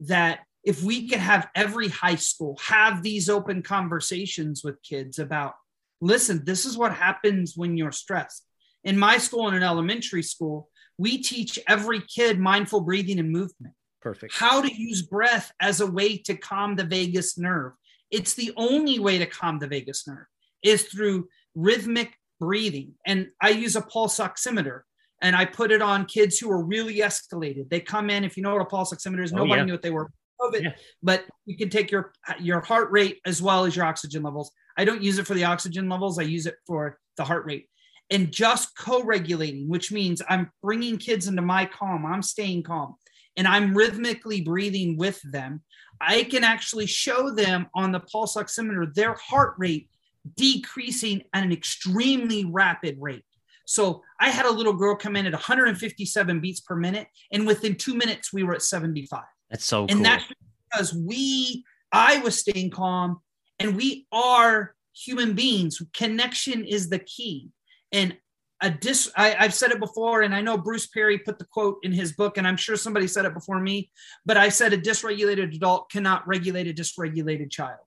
that 0.00 0.40
if 0.64 0.82
we 0.82 1.08
could 1.08 1.18
have 1.18 1.48
every 1.54 1.88
high 1.88 2.16
school 2.16 2.58
have 2.64 3.02
these 3.02 3.28
open 3.28 3.62
conversations 3.62 4.62
with 4.62 4.82
kids 4.82 5.18
about 5.18 5.54
listen 6.00 6.44
this 6.44 6.64
is 6.64 6.76
what 6.76 6.94
happens 6.94 7.54
when 7.56 7.76
you're 7.76 7.92
stressed. 7.92 8.46
In 8.84 8.98
my 8.98 9.18
school 9.18 9.48
in 9.48 9.54
an 9.54 9.62
elementary 9.62 10.22
school 10.22 10.68
we 10.98 11.18
teach 11.18 11.58
every 11.68 12.00
kid 12.00 12.38
mindful 12.38 12.82
breathing 12.82 13.18
and 13.18 13.30
movement. 13.30 13.74
Perfect. 14.00 14.34
How 14.34 14.60
to 14.60 14.72
use 14.72 15.02
breath 15.02 15.52
as 15.60 15.80
a 15.80 15.86
way 15.86 16.18
to 16.18 16.36
calm 16.36 16.76
the 16.76 16.84
vagus 16.84 17.38
nerve. 17.38 17.72
It's 18.10 18.34
the 18.34 18.52
only 18.56 18.98
way 18.98 19.18
to 19.18 19.26
calm 19.26 19.58
the 19.58 19.68
vagus 19.68 20.06
nerve 20.06 20.26
is 20.62 20.84
through 20.84 21.28
rhythmic 21.54 22.16
breathing. 22.40 22.94
And 23.06 23.28
i 23.40 23.50
use 23.50 23.76
a 23.76 23.82
pulse 23.82 24.18
oximeter 24.18 24.82
and 25.20 25.36
i 25.36 25.44
put 25.44 25.70
it 25.70 25.82
on 25.82 26.06
kids 26.06 26.38
who 26.38 26.50
are 26.50 26.64
really 26.64 26.98
escalated. 26.98 27.68
They 27.68 27.80
come 27.80 28.10
in 28.10 28.24
if 28.24 28.36
you 28.36 28.42
know 28.42 28.52
what 28.52 28.62
a 28.62 28.66
pulse 28.66 28.92
oximeter 28.92 29.24
is 29.24 29.32
oh, 29.32 29.36
nobody 29.36 29.60
yeah. 29.60 29.64
knew 29.64 29.72
what 29.72 29.82
they 29.82 29.90
were 29.90 30.08
COVID, 30.42 30.62
yeah. 30.62 30.72
but 31.02 31.24
you 31.46 31.56
can 31.56 31.68
take 31.68 31.90
your 31.90 32.12
your 32.40 32.60
heart 32.60 32.90
rate 32.90 33.20
as 33.26 33.40
well 33.42 33.64
as 33.64 33.76
your 33.76 33.84
oxygen 33.84 34.22
levels. 34.22 34.50
I 34.76 34.84
don't 34.84 35.02
use 35.02 35.18
it 35.18 35.26
for 35.26 35.34
the 35.34 35.44
oxygen 35.44 35.88
levels. 35.88 36.18
I 36.18 36.22
use 36.22 36.46
it 36.46 36.56
for 36.66 36.98
the 37.16 37.24
heart 37.24 37.44
rate 37.46 37.68
and 38.10 38.30
just 38.30 38.76
co-regulating, 38.76 39.68
which 39.68 39.92
means 39.92 40.22
I'm 40.28 40.50
bringing 40.62 40.98
kids 40.98 41.28
into 41.28 41.42
my 41.42 41.66
calm. 41.66 42.04
I'm 42.06 42.22
staying 42.22 42.62
calm 42.62 42.94
and 43.36 43.48
I'm 43.48 43.74
rhythmically 43.74 44.42
breathing 44.42 44.96
with 44.96 45.20
them. 45.22 45.62
I 46.00 46.24
can 46.24 46.44
actually 46.44 46.86
show 46.86 47.30
them 47.30 47.68
on 47.74 47.92
the 47.92 48.00
pulse 48.00 48.36
oximeter 48.36 48.92
their 48.94 49.14
heart 49.14 49.54
rate 49.58 49.88
decreasing 50.36 51.22
at 51.32 51.44
an 51.44 51.52
extremely 51.52 52.44
rapid 52.44 52.96
rate. 53.00 53.24
So 53.66 54.02
I 54.20 54.28
had 54.28 54.46
a 54.46 54.52
little 54.52 54.72
girl 54.74 54.96
come 54.96 55.16
in 55.16 55.26
at 55.26 55.32
157 55.32 56.40
beats 56.40 56.60
per 56.60 56.76
minute, 56.76 57.06
and 57.32 57.46
within 57.46 57.76
two 57.76 57.94
minutes 57.94 58.32
we 58.32 58.42
were 58.42 58.54
at 58.54 58.62
75. 58.62 59.22
That's 59.52 59.66
so 59.66 59.82
and 59.82 59.90
cool. 59.90 60.02
that's 60.02 60.24
because 60.70 60.94
we, 60.94 61.62
I 61.92 62.18
was 62.18 62.38
staying 62.38 62.70
calm, 62.70 63.20
and 63.58 63.76
we 63.76 64.06
are 64.10 64.74
human 64.94 65.34
beings. 65.34 65.80
Connection 65.92 66.64
is 66.64 66.88
the 66.88 66.98
key. 66.98 67.50
And 67.92 68.16
a 68.62 68.70
dis, 68.70 69.12
I, 69.14 69.36
I've 69.38 69.52
said 69.52 69.72
it 69.72 69.78
before, 69.78 70.22
and 70.22 70.34
I 70.34 70.40
know 70.40 70.56
Bruce 70.56 70.86
Perry 70.86 71.18
put 71.18 71.38
the 71.38 71.44
quote 71.44 71.76
in 71.82 71.92
his 71.92 72.12
book, 72.12 72.38
and 72.38 72.48
I'm 72.48 72.56
sure 72.56 72.76
somebody 72.76 73.06
said 73.06 73.26
it 73.26 73.34
before 73.34 73.60
me, 73.60 73.90
but 74.24 74.38
I 74.38 74.48
said 74.48 74.72
a 74.72 74.78
dysregulated 74.78 75.54
adult 75.54 75.90
cannot 75.90 76.26
regulate 76.26 76.66
a 76.66 76.72
dysregulated 76.72 77.50
child. 77.50 77.80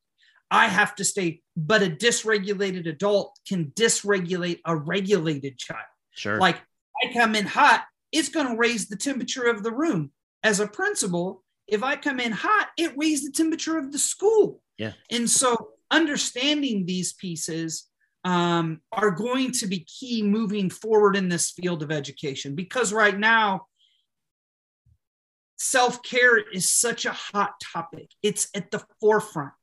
I 0.51 0.67
have 0.67 0.93
to 0.95 1.03
stay, 1.03 1.41
but 1.57 1.81
a 1.81 1.89
dysregulated 1.89 2.87
adult 2.87 3.39
can 3.47 3.71
dysregulate 3.75 4.59
a 4.65 4.75
regulated 4.75 5.57
child. 5.57 5.81
Sure. 6.11 6.37
Like 6.37 6.57
I 7.03 7.11
come 7.11 7.33
in 7.33 7.47
hot, 7.47 7.85
it's 8.11 8.29
going 8.29 8.49
to 8.49 8.55
raise 8.55 8.87
the 8.87 8.97
temperature 8.97 9.45
of 9.45 9.63
the 9.63 9.71
room. 9.71 10.11
As 10.43 10.59
a 10.59 10.67
principal, 10.67 11.43
if 11.67 11.83
I 11.83 11.95
come 11.95 12.19
in 12.19 12.31
hot, 12.31 12.69
it 12.77 12.93
raised 12.97 13.25
the 13.25 13.31
temperature 13.31 13.77
of 13.77 13.91
the 13.91 13.99
school. 13.99 14.61
Yeah. 14.77 14.93
And 15.09 15.29
so 15.29 15.69
understanding 15.91 16.85
these 16.85 17.13
pieces 17.13 17.87
um, 18.23 18.81
are 18.91 19.11
going 19.11 19.51
to 19.51 19.67
be 19.67 19.79
key 19.79 20.23
moving 20.23 20.69
forward 20.69 21.15
in 21.15 21.29
this 21.29 21.51
field 21.51 21.83
of 21.83 21.91
education 21.91 22.55
because 22.55 22.91
right 22.91 23.17
now, 23.17 23.67
self 25.57 26.03
care 26.03 26.37
is 26.37 26.69
such 26.69 27.05
a 27.05 27.11
hot 27.11 27.53
topic. 27.61 28.09
It's 28.21 28.49
at 28.55 28.71
the 28.71 28.83
forefront. 28.99 29.53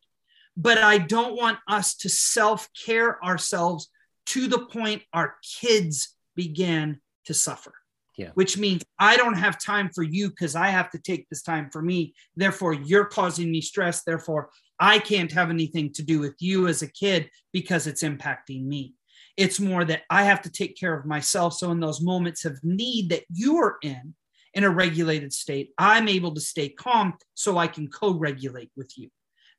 But 0.57 0.79
I 0.79 0.99
don't 0.99 1.37
want 1.37 1.59
us 1.67 1.95
to 1.97 2.09
self 2.09 2.69
care 2.73 3.23
ourselves 3.25 3.89
to 4.27 4.47
the 4.47 4.67
point 4.67 5.03
our 5.13 5.37
kids 5.61 6.15
begin 6.37 7.01
to 7.25 7.35
suffer. 7.35 7.73
Yeah. 8.17 8.31
Which 8.35 8.59
means 8.59 8.83
I 8.99 9.17
don't 9.17 9.39
have 9.39 9.59
time 9.59 9.91
for 9.95 10.03
you 10.03 10.29
because 10.29 10.55
I 10.55 10.69
have 10.69 10.91
to 10.91 10.99
take 10.99 11.29
this 11.29 11.43
time 11.43 11.71
for 11.71 11.81
me. 11.81 12.15
Therefore, 12.37 12.75
you're 12.75 13.07
causing 13.07 13.51
me 13.51 13.63
stress. 13.63 14.03
Therefore, 14.03 14.51
I 14.79 14.99
can't 14.99 15.33
have 15.33 15.49
anything 15.49 15.93
to 15.95 16.03
do 16.03 16.21
with 16.21 16.35
you 16.41 16.69
as 16.69 16.83
a 16.83 16.93
kid 16.93 17.31
because 17.53 17.87
it's 17.87 18.03
impacting 18.03 18.65
me. 18.65 18.95
It's 19.37 19.59
more 19.59 19.85
that 19.85 20.03
I 20.11 20.25
have 20.25 20.43
to 20.43 20.51
take 20.51 20.77
care 20.79 20.95
of 20.95 21.07
myself. 21.07 21.55
So, 21.55 21.71
in 21.71 21.81
those 21.81 22.03
moments 22.03 22.45
of 22.45 22.63
need 22.63 23.11
that 23.11 23.25
you 23.33 23.57
are 23.59 23.79
in, 23.83 24.15
in 24.53 24.65
a 24.65 24.71
regulated 24.71 25.33
state, 25.33 25.71
I'm 25.79 26.09
able 26.09 26.35
to 26.35 26.41
stay 26.41 26.69
calm 26.69 27.15
so 27.35 27.57
I 27.57 27.67
can 27.67 27.89
co 27.89 28.13
regulate 28.13 28.71
with 28.77 28.93
you. 28.99 29.09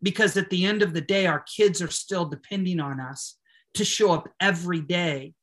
Because 0.01 0.37
at 0.37 0.49
the 0.49 0.65
end 0.65 0.83
of 0.83 0.93
the 0.93 1.01
day, 1.01 1.25
our 1.25 1.39
kids 1.39 1.81
are 1.81 1.89
still 1.89 2.25
depending 2.25 2.79
on 2.79 2.99
us 2.99 3.37
to 3.73 3.85
show 3.85 4.11
up 4.11 4.29
every 4.39 4.81
day, 4.81 5.33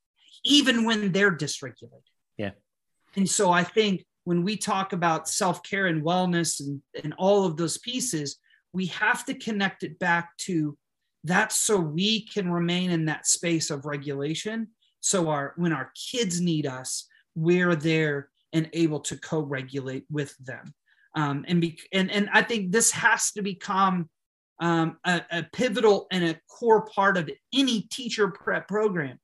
even 0.45 0.85
when 0.85 1.11
they're 1.13 1.37
dysregulated. 1.37 2.03
Yeah. 2.37 2.51
And 3.17 3.29
so 3.29 3.51
I 3.51 3.65
think 3.65 4.05
when 4.25 4.45
we 4.45 4.57
talk 4.57 4.93
about 4.93 5.29
self 5.29 5.63
care 5.63 5.87
and 5.87 6.03
wellness 6.03 6.61
and, 6.61 6.81
and 7.03 7.15
all 7.19 7.45
of 7.45 7.57
those 7.57 7.79
pieces, 7.79 8.39
we 8.73 8.87
have 8.87 9.25
to 9.27 9.35
connect 9.35 9.83
it 9.83 9.99
back 9.99 10.37
to 10.39 10.77
that 11.25 11.53
so 11.53 11.77
we 11.79 12.27
can 12.27 12.51
remain 12.51 12.91
in 12.91 13.05
that 13.07 13.27
space 13.27 13.71
of 13.71 13.85
regulation. 13.85 14.69
So 15.01 15.29
our 15.29 15.55
when 15.57 15.73
our 15.73 15.93
kids 16.11 16.41
need 16.41 16.67
us, 16.67 17.07
we're 17.35 17.75
there 17.75 18.29
and 18.53 18.69
able 18.73 19.01
to 19.01 19.17
co-regulate 19.17 20.05
with 20.11 20.37
them. 20.39 20.75
Um, 21.17 21.45
and, 21.49 21.61
be, 21.61 21.79
and, 21.93 22.11
and 22.11 22.29
I 22.33 22.43
think 22.43 22.71
this 22.71 22.91
has 22.93 23.33
to 23.33 23.43
become 23.43 24.09
um, 24.61 24.99
a, 25.05 25.23
a 25.31 25.43
pivotal 25.53 26.07
and 26.13 26.25
a 26.25 26.41
core 26.49 26.87
part 26.87 27.17
of 27.17 27.31
any 27.53 27.83
teacher 27.83 28.29
prep 28.29 28.69
program 28.69 29.19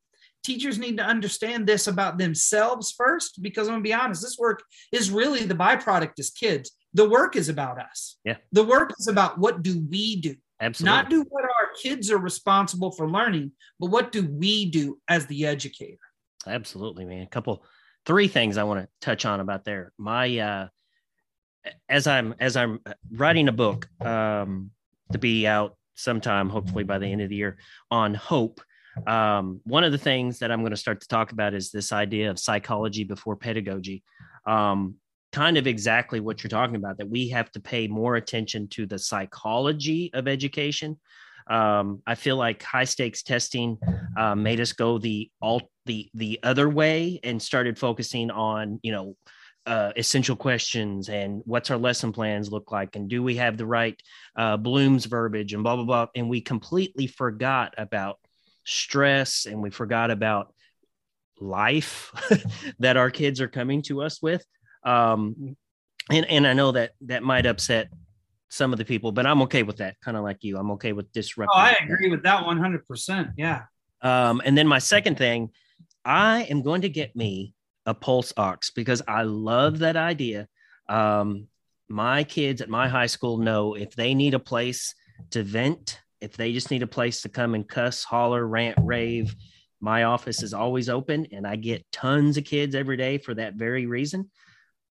teachers 0.47 0.79
need 0.79 0.97
to 0.97 1.05
understand 1.05 1.67
this 1.67 1.89
about 1.89 2.19
themselves 2.19 2.95
first 2.97 3.43
because 3.43 3.67
i'm 3.67 3.75
gonna 3.75 3.83
be 3.83 3.93
honest 3.93 4.23
this 4.23 4.39
work 4.39 4.63
is 4.93 5.11
really 5.11 5.45
the 5.45 5.55
byproduct 5.55 6.19
as 6.19 6.31
kids. 6.31 6.73
The 6.95 7.09
work 7.09 7.37
is 7.37 7.49
about 7.49 7.79
us. 7.79 8.17
Yeah. 8.25 8.37
The 8.53 8.65
work 8.65 8.93
is 8.99 9.09
about 9.09 9.39
what 9.39 9.63
do 9.63 9.85
we 9.91 10.17
do? 10.17 10.35
Absolutely. 10.61 10.97
Not 10.97 11.11
do 11.11 11.25
what 11.29 11.45
our 11.45 11.69
kids 11.83 12.11
are 12.11 12.19
responsible 12.19 12.91
for 12.93 13.11
learning 13.11 13.53
but 13.81 13.91
what 13.91 14.13
do 14.13 14.27
we 14.27 14.71
do 14.71 14.99
as 15.09 15.27
the 15.27 15.47
educator? 15.47 15.99
Absolutely 16.47 17.05
man. 17.05 17.23
A 17.23 17.27
couple 17.27 17.65
three 18.07 18.29
things 18.29 18.57
i 18.57 18.63
want 18.63 18.81
to 18.81 18.89
touch 19.01 19.27
on 19.27 19.41
about 19.41 19.65
there. 19.65 19.93
My 19.99 20.39
uh 20.39 20.69
as 21.89 22.07
i'm 22.07 22.35
as 22.39 22.57
i'm 22.57 22.79
writing 23.11 23.49
a 23.49 23.53
book 23.53 23.89
um 24.01 24.71
to 25.11 25.19
be 25.19 25.47
out 25.47 25.77
sometime 25.97 26.49
hopefully 26.49 26.85
by 26.85 26.99
the 26.99 27.07
end 27.07 27.23
of 27.23 27.29
the 27.29 27.37
year 27.37 27.57
on 27.91 28.15
hope 28.15 28.61
um, 29.07 29.61
one 29.65 29.85
of 29.85 29.93
the 29.93 29.99
things 29.99 30.39
that 30.39 30.51
I'm 30.51 30.61
going 30.61 30.71
to 30.71 30.77
start 30.77 31.01
to 31.03 31.09
talk 31.09 31.33
about 31.33 31.55
is 31.55 31.71
this 31.71 31.93
idea 31.93 32.31
of 32.31 32.39
psychology 32.39 33.05
before 33.05 33.37
pedagogy. 33.37 34.03
Um, 34.47 34.97
kind 35.33 35.59
of 35.59 35.67
exactly 35.67 36.21
what 36.21 36.43
you're 36.43 36.49
talking 36.49 36.77
about 36.77 36.97
that 36.99 37.11
we 37.11 37.29
have 37.29 37.51
to 37.53 37.61
pay 37.61 37.87
more 37.87 38.17
attention 38.17 38.69
to 38.69 38.87
the 38.87 38.99
psychology 38.99 40.11
of 40.15 40.29
education. 40.29 40.99
Um, 41.49 42.03
I 42.07 42.15
feel 42.15 42.37
like 42.37 42.63
high 42.63 42.85
stakes 42.85 43.23
testing 43.23 43.79
uh, 44.17 44.35
made 44.35 44.61
us 44.61 44.73
go 44.73 44.99
the 44.99 45.31
alt 45.43 45.65
the 45.85 46.09
the 46.15 46.41
other 46.43 46.69
way 46.69 47.21
and 47.23 47.41
started 47.41 47.79
focusing 47.79 48.31
on 48.31 48.81
you 48.83 48.93
know 48.93 49.17
uh, 49.67 49.93
essential 49.97 50.37
questions 50.37 51.09
and 51.09 51.43
what's 51.45 51.71
our 51.71 51.77
lesson 51.77 52.13
plans 52.13 52.51
look 52.51 52.73
like 52.73 52.97
and 52.97 53.09
do 53.09 53.23
we 53.23 53.37
have 53.37 53.57
the 53.57 53.67
right 53.67 54.01
uh, 54.37 54.57
Bloom's 54.57 55.05
verbiage 55.05 55.53
and 55.53 55.63
blah 55.63 55.77
blah 55.77 55.85
blah 55.85 56.07
and 56.15 56.29
we 56.29 56.41
completely 56.41 57.07
forgot 57.07 57.75
about 57.79 58.19
stress 58.67 59.47
and 59.47 59.63
we 59.63 59.71
forgot 59.71 60.11
about 60.11 60.53
life 61.41 62.13
that 62.79 62.97
our 62.97 63.11
kids 63.11 63.41
are 63.41 63.49
coming 63.49 63.81
to 63.83 64.03
us 64.03 64.21
with. 64.21 64.45
Um 64.85 65.57
and 66.11 66.27
and 66.27 66.47
i 66.47 66.53
know 66.53 66.73
that 66.73 66.93
that 67.03 67.23
might 67.23 67.47
upset 67.47 67.89
some 68.49 68.73
of 68.73 68.79
the 68.79 68.85
people 68.85 69.13
but 69.13 69.27
i'm 69.27 69.43
okay 69.43 69.63
with 69.63 69.79
that 69.79 69.97
kind 70.01 70.17
of 70.17 70.23
like 70.23 70.43
you. 70.43 70.57
I'm 70.57 70.71
okay 70.73 70.93
with 70.93 71.11
disrupting 71.13 71.53
oh 71.55 71.61
i 71.61 71.77
agree 71.83 72.09
with 72.09 72.23
that 72.23 72.45
100% 72.45 73.33
yeah. 73.37 73.63
Um 74.03 74.41
and 74.45 74.57
then 74.57 74.67
my 74.67 74.79
second 74.79 75.19
thing 75.19 75.51
i 76.05 76.43
am 76.45 76.63
going 76.63 76.83
to 76.83 76.89
get 76.89 77.17
me 77.17 77.55
a 77.87 77.95
pulse 77.95 78.33
ox 78.37 78.71
because 78.71 79.03
i 79.09 79.23
love 79.23 79.81
that 79.81 79.97
idea. 79.97 80.49
Um 80.89 81.49
my 81.89 82.25
kids 82.25 82.61
at 82.61 82.69
my 82.69 82.89
high 82.89 83.07
school 83.07 83.39
know 83.39 83.75
if 83.75 83.95
they 83.95 84.15
need 84.15 84.35
a 84.35 84.41
place 84.41 84.95
to 85.31 85.43
vent 85.43 86.01
if 86.21 86.37
they 86.37 86.53
just 86.53 86.71
need 86.71 86.83
a 86.83 86.87
place 86.87 87.23
to 87.23 87.29
come 87.29 87.55
and 87.55 87.69
cuss, 87.69 88.05
holler, 88.05 88.47
rant, 88.47 88.79
rave, 88.81 89.35
my 89.81 90.05
office 90.05 90.43
is 90.43 90.55
always 90.55 90.89
open 90.89 91.27
and 91.33 91.47
I 91.47 91.57
get 91.57 91.91
tons 91.93 92.37
of 92.37 92.45
kids 92.45 92.75
every 92.75 92.97
day 92.97 93.19
for 93.19 93.35
that 93.35 93.55
very 93.55 93.87
reason. 93.87 94.31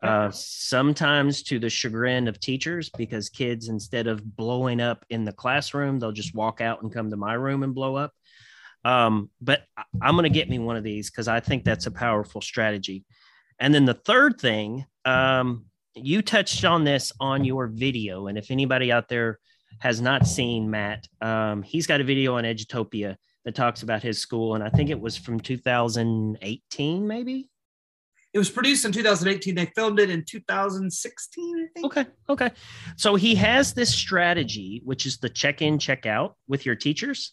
Uh, 0.03 0.29
sometimes 0.31 1.41
to 1.41 1.57
the 1.57 1.69
chagrin 1.69 2.27
of 2.27 2.39
teachers 2.39 2.91
because 2.95 3.29
kids, 3.29 3.69
instead 3.69 4.05
of 4.05 4.35
blowing 4.35 4.79
up 4.79 5.03
in 5.09 5.25
the 5.25 5.31
classroom, 5.31 5.97
they'll 5.97 6.11
just 6.11 6.35
walk 6.35 6.61
out 6.61 6.83
and 6.83 6.93
come 6.93 7.09
to 7.09 7.17
my 7.17 7.33
room 7.33 7.63
and 7.63 7.73
blow 7.73 7.95
up. 7.95 8.13
Um, 8.83 9.31
but 9.41 9.63
I'm 9.99 10.15
going 10.15 10.23
to 10.23 10.29
get 10.29 10.49
me 10.49 10.59
one 10.59 10.75
of 10.75 10.83
these 10.83 11.09
because 11.09 11.27
I 11.27 11.39
think 11.39 11.63
that's 11.63 11.87
a 11.87 11.91
powerful 11.91 12.39
strategy. 12.39 13.03
And 13.57 13.73
then 13.73 13.85
the 13.85 13.95
third 13.95 14.39
thing, 14.39 14.85
um, 15.05 15.65
you 15.95 16.21
touched 16.21 16.65
on 16.65 16.83
this 16.83 17.11
on 17.19 17.43
your 17.43 17.67
video. 17.67 18.27
And 18.27 18.37
if 18.37 18.51
anybody 18.51 18.91
out 18.91 19.07
there 19.07 19.39
has 19.79 20.01
not 20.01 20.27
seen 20.27 20.69
Matt, 20.69 21.07
um, 21.21 21.61
he's 21.63 21.87
got 21.87 22.01
a 22.01 22.03
video 22.03 22.37
on 22.37 22.43
Edutopia 22.43 23.15
that 23.45 23.55
talks 23.55 23.83
about 23.83 24.01
his 24.01 24.19
school, 24.19 24.55
and 24.55 24.63
I 24.63 24.69
think 24.69 24.89
it 24.89 24.99
was 24.99 25.15
from 25.15 25.39
2018, 25.39 27.07
maybe. 27.07 27.49
It 28.33 28.37
was 28.37 28.49
produced 28.49 28.83
in 28.83 28.91
2018. 28.91 29.55
They 29.55 29.67
filmed 29.67 29.99
it 29.99 30.09
in 30.09 30.25
2016, 30.25 31.57
I 31.57 31.67
think. 31.73 31.85
Okay, 31.85 32.05
okay. 32.27 32.51
So 32.97 33.15
he 33.15 33.33
has 33.35 33.73
this 33.73 33.95
strategy, 33.95 34.81
which 34.83 35.05
is 35.05 35.19
the 35.19 35.29
check-in, 35.29 35.79
check-out 35.79 36.35
with 36.47 36.65
your 36.65 36.75
teachers, 36.75 37.31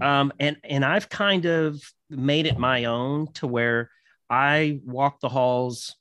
um, 0.00 0.32
and 0.38 0.56
and 0.62 0.84
I've 0.84 1.08
kind 1.08 1.46
of 1.46 1.82
made 2.08 2.46
it 2.46 2.56
my 2.56 2.84
own 2.84 3.32
to 3.34 3.48
where 3.48 3.90
I 4.30 4.80
walk 4.84 5.18
the 5.20 5.28
halls 5.28 5.96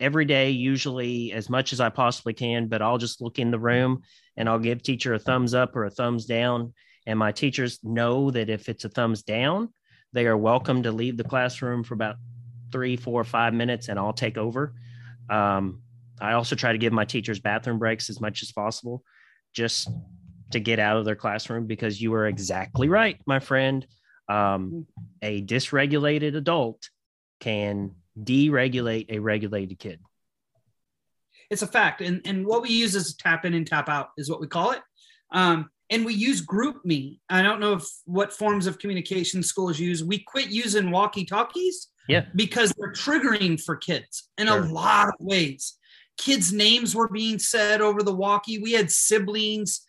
every 0.00 0.24
day, 0.24 0.50
usually 0.50 1.32
as 1.32 1.50
much 1.50 1.72
as 1.72 1.80
I 1.80 1.90
possibly 1.90 2.32
can, 2.32 2.66
but 2.66 2.82
I'll 2.82 2.98
just 2.98 3.20
look 3.20 3.38
in 3.38 3.50
the 3.50 3.58
room 3.58 4.02
and 4.36 4.48
I'll 4.48 4.58
give 4.58 4.82
teacher 4.82 5.14
a 5.14 5.18
thumbs 5.18 5.54
up 5.54 5.76
or 5.76 5.84
a 5.84 5.90
thumbs 5.90 6.24
down. 6.24 6.72
And 7.06 7.18
my 7.18 7.32
teachers 7.32 7.78
know 7.82 8.30
that 8.30 8.48
if 8.48 8.68
it's 8.68 8.84
a 8.84 8.88
thumbs 8.88 9.22
down, 9.22 9.68
they 10.12 10.26
are 10.26 10.36
welcome 10.36 10.82
to 10.82 10.92
leave 10.92 11.16
the 11.16 11.24
classroom 11.24 11.84
for 11.84 11.94
about 11.94 12.16
three, 12.72 12.96
four, 12.96 13.22
five 13.24 13.52
minutes 13.52 13.88
and 13.88 13.98
I'll 13.98 14.12
take 14.12 14.38
over. 14.38 14.74
Um, 15.28 15.82
I 16.20 16.32
also 16.32 16.56
try 16.56 16.72
to 16.72 16.78
give 16.78 16.92
my 16.92 17.04
teachers 17.04 17.40
bathroom 17.40 17.78
breaks 17.78 18.10
as 18.10 18.20
much 18.20 18.42
as 18.42 18.52
possible 18.52 19.02
just 19.52 19.88
to 20.50 20.60
get 20.60 20.78
out 20.78 20.96
of 20.96 21.04
their 21.04 21.16
classroom 21.16 21.66
because 21.66 22.00
you 22.00 22.14
are 22.14 22.26
exactly 22.26 22.88
right, 22.88 23.18
my 23.26 23.38
friend. 23.38 23.86
Um, 24.28 24.86
a 25.22 25.42
dysregulated 25.42 26.36
adult 26.36 26.88
can 27.40 27.92
deregulate 28.22 29.06
a 29.08 29.18
regulated 29.18 29.78
kid. 29.78 30.00
It's 31.50 31.62
a 31.62 31.66
fact. 31.66 32.00
And, 32.00 32.20
and 32.24 32.46
what 32.46 32.62
we 32.62 32.70
use 32.70 32.94
is 32.94 33.14
tap 33.14 33.44
in 33.44 33.54
and 33.54 33.66
tap 33.66 33.88
out 33.88 34.10
is 34.16 34.30
what 34.30 34.40
we 34.40 34.46
call 34.46 34.70
it. 34.70 34.80
Um, 35.32 35.70
and 35.90 36.04
we 36.04 36.14
use 36.14 36.44
GroupMe. 36.44 37.18
I 37.28 37.42
don't 37.42 37.58
know 37.58 37.74
if 37.74 37.84
what 38.04 38.32
forms 38.32 38.66
of 38.66 38.78
communication 38.78 39.42
schools 39.42 39.78
use. 39.78 40.04
We 40.04 40.20
quit 40.20 40.48
using 40.48 40.92
walkie 40.92 41.24
talkies 41.24 41.88
yeah. 42.08 42.26
because 42.36 42.72
they're 42.78 42.92
triggering 42.92 43.60
for 43.60 43.76
kids 43.76 44.28
in 44.38 44.46
sure. 44.46 44.62
a 44.62 44.72
lot 44.72 45.08
of 45.08 45.14
ways. 45.18 45.76
Kids' 46.16 46.52
names 46.52 46.94
were 46.94 47.08
being 47.08 47.38
said 47.38 47.80
over 47.80 48.02
the 48.02 48.14
walkie. 48.14 48.58
We 48.58 48.72
had 48.72 48.90
siblings. 48.90 49.84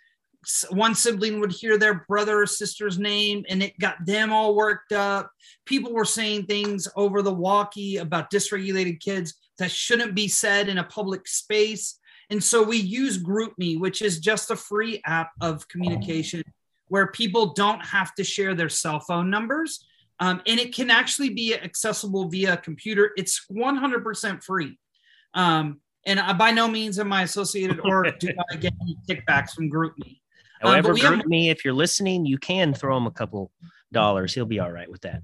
One 0.70 0.96
sibling 0.96 1.40
would 1.40 1.52
hear 1.52 1.78
their 1.78 2.04
brother 2.08 2.42
or 2.42 2.48
sister's 2.48 2.98
name 2.98 3.46
and 3.48 3.62
it 3.62 3.78
got 3.78 4.04
them 4.06 4.34
all 4.34 4.56
worked 4.56 4.92
up. 4.92 5.32
People 5.66 5.94
were 5.94 6.06
saying 6.06 6.46
things 6.46 6.88
over 6.96 7.22
the 7.22 7.34
walkie 7.34 7.98
about 7.98 8.32
dysregulated 8.32 9.00
kids 9.00 9.36
that 9.60 9.70
shouldn't 9.70 10.16
be 10.16 10.28
said 10.28 10.68
in 10.68 10.80
a 10.80 10.84
public 10.84 11.28
space. 11.28 12.00
And 12.32 12.44
so 12.44 12.64
we 12.64 12.78
use 12.78 13.22
GroupMe, 13.22 13.80
which 13.80 14.02
is 14.02 14.20
just 14.20 14.50
a 14.50 14.56
free 14.56 15.02
app 15.06 15.32
of 15.42 15.68
communication 15.68 16.44
where 16.88 17.08
people 17.08 17.54
don't 17.54 17.86
have 17.86 18.16
to 18.16 18.24
share 18.24 18.56
their 18.56 18.70
cell 18.70 19.00
phone 19.00 19.30
numbers. 19.30 19.86
Um, 20.20 20.42
and 20.48 20.60
it 20.60 20.74
can 20.74 20.90
actually 20.90 21.30
be 21.30 21.56
accessible 21.56 22.30
via 22.30 22.54
a 22.54 22.58
computer. 22.58 23.12
It's 23.18 23.46
100% 23.52 24.44
free. 24.44 24.78
Um, 25.34 25.82
and 26.06 26.20
I, 26.20 26.34
by 26.34 26.52
no 26.52 26.68
means 26.68 27.00
am 27.00 27.14
I 27.14 27.24
associated 27.24 27.80
or 27.84 28.04
do 28.20 28.30
I 28.52 28.56
get 28.56 28.74
any 28.82 28.98
kickbacks 29.08 29.52
from 29.52 29.70
GroupMe. 29.70 30.21
However, 30.62 30.92
um, 30.92 30.98
GroupMe, 30.98 31.48
have, 31.48 31.58
if 31.58 31.66
you're 31.66 31.74
listening, 31.74 32.26
you 32.26 32.38
can 32.38 32.74
throw 32.74 32.96
him 32.96 33.08
a 33.08 33.12
couple 33.12 33.52
dollars. 33.92 34.34
He'll 34.34 34.46
be 34.46 34.60
all 34.60 34.72
right 34.72 34.90
with 34.90 35.02
that. 35.02 35.24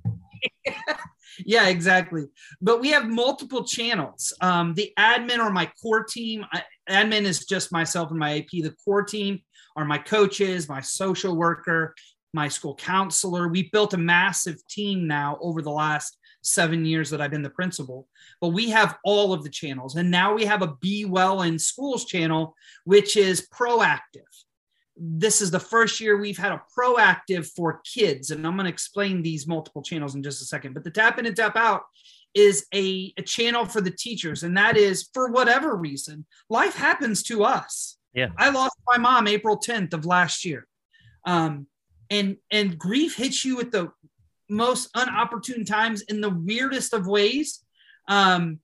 yeah, 1.45 1.67
exactly. 1.67 2.25
But 2.61 2.81
we 2.81 2.89
have 2.89 3.07
multiple 3.07 3.63
channels. 3.63 4.33
Um, 4.41 4.73
the 4.73 4.91
admin 4.97 5.39
or 5.39 5.51
my 5.51 5.71
core 5.81 6.03
team, 6.03 6.45
I, 6.51 6.63
admin 6.89 7.23
is 7.23 7.45
just 7.45 7.71
myself 7.71 8.09
and 8.09 8.19
my 8.19 8.39
AP. 8.39 8.49
The 8.49 8.75
core 8.83 9.03
team 9.03 9.39
are 9.75 9.85
my 9.85 9.97
coaches, 9.97 10.67
my 10.67 10.81
social 10.81 11.35
worker, 11.35 11.93
my 12.33 12.47
school 12.47 12.75
counselor. 12.75 13.47
We 13.47 13.69
built 13.69 13.93
a 13.93 13.97
massive 13.97 14.65
team 14.67 15.07
now 15.07 15.37
over 15.41 15.61
the 15.61 15.71
last 15.71 16.17
seven 16.41 16.85
years 16.85 17.09
that 17.09 17.21
I've 17.21 17.31
been 17.31 17.43
the 17.43 17.49
principal. 17.49 18.07
But 18.41 18.49
we 18.49 18.69
have 18.69 18.97
all 19.03 19.33
of 19.33 19.43
the 19.43 19.49
channels. 19.49 19.95
And 19.95 20.09
now 20.09 20.33
we 20.33 20.45
have 20.45 20.61
a 20.61 20.75
Be 20.81 21.05
Well 21.05 21.43
in 21.43 21.59
Schools 21.59 22.05
channel, 22.05 22.55
which 22.85 23.17
is 23.17 23.47
proactive 23.53 24.45
this 24.99 25.41
is 25.41 25.51
the 25.51 25.59
first 25.59 25.99
year 25.99 26.17
we've 26.17 26.37
had 26.37 26.51
a 26.51 26.61
proactive 26.77 27.49
for 27.55 27.81
kids. 27.83 28.31
And 28.31 28.45
I'm 28.45 28.55
going 28.55 28.65
to 28.65 28.71
explain 28.71 29.21
these 29.21 29.47
multiple 29.47 29.81
channels 29.81 30.15
in 30.15 30.23
just 30.23 30.41
a 30.41 30.45
second. 30.45 30.73
But 30.73 30.83
the 30.83 30.91
tap 30.91 31.19
in 31.19 31.25
and 31.25 31.35
tap 31.35 31.55
out 31.55 31.83
is 32.33 32.65
a, 32.73 33.13
a 33.17 33.21
channel 33.21 33.65
for 33.65 33.81
the 33.81 33.91
teachers. 33.91 34.43
And 34.43 34.57
that 34.57 34.77
is 34.77 35.09
for 35.13 35.31
whatever 35.31 35.75
reason, 35.75 36.25
life 36.49 36.75
happens 36.75 37.23
to 37.23 37.43
us. 37.43 37.97
Yeah. 38.13 38.29
I 38.37 38.49
lost 38.49 38.75
my 38.87 38.97
mom 38.97 39.27
April 39.27 39.59
10th 39.59 39.93
of 39.93 40.05
last 40.05 40.45
year. 40.45 40.67
Um, 41.25 41.67
and 42.09 42.37
and 42.51 42.77
grief 42.77 43.17
hits 43.17 43.43
you 43.43 43.59
at 43.59 43.71
the 43.71 43.91
most 44.49 44.91
unopportune 44.93 45.65
times 45.65 46.01
in 46.03 46.21
the 46.21 46.29
weirdest 46.29 46.93
of 46.93 47.05
ways. 47.05 47.63
Um, 48.07 48.59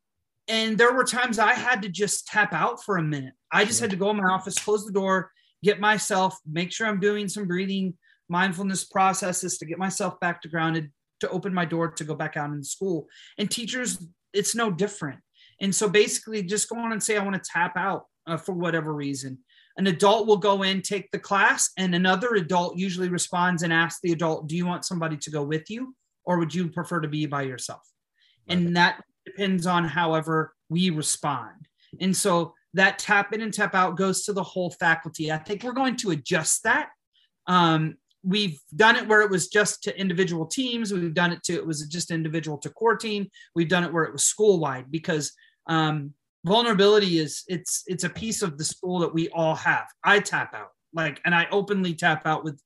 and 0.48 0.78
there 0.78 0.94
were 0.94 1.04
times 1.04 1.40
I 1.40 1.54
had 1.54 1.82
to 1.84 1.90
just 1.90 2.28
tap 2.28 2.54
out 2.54 2.84
for 2.84 2.98
a 2.98 3.04
minute. 3.04 3.34
I 3.52 3.66
just 3.66 3.80
had 3.80 3.90
to 3.92 3.96
go 3.96 4.10
in 4.10 4.18
my 4.18 4.32
office, 4.32 4.58
close 4.58 4.86
the 4.86 4.92
door, 4.92 5.32
get 5.64 5.80
myself, 5.80 6.38
make 6.46 6.72
sure 6.72 6.88
I'm 6.88 7.00
doing 7.00 7.28
some 7.28 7.48
breathing 7.48 7.96
mindfulness 8.30 8.84
processes 8.84 9.58
to 9.58 9.66
get 9.66 9.78
myself 9.78 10.20
back 10.20 10.42
to 10.42 10.48
grounded, 10.48 10.92
to 11.22 11.30
open 11.30 11.54
my 11.54 11.66
door 11.66 11.90
to 11.90 12.04
go 12.04 12.16
back 12.16 12.38
out 12.38 12.52
in 12.52 12.64
school. 12.64 13.08
And 13.38 13.50
teachers, 13.50 14.06
it's 14.34 14.56
no 14.56 14.70
different. 14.70 15.20
And 15.62 15.74
so 15.74 15.88
basically, 15.88 16.44
just 16.44 16.70
go 16.70 16.78
on 16.78 16.92
and 16.92 17.02
say, 17.02 17.18
I 17.18 17.24
want 17.24 17.42
to 17.42 17.50
tap 17.50 17.78
out 17.78 18.06
uh, 18.28 18.38
for 18.38 18.54
whatever 18.54 18.94
reason. 18.94 19.40
An 19.78 19.88
adult 19.88 20.28
will 20.28 20.38
go 20.38 20.64
in, 20.64 20.82
take 20.82 21.10
the 21.12 21.20
class, 21.20 21.72
and 21.78 21.96
another 21.96 22.36
adult 22.36 22.78
usually 22.78 23.10
responds 23.10 23.64
and 23.64 23.74
asks 23.74 24.02
the 24.04 24.12
adult, 24.12 24.48
Do 24.48 24.56
you 24.56 24.66
want 24.66 24.86
somebody 24.86 25.18
to 25.18 25.32
go 25.32 25.44
with 25.44 25.70
you, 25.70 25.96
or 26.26 26.38
would 26.40 26.54
you 26.54 26.70
prefer 26.70 27.00
to 27.02 27.08
be 27.08 27.26
by 27.26 27.44
yourself? 27.44 27.82
And 28.48 28.76
that 28.76 29.02
depends 29.26 29.66
on 29.66 29.86
however 29.86 30.54
we 30.70 30.90
respond. 30.90 31.68
And 32.00 32.16
so 32.16 32.54
that 32.74 33.00
tap 33.00 33.34
in 33.34 33.42
and 33.42 33.54
tap 33.54 33.76
out 33.76 33.98
goes 33.98 34.26
to 34.26 34.34
the 34.34 34.44
whole 34.44 34.72
faculty. 34.72 35.32
I 35.32 35.38
think 35.38 35.64
we're 35.64 35.74
going 35.74 35.96
to 35.98 36.12
adjust 36.12 36.64
that. 36.64 36.90
Um, 37.48 37.96
we've 38.24 38.60
done 38.76 38.96
it 38.96 39.08
where 39.08 39.22
it 39.22 39.30
was 39.30 39.48
just 39.48 39.84
to 39.84 40.00
individual 40.00 40.46
teams. 40.46 40.92
We've 40.92 41.14
done 41.14 41.32
it 41.32 41.44
to 41.44 41.54
it 41.54 41.66
was 41.66 41.86
just 41.88 42.12
individual 42.12 42.58
to 42.60 42.70
core 42.70 42.96
team. 42.96 43.28
We've 43.56 43.70
done 43.70 43.84
it 43.84 43.94
where 43.94 44.06
it 44.06 44.14
was 44.14 44.24
school 44.24 44.60
wide 44.60 44.92
because 44.92 45.34
um, 45.68 46.14
vulnerability 46.46 47.20
is 47.20 47.44
it's 47.48 47.84
it's 47.88 48.04
a 48.04 48.10
piece 48.10 48.42
of 48.42 48.58
the 48.58 48.64
school 48.64 49.00
that 49.00 49.14
we 49.14 49.30
all 49.30 49.56
have. 49.56 49.86
I 50.04 50.20
tap 50.20 50.54
out 50.54 50.70
like, 50.94 51.20
and 51.26 51.34
I 51.34 51.48
openly 51.52 51.94
tap 51.94 52.26
out 52.26 52.44
with 52.44 52.62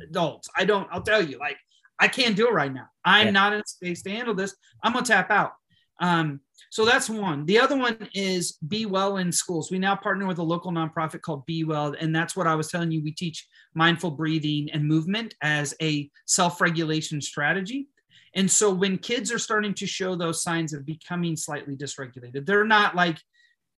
adults. 0.00 0.48
I 0.56 0.64
don't. 0.64 0.88
I'll 0.90 1.02
tell 1.02 1.22
you, 1.22 1.38
like, 1.38 1.58
I 1.98 2.08
can't 2.08 2.36
do 2.36 2.48
it 2.48 2.52
right 2.52 2.72
now. 2.72 2.86
I'm 3.04 3.26
yeah. 3.26 3.32
not 3.32 3.52
in 3.52 3.60
a 3.60 3.66
space 3.66 4.02
to 4.02 4.10
handle 4.10 4.34
this. 4.34 4.54
I'm 4.82 4.92
gonna 4.92 5.04
tap 5.04 5.30
out. 5.30 5.52
Um, 6.00 6.40
so 6.70 6.84
that's 6.84 7.08
one. 7.08 7.46
The 7.46 7.58
other 7.58 7.76
one 7.76 8.08
is 8.14 8.58
Be 8.66 8.86
Well 8.86 9.18
in 9.18 9.30
schools. 9.30 9.70
We 9.70 9.78
now 9.78 9.94
partner 9.94 10.26
with 10.26 10.38
a 10.38 10.42
local 10.42 10.72
nonprofit 10.72 11.22
called 11.22 11.46
Be 11.46 11.64
Well, 11.64 11.94
and 11.98 12.14
that's 12.14 12.36
what 12.36 12.46
I 12.46 12.54
was 12.54 12.70
telling 12.70 12.90
you. 12.90 13.02
We 13.02 13.12
teach 13.12 13.46
mindful 13.74 14.12
breathing 14.12 14.68
and 14.72 14.86
movement 14.86 15.34
as 15.40 15.74
a 15.80 16.10
self 16.26 16.60
regulation 16.60 17.20
strategy. 17.20 17.88
And 18.34 18.50
so 18.50 18.72
when 18.72 18.98
kids 18.98 19.30
are 19.30 19.38
starting 19.38 19.74
to 19.74 19.86
show 19.86 20.16
those 20.16 20.42
signs 20.42 20.72
of 20.72 20.84
becoming 20.84 21.36
slightly 21.36 21.76
dysregulated, 21.76 22.46
they're 22.46 22.64
not 22.64 22.96
like 22.96 23.18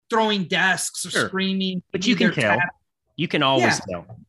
throwing 0.09 0.45
desks 0.45 1.05
or 1.05 1.09
sure. 1.09 1.27
screaming, 1.27 1.83
but 1.91 2.07
you 2.07 2.15
can 2.15 2.31
tell. 2.31 2.55
Tapping. 2.55 2.69
You 3.17 3.27
can 3.27 3.43
always 3.43 3.81
yeah. 3.89 4.01
tell. 4.03 4.19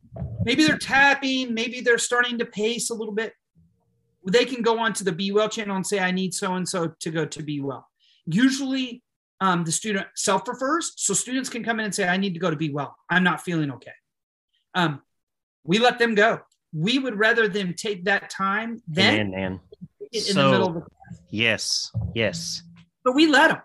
Maybe 0.43 0.65
they're 0.65 0.77
tapping, 0.77 1.53
maybe 1.53 1.81
they're 1.81 1.97
starting 1.97 2.39
to 2.39 2.45
pace 2.45 2.89
a 2.89 2.93
little 2.93 3.13
bit. 3.13 3.33
They 4.31 4.45
can 4.45 4.61
go 4.61 4.79
onto 4.79 5.03
the 5.03 5.11
Be 5.11 5.31
Well 5.31 5.49
channel 5.49 5.75
and 5.75 5.87
say, 5.87 5.99
I 5.99 6.11
need 6.11 6.33
so 6.33 6.53
and 6.55 6.67
so 6.67 6.93
to 6.99 7.11
go 7.11 7.25
to 7.25 7.43
Be 7.43 7.61
Well. 7.61 7.87
Usually, 8.25 9.01
um, 9.39 9.63
the 9.63 9.71
student 9.71 10.07
self 10.15 10.47
refers, 10.47 10.93
so 10.95 11.13
students 11.13 11.49
can 11.49 11.63
come 11.63 11.79
in 11.79 11.85
and 11.85 11.95
say, 11.95 12.07
I 12.07 12.17
need 12.17 12.33
to 12.33 12.39
go 12.39 12.49
to 12.49 12.57
Be 12.57 12.69
Well. 12.69 12.95
I'm 13.09 13.23
not 13.23 13.41
feeling 13.41 13.71
okay. 13.71 13.91
Um, 14.73 15.01
we 15.63 15.79
let 15.79 15.97
them 15.99 16.15
go. 16.15 16.41
We 16.73 16.99
would 16.99 17.17
rather 17.17 17.47
them 17.47 17.73
take 17.73 18.05
that 18.05 18.29
time 18.29 18.81
than 18.87 19.31
man, 19.31 19.59
in 20.11 20.21
so, 20.21 20.33
the 20.33 20.51
middle 20.51 20.67
of 20.67 20.73
the 20.75 20.81
class. 20.81 21.21
Yes, 21.29 21.91
yes. 22.13 22.63
But 23.03 23.15
we 23.15 23.27
let 23.27 23.49
them. 23.49 23.61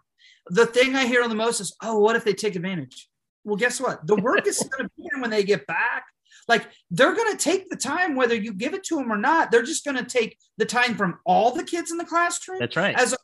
The 0.48 0.66
thing 0.66 0.94
I 0.94 1.06
hear 1.06 1.22
on 1.22 1.28
the 1.28 1.34
most 1.34 1.60
is, 1.60 1.74
oh, 1.82 1.98
what 1.98 2.16
if 2.16 2.24
they 2.24 2.34
take 2.34 2.56
advantage? 2.56 3.08
Well, 3.44 3.56
guess 3.56 3.80
what? 3.80 4.06
The 4.06 4.16
work 4.16 4.46
is 4.46 4.58
going 4.58 4.88
to 4.88 4.90
be 4.96 5.08
when 5.20 5.30
they 5.30 5.42
get 5.42 5.66
back. 5.66 6.04
Like 6.48 6.68
they're 6.90 7.14
going 7.14 7.36
to 7.36 7.42
take 7.42 7.70
the 7.70 7.76
time, 7.76 8.16
whether 8.16 8.34
you 8.34 8.52
give 8.52 8.74
it 8.74 8.84
to 8.84 8.96
them 8.96 9.12
or 9.12 9.16
not. 9.16 9.50
They're 9.50 9.62
just 9.62 9.84
going 9.84 9.96
to 9.96 10.04
take 10.04 10.38
the 10.58 10.64
time 10.64 10.94
from 10.94 11.18
all 11.24 11.52
the 11.54 11.64
kids 11.64 11.90
in 11.90 11.98
the 11.98 12.04
classroom. 12.04 12.58
That's 12.58 12.76
right. 12.76 12.94
As 12.94 13.14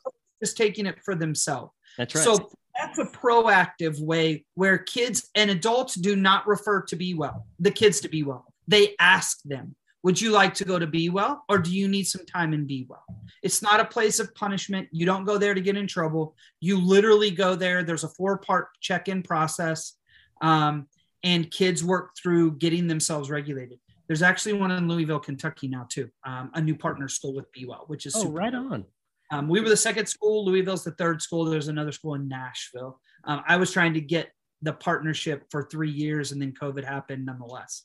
just 0.41 0.57
taking 0.57 0.85
it 0.85 1.03
for 1.03 1.15
themselves. 1.15 1.73
That's 1.97 2.15
right. 2.15 2.23
So 2.23 2.49
that's 2.79 2.97
a 2.97 3.05
proactive 3.05 3.99
way 3.99 4.45
where 4.55 4.77
kids 4.77 5.29
and 5.35 5.51
adults 5.51 5.95
do 5.95 6.15
not 6.15 6.47
refer 6.47 6.81
to 6.83 6.95
be 6.95 7.13
well, 7.13 7.45
the 7.59 7.71
kids 7.71 7.99
to 8.01 8.09
be 8.09 8.23
well. 8.23 8.45
They 8.67 8.95
ask 8.99 9.41
them, 9.43 9.75
would 10.03 10.19
you 10.19 10.31
like 10.31 10.53
to 10.55 10.65
go 10.65 10.79
to 10.79 10.87
be 10.87 11.09
well 11.09 11.43
or 11.49 11.57
do 11.57 11.75
you 11.75 11.87
need 11.87 12.05
some 12.05 12.25
time 12.25 12.53
in 12.53 12.65
be 12.65 12.85
well 12.89 13.03
it's 13.43 13.61
not 13.61 13.79
a 13.79 13.85
place 13.85 14.19
of 14.19 14.33
punishment 14.35 14.87
you 14.91 15.05
don't 15.05 15.25
go 15.25 15.37
there 15.37 15.53
to 15.53 15.61
get 15.61 15.77
in 15.77 15.87
trouble 15.87 16.35
you 16.59 16.79
literally 16.79 17.31
go 17.31 17.55
there 17.55 17.83
there's 17.83 18.03
a 18.03 18.09
four 18.09 18.37
part 18.37 18.69
check-in 18.79 19.21
process 19.21 19.93
um, 20.41 20.87
and 21.23 21.49
kids 21.51 21.83
work 21.83 22.11
through 22.21 22.57
getting 22.57 22.87
themselves 22.87 23.29
regulated. 23.29 23.79
There's 24.07 24.21
actually 24.21 24.53
one 24.53 24.71
in 24.71 24.87
louisville 24.87 25.19
kentucky 25.19 25.67
now 25.67 25.85
too 25.87 26.09
um, 26.25 26.49
a 26.55 26.61
new 26.61 26.75
partner 26.75 27.07
school 27.07 27.35
with 27.35 27.51
be 27.51 27.65
well 27.65 27.83
which 27.87 28.05
is 28.05 28.15
oh, 28.15 28.29
right 28.29 28.53
on. 28.53 28.85
Um, 29.31 29.47
we 29.47 29.61
were 29.61 29.69
the 29.69 29.77
second 29.77 30.07
school. 30.07 30.43
Louisville's 30.43 30.83
the 30.83 30.93
third 30.93 31.21
school. 31.21 31.45
There's 31.45 31.67
another 31.67 31.91
school 31.91 32.15
in 32.15 32.27
nashville. 32.27 32.99
Um, 33.25 33.43
i 33.47 33.57
was 33.57 33.71
trying 33.71 33.93
to 33.93 34.01
get 34.01 34.31
the 34.61 34.73
partnership 34.73 35.45
for 35.51 35.63
three 35.63 35.91
years 35.91 36.31
and 36.31 36.41
then 36.41 36.53
covid 36.53 36.83
happened 36.83 37.25
nonetheless. 37.25 37.83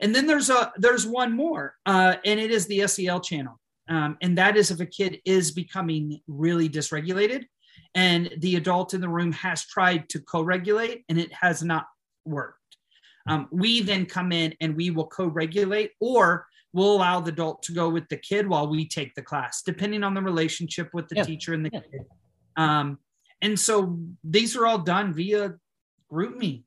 And 0.00 0.14
then 0.14 0.26
there's 0.26 0.48
a 0.50 0.72
there's 0.76 1.06
one 1.06 1.32
more, 1.32 1.74
uh, 1.84 2.16
and 2.24 2.38
it 2.38 2.50
is 2.50 2.66
the 2.66 2.86
SEL 2.86 3.20
channel, 3.20 3.58
um, 3.88 4.16
and 4.22 4.38
that 4.38 4.56
is 4.56 4.70
if 4.70 4.80
a 4.80 4.86
kid 4.86 5.20
is 5.24 5.50
becoming 5.50 6.20
really 6.28 6.68
dysregulated, 6.68 7.46
and 7.94 8.32
the 8.38 8.56
adult 8.56 8.94
in 8.94 9.00
the 9.00 9.08
room 9.08 9.32
has 9.32 9.64
tried 9.66 10.08
to 10.10 10.20
co-regulate 10.20 11.04
and 11.08 11.18
it 11.18 11.32
has 11.32 11.62
not 11.62 11.86
worked. 12.24 12.57
Um, 13.28 13.48
we 13.50 13.82
then 13.82 14.06
come 14.06 14.32
in 14.32 14.54
and 14.60 14.76
we 14.76 14.90
will 14.90 15.06
co-regulate, 15.06 15.92
or 16.00 16.46
we'll 16.72 16.96
allow 16.96 17.20
the 17.20 17.32
adult 17.32 17.62
to 17.64 17.72
go 17.72 17.88
with 17.88 18.08
the 18.08 18.16
kid 18.16 18.48
while 18.48 18.68
we 18.68 18.86
take 18.86 19.14
the 19.14 19.22
class, 19.22 19.62
depending 19.62 20.02
on 20.02 20.14
the 20.14 20.22
relationship 20.22 20.88
with 20.92 21.08
the 21.08 21.16
yeah. 21.16 21.24
teacher 21.24 21.54
and 21.54 21.64
the 21.64 21.70
yeah. 21.72 21.80
kid. 21.80 22.00
Um, 22.56 22.98
and 23.40 23.58
so 23.58 23.98
these 24.24 24.56
are 24.56 24.66
all 24.66 24.78
done 24.78 25.14
via 25.14 25.54
GroupMe. 26.12 26.64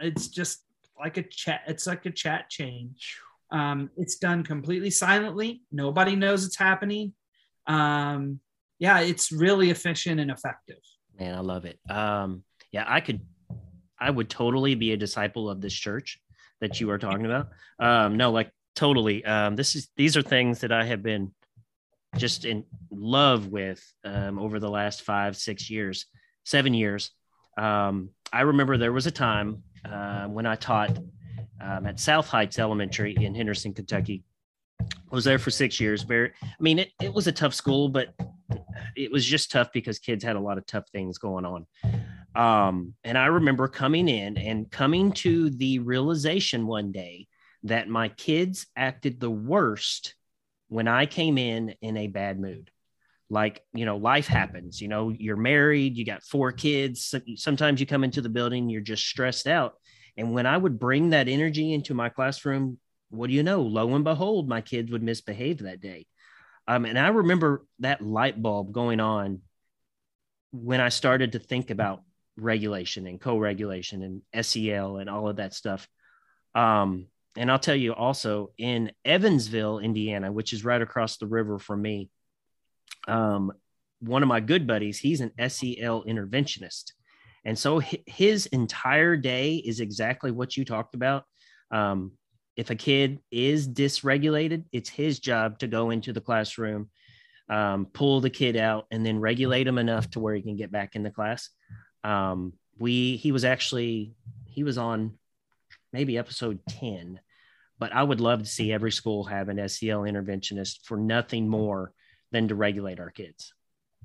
It's 0.00 0.28
just 0.28 0.64
like 0.98 1.16
a 1.16 1.22
chat. 1.22 1.62
It's 1.66 1.86
like 1.86 2.06
a 2.06 2.10
chat 2.10 2.50
chain. 2.50 2.94
Um, 3.50 3.90
it's 3.96 4.16
done 4.16 4.42
completely 4.44 4.90
silently. 4.90 5.62
Nobody 5.72 6.16
knows 6.16 6.44
it's 6.44 6.58
happening. 6.58 7.14
Um, 7.66 8.40
yeah, 8.78 9.00
it's 9.00 9.32
really 9.32 9.70
efficient 9.70 10.20
and 10.20 10.30
effective. 10.30 10.80
Man, 11.18 11.34
I 11.34 11.40
love 11.40 11.64
it. 11.64 11.78
Um, 11.88 12.44
yeah, 12.72 12.84
I 12.86 13.00
could, 13.00 13.20
I 14.00 14.10
would 14.10 14.28
totally 14.28 14.74
be 14.74 14.92
a 14.92 14.96
disciple 14.96 15.50
of 15.50 15.60
this 15.60 15.74
church 15.74 16.20
that 16.60 16.80
you 16.80 16.90
are 16.90 16.98
talking 16.98 17.26
about. 17.26 17.48
Um, 17.78 18.16
no, 18.16 18.30
like 18.30 18.50
totally. 18.74 19.24
Um, 19.24 19.56
this 19.56 19.74
is 19.74 19.88
these 19.96 20.16
are 20.16 20.22
things 20.22 20.60
that 20.60 20.72
I 20.72 20.84
have 20.84 21.02
been 21.02 21.32
just 22.16 22.44
in 22.44 22.64
love 22.90 23.48
with 23.48 23.84
um, 24.04 24.38
over 24.38 24.58
the 24.58 24.70
last 24.70 25.02
five, 25.02 25.36
six 25.36 25.68
years, 25.68 26.06
seven 26.44 26.74
years. 26.74 27.10
Um, 27.56 28.10
I 28.32 28.42
remember 28.42 28.76
there 28.76 28.92
was 28.92 29.06
a 29.06 29.10
time 29.10 29.62
uh, 29.84 30.26
when 30.26 30.46
I 30.46 30.54
taught 30.54 30.96
um, 31.60 31.86
at 31.86 32.00
South 32.00 32.28
Heights 32.28 32.58
Elementary 32.58 33.16
in 33.18 33.34
Henderson, 33.34 33.74
Kentucky. 33.74 34.24
I 34.80 34.86
was 35.10 35.24
there 35.24 35.38
for 35.38 35.50
six 35.50 35.80
years. 35.80 36.02
Very, 36.02 36.32
I 36.42 36.46
mean, 36.60 36.78
it, 36.78 36.90
it 37.02 37.12
was 37.12 37.26
a 37.26 37.32
tough 37.32 37.54
school, 37.54 37.88
but 37.88 38.14
it 38.96 39.10
was 39.10 39.24
just 39.24 39.50
tough 39.50 39.72
because 39.72 39.98
kids 39.98 40.22
had 40.22 40.36
a 40.36 40.40
lot 40.40 40.58
of 40.58 40.66
tough 40.66 40.88
things 40.90 41.18
going 41.18 41.44
on. 41.44 41.66
Um, 42.38 42.94
and 43.02 43.18
I 43.18 43.26
remember 43.26 43.66
coming 43.66 44.08
in 44.08 44.38
and 44.38 44.70
coming 44.70 45.10
to 45.12 45.50
the 45.50 45.80
realization 45.80 46.68
one 46.68 46.92
day 46.92 47.26
that 47.64 47.88
my 47.88 48.10
kids 48.10 48.64
acted 48.76 49.18
the 49.18 49.30
worst 49.30 50.14
when 50.68 50.86
I 50.86 51.06
came 51.06 51.36
in 51.36 51.74
in 51.82 51.96
a 51.96 52.06
bad 52.06 52.38
mood. 52.38 52.70
Like 53.28 53.62
you 53.74 53.84
know 53.84 53.98
life 53.98 54.26
happens 54.26 54.80
you 54.80 54.88
know 54.88 55.10
you're 55.10 55.36
married 55.36 55.98
you 55.98 56.06
got 56.06 56.22
four 56.22 56.50
kids 56.50 57.14
sometimes 57.36 57.78
you 57.78 57.84
come 57.84 58.02
into 58.02 58.22
the 58.22 58.30
building 58.30 58.70
you're 58.70 58.80
just 58.80 59.04
stressed 59.04 59.46
out. 59.46 59.74
And 60.16 60.32
when 60.32 60.46
i 60.46 60.56
would 60.56 60.78
bring 60.78 61.10
that 61.10 61.28
energy 61.28 61.74
into 61.74 61.92
my 61.92 62.08
classroom 62.08 62.78
what 63.10 63.26
do 63.28 63.34
you 63.34 63.42
know? 63.42 63.62
Lo 63.62 63.94
and 63.94 64.04
behold 64.04 64.48
my 64.48 64.62
kids 64.62 64.90
would 64.92 65.02
misbehave 65.02 65.58
that 65.58 65.80
day. 65.80 66.06
Um, 66.68 66.86
and 66.86 66.98
i 66.98 67.08
remember 67.08 67.66
that 67.80 68.00
light 68.00 68.40
bulb 68.40 68.72
going 68.72 69.00
on 69.00 69.42
when 70.52 70.80
i 70.80 70.88
started 70.88 71.32
to 71.32 71.38
think 71.38 71.68
about 71.68 72.02
regulation 72.38 73.06
and 73.06 73.20
co-regulation 73.20 74.22
and 74.34 74.44
sel 74.44 74.96
and 74.98 75.10
all 75.10 75.28
of 75.28 75.36
that 75.36 75.54
stuff 75.54 75.88
um, 76.54 77.06
and 77.36 77.50
i'll 77.50 77.58
tell 77.58 77.76
you 77.76 77.92
also 77.92 78.50
in 78.58 78.90
evansville 79.04 79.78
indiana 79.78 80.30
which 80.32 80.52
is 80.52 80.64
right 80.64 80.82
across 80.82 81.16
the 81.18 81.26
river 81.26 81.58
from 81.58 81.82
me 81.82 82.10
um, 83.06 83.52
one 84.00 84.22
of 84.22 84.28
my 84.28 84.40
good 84.40 84.66
buddies, 84.66 84.98
he's 84.98 85.20
an 85.20 85.32
SEL 85.38 86.04
interventionist. 86.04 86.92
And 87.44 87.58
so 87.58 87.80
his 88.06 88.46
entire 88.46 89.16
day 89.16 89.56
is 89.56 89.80
exactly 89.80 90.30
what 90.30 90.56
you 90.56 90.64
talked 90.64 90.94
about. 90.94 91.24
Um, 91.70 92.12
if 92.56 92.70
a 92.70 92.74
kid 92.74 93.20
is 93.30 93.68
dysregulated, 93.68 94.64
it's 94.72 94.88
his 94.88 95.20
job 95.20 95.58
to 95.60 95.66
go 95.66 95.90
into 95.90 96.12
the 96.12 96.20
classroom, 96.20 96.90
um, 97.48 97.86
pull 97.86 98.20
the 98.20 98.30
kid 98.30 98.56
out, 98.56 98.86
and 98.90 99.06
then 99.06 99.20
regulate 99.20 99.66
him 99.66 99.78
enough 99.78 100.10
to 100.10 100.20
where 100.20 100.34
he 100.34 100.42
can 100.42 100.56
get 100.56 100.72
back 100.72 100.96
in 100.96 101.02
the 101.02 101.10
class. 101.10 101.50
Um, 102.04 102.54
we 102.78 103.16
he 103.16 103.32
was 103.32 103.44
actually 103.44 104.14
he 104.46 104.62
was 104.64 104.78
on 104.78 105.18
maybe 105.92 106.16
episode 106.16 106.60
10 106.68 107.18
but 107.78 107.92
i 107.92 108.02
would 108.02 108.20
love 108.20 108.40
to 108.40 108.48
see 108.48 108.72
every 108.72 108.92
school 108.92 109.24
have 109.24 109.48
an 109.48 109.56
sel 109.68 110.02
interventionist 110.02 110.84
for 110.84 110.96
nothing 110.96 111.48
more 111.48 111.92
than 112.32 112.48
to 112.48 112.54
regulate 112.54 113.00
our 113.00 113.10
kids. 113.10 113.52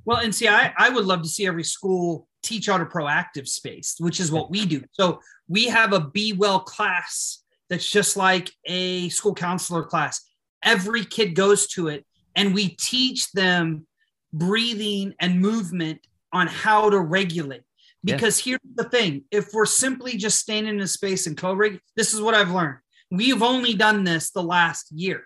Well, 0.05 0.17
and 0.17 0.33
see, 0.33 0.47
I, 0.47 0.73
I 0.77 0.89
would 0.89 1.05
love 1.05 1.21
to 1.21 1.29
see 1.29 1.47
every 1.47 1.63
school 1.63 2.27
teach 2.41 2.67
out 2.67 2.81
a 2.81 2.85
proactive 2.85 3.47
space, 3.47 3.95
which 3.99 4.19
is 4.19 4.31
what 4.31 4.49
we 4.49 4.65
do. 4.65 4.83
So 4.91 5.19
we 5.47 5.65
have 5.65 5.93
a 5.93 5.99
Be 5.99 6.33
Well 6.33 6.59
class 6.59 7.43
that's 7.69 7.89
just 7.89 8.17
like 8.17 8.51
a 8.65 9.09
school 9.09 9.33
counselor 9.33 9.83
class. 9.83 10.21
Every 10.63 11.05
kid 11.05 11.35
goes 11.35 11.67
to 11.67 11.87
it, 11.87 12.05
and 12.35 12.53
we 12.53 12.69
teach 12.69 13.31
them 13.31 13.87
breathing 14.33 15.13
and 15.19 15.39
movement 15.39 15.99
on 16.31 16.47
how 16.47 16.89
to 16.89 16.99
regulate. 16.99 17.61
Yeah. 18.04 18.16
Because 18.16 18.38
here's 18.38 18.60
the 18.76 18.84
thing 18.89 19.24
if 19.32 19.54
we're 19.54 19.66
simply 19.66 20.18
just 20.18 20.39
standing 20.39 20.80
in 20.80 20.88
space 20.88 21.28
and 21.28 21.38
co 21.38 21.58
this 21.95 22.14
is 22.14 22.22
what 22.22 22.34
I've 22.34 22.51
learned. 22.51 22.80
We've 23.12 23.41
only 23.43 23.76
done 23.76 24.04
this 24.04 24.32
the 24.32 24.43
last 24.43 24.91
year. 24.91 25.24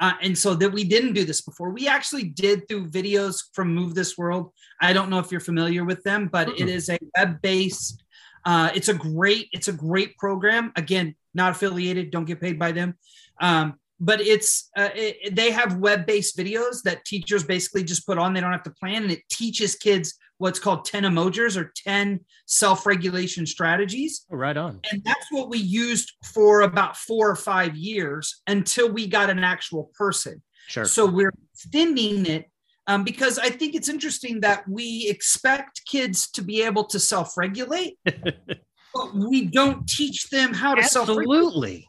Uh, 0.00 0.12
and 0.22 0.36
so 0.36 0.54
that 0.54 0.72
we 0.72 0.84
didn't 0.84 1.12
do 1.12 1.24
this 1.24 1.40
before. 1.40 1.70
We 1.70 1.86
actually 1.86 2.24
did 2.24 2.66
through 2.68 2.88
videos 2.88 3.42
from 3.52 3.72
Move 3.74 3.94
This 3.94 4.18
World. 4.18 4.52
I 4.80 4.92
don't 4.92 5.08
know 5.08 5.20
if 5.20 5.30
you're 5.30 5.40
familiar 5.40 5.84
with 5.84 6.02
them, 6.02 6.28
but 6.32 6.48
it 6.48 6.56
Mm-mm. 6.56 6.68
is 6.68 6.88
a 6.88 6.98
web-based. 7.16 8.02
Uh, 8.44 8.70
it's 8.74 8.88
a 8.88 8.94
great, 8.94 9.48
it's 9.52 9.68
a 9.68 9.72
great 9.72 10.16
program. 10.18 10.72
Again, 10.76 11.14
not 11.32 11.52
affiliated, 11.52 12.10
don't 12.10 12.24
get 12.24 12.40
paid 12.40 12.58
by 12.58 12.72
them. 12.72 12.96
Um, 13.40 13.74
but 14.00 14.20
it's 14.20 14.70
uh, 14.76 14.88
it, 14.94 15.16
it- 15.22 15.36
they 15.36 15.52
have 15.52 15.76
web-based 15.76 16.36
videos 16.36 16.82
that 16.82 17.04
teachers 17.04 17.44
basically 17.44 17.84
just 17.84 18.04
put 18.04 18.18
on. 18.18 18.34
They 18.34 18.40
don't 18.40 18.52
have 18.52 18.64
to 18.64 18.70
plan, 18.70 19.04
and 19.04 19.12
it 19.12 19.22
teaches 19.30 19.76
kids 19.76 20.14
what's 20.44 20.58
called 20.58 20.84
10 20.84 21.04
emojis 21.04 21.56
or 21.56 21.72
10 21.74 22.20
self-regulation 22.44 23.46
strategies. 23.46 24.26
Oh, 24.30 24.36
right 24.36 24.58
on. 24.58 24.78
And 24.92 25.02
that's 25.02 25.26
what 25.30 25.48
we 25.48 25.56
used 25.56 26.12
for 26.22 26.60
about 26.60 26.98
four 26.98 27.30
or 27.30 27.34
five 27.34 27.74
years 27.74 28.42
until 28.46 28.92
we 28.92 29.06
got 29.06 29.30
an 29.30 29.38
actual 29.38 29.90
person. 29.94 30.42
Sure. 30.66 30.84
So 30.84 31.06
we're 31.06 31.32
extending 31.54 32.26
it 32.26 32.50
um, 32.86 33.04
because 33.04 33.38
I 33.38 33.48
think 33.48 33.74
it's 33.74 33.88
interesting 33.88 34.40
that 34.40 34.68
we 34.68 35.08
expect 35.08 35.80
kids 35.86 36.30
to 36.32 36.42
be 36.42 36.62
able 36.62 36.84
to 36.88 37.00
self 37.00 37.38
regulate, 37.38 37.96
but 38.04 39.14
we 39.14 39.46
don't 39.46 39.88
teach 39.88 40.28
them 40.28 40.52
how 40.52 40.74
to 40.74 40.84
self 40.84 41.08
regulate. 41.08 41.38
Absolutely. 41.38 41.88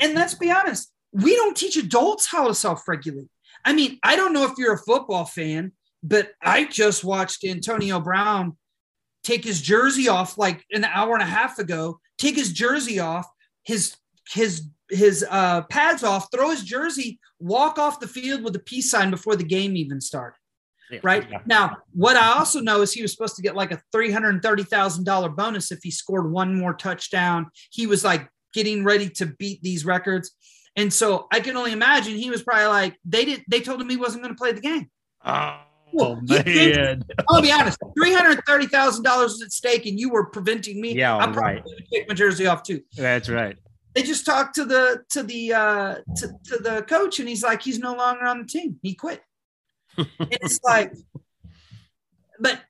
And 0.00 0.14
let's 0.14 0.34
be 0.34 0.50
honest, 0.50 0.92
we 1.12 1.36
don't 1.36 1.56
teach 1.56 1.76
adults 1.76 2.26
how 2.26 2.48
to 2.48 2.54
self 2.54 2.88
regulate. 2.88 3.28
I 3.64 3.74
mean, 3.74 4.00
I 4.02 4.16
don't 4.16 4.32
know 4.32 4.44
if 4.44 4.54
you're 4.58 4.74
a 4.74 4.78
football 4.78 5.24
fan, 5.24 5.70
but 6.02 6.32
I 6.42 6.64
just 6.64 7.04
watched 7.04 7.44
Antonio 7.44 8.00
Brown 8.00 8.56
take 9.22 9.44
his 9.44 9.60
jersey 9.60 10.08
off 10.08 10.38
like 10.38 10.64
an 10.72 10.84
hour 10.84 11.14
and 11.14 11.22
a 11.22 11.26
half 11.26 11.58
ago, 11.58 12.00
take 12.18 12.36
his 12.36 12.52
jersey 12.52 12.98
off, 13.00 13.26
his 13.64 13.96
his 14.32 14.68
his 14.90 15.24
uh, 15.30 15.62
pads 15.62 16.02
off, 16.02 16.28
throw 16.32 16.50
his 16.50 16.64
jersey, 16.64 17.20
walk 17.38 17.78
off 17.78 18.00
the 18.00 18.08
field 18.08 18.42
with 18.42 18.56
a 18.56 18.60
peace 18.60 18.90
sign 18.90 19.10
before 19.10 19.36
the 19.36 19.44
game 19.44 19.76
even 19.76 20.00
started. 20.00 20.36
Right 21.04 21.24
Yeah. 21.30 21.38
now, 21.46 21.76
what 21.92 22.16
I 22.16 22.32
also 22.32 22.60
know 22.60 22.82
is 22.82 22.92
he 22.92 23.02
was 23.02 23.12
supposed 23.12 23.36
to 23.36 23.42
get 23.42 23.54
like 23.54 23.70
a 23.70 23.80
three 23.92 24.10
hundred 24.10 24.42
thirty 24.42 24.64
thousand 24.64 25.04
dollar 25.04 25.28
bonus 25.28 25.70
if 25.70 25.78
he 25.82 25.90
scored 25.90 26.32
one 26.32 26.58
more 26.58 26.74
touchdown. 26.74 27.46
He 27.70 27.86
was 27.86 28.02
like 28.02 28.28
getting 28.52 28.82
ready 28.82 29.08
to 29.10 29.26
beat 29.26 29.62
these 29.62 29.84
records, 29.84 30.32
and 30.74 30.92
so 30.92 31.28
I 31.30 31.38
can 31.38 31.56
only 31.56 31.70
imagine 31.70 32.16
he 32.16 32.30
was 32.30 32.42
probably 32.42 32.66
like 32.66 32.96
they 33.04 33.24
did. 33.24 33.44
They 33.48 33.60
told 33.60 33.80
him 33.80 33.88
he 33.88 33.96
wasn't 33.96 34.24
going 34.24 34.34
to 34.34 34.38
play 34.38 34.50
the 34.50 34.60
game. 34.60 34.90
Oh, 35.98 36.20
man. 36.20 37.02
I'll 37.28 37.42
be 37.42 37.52
honest, 37.52 37.78
three 37.96 38.12
hundred 38.12 38.44
thirty 38.46 38.66
thousand 38.66 39.04
dollars 39.04 39.32
is 39.34 39.42
at 39.42 39.52
stake, 39.52 39.86
and 39.86 39.98
you 39.98 40.10
were 40.10 40.26
preventing 40.26 40.80
me. 40.80 40.94
Yeah, 40.94 41.16
I'm 41.16 41.32
right. 41.32 41.62
take 41.92 42.08
my 42.08 42.14
jersey 42.14 42.46
off 42.46 42.62
too. 42.62 42.82
That's 42.96 43.28
right. 43.28 43.56
They 43.94 44.02
just 44.02 44.24
talked 44.24 44.54
to 44.56 44.64
the 44.64 45.02
to 45.10 45.22
the 45.22 45.52
uh, 45.52 45.94
to, 46.16 46.28
to 46.44 46.56
the 46.58 46.84
coach, 46.88 47.18
and 47.18 47.28
he's 47.28 47.42
like, 47.42 47.62
he's 47.62 47.78
no 47.78 47.94
longer 47.94 48.24
on 48.24 48.40
the 48.40 48.46
team. 48.46 48.78
He 48.82 48.94
quit. 48.94 49.20
it's 49.98 50.60
like, 50.64 50.92
but 52.38 52.60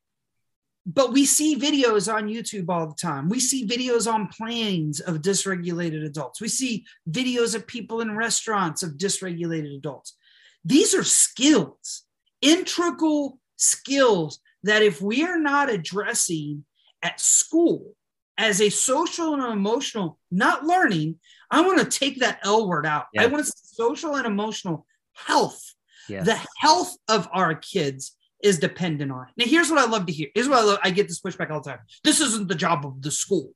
but 0.86 1.12
we 1.12 1.24
see 1.24 1.56
videos 1.56 2.12
on 2.12 2.28
YouTube 2.28 2.68
all 2.68 2.86
the 2.86 2.94
time. 2.94 3.28
We 3.28 3.38
see 3.38 3.66
videos 3.66 4.12
on 4.12 4.28
planes 4.28 5.00
of 5.00 5.16
dysregulated 5.16 6.04
adults. 6.04 6.40
We 6.40 6.48
see 6.48 6.86
videos 7.08 7.54
of 7.54 7.66
people 7.66 8.00
in 8.00 8.16
restaurants 8.16 8.82
of 8.82 8.92
dysregulated 8.92 9.76
adults. 9.76 10.16
These 10.64 10.94
are 10.94 11.04
skills, 11.04 12.04
integral 12.42 13.38
skills 13.56 14.40
that 14.62 14.82
if 14.82 15.00
we 15.00 15.24
are 15.24 15.38
not 15.38 15.70
addressing 15.70 16.64
at 17.02 17.20
school 17.20 17.94
as 18.36 18.60
a 18.60 18.70
social 18.70 19.34
and 19.34 19.52
emotional, 19.52 20.18
not 20.30 20.64
learning, 20.64 21.16
I 21.50 21.60
want 21.62 21.78
to 21.78 21.98
take 21.98 22.20
that 22.20 22.40
L 22.42 22.68
word 22.68 22.86
out. 22.86 23.06
I 23.18 23.26
want 23.26 23.44
to 23.44 23.52
social 23.54 24.16
and 24.16 24.26
emotional 24.26 24.86
health. 25.14 25.74
Yeah. 26.08 26.22
The 26.22 26.40
health 26.58 26.96
of 27.08 27.28
our 27.32 27.54
kids 27.54 28.16
is 28.42 28.58
dependent 28.58 29.12
on. 29.12 29.26
it. 29.28 29.32
Now, 29.36 29.44
here's 29.46 29.70
what 29.70 29.78
I 29.78 29.90
love 29.90 30.06
to 30.06 30.12
hear. 30.12 30.28
Here's 30.34 30.48
what 30.48 30.58
I 30.58 30.62
love. 30.62 30.78
I 30.82 30.90
get 30.90 31.08
this 31.08 31.20
pushback 31.20 31.50
all 31.50 31.60
the 31.60 31.70
time. 31.70 31.80
This 32.02 32.20
isn't 32.20 32.48
the 32.48 32.54
job 32.54 32.86
of 32.86 33.02
the 33.02 33.10
school. 33.10 33.52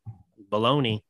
Baloney. 0.51 1.01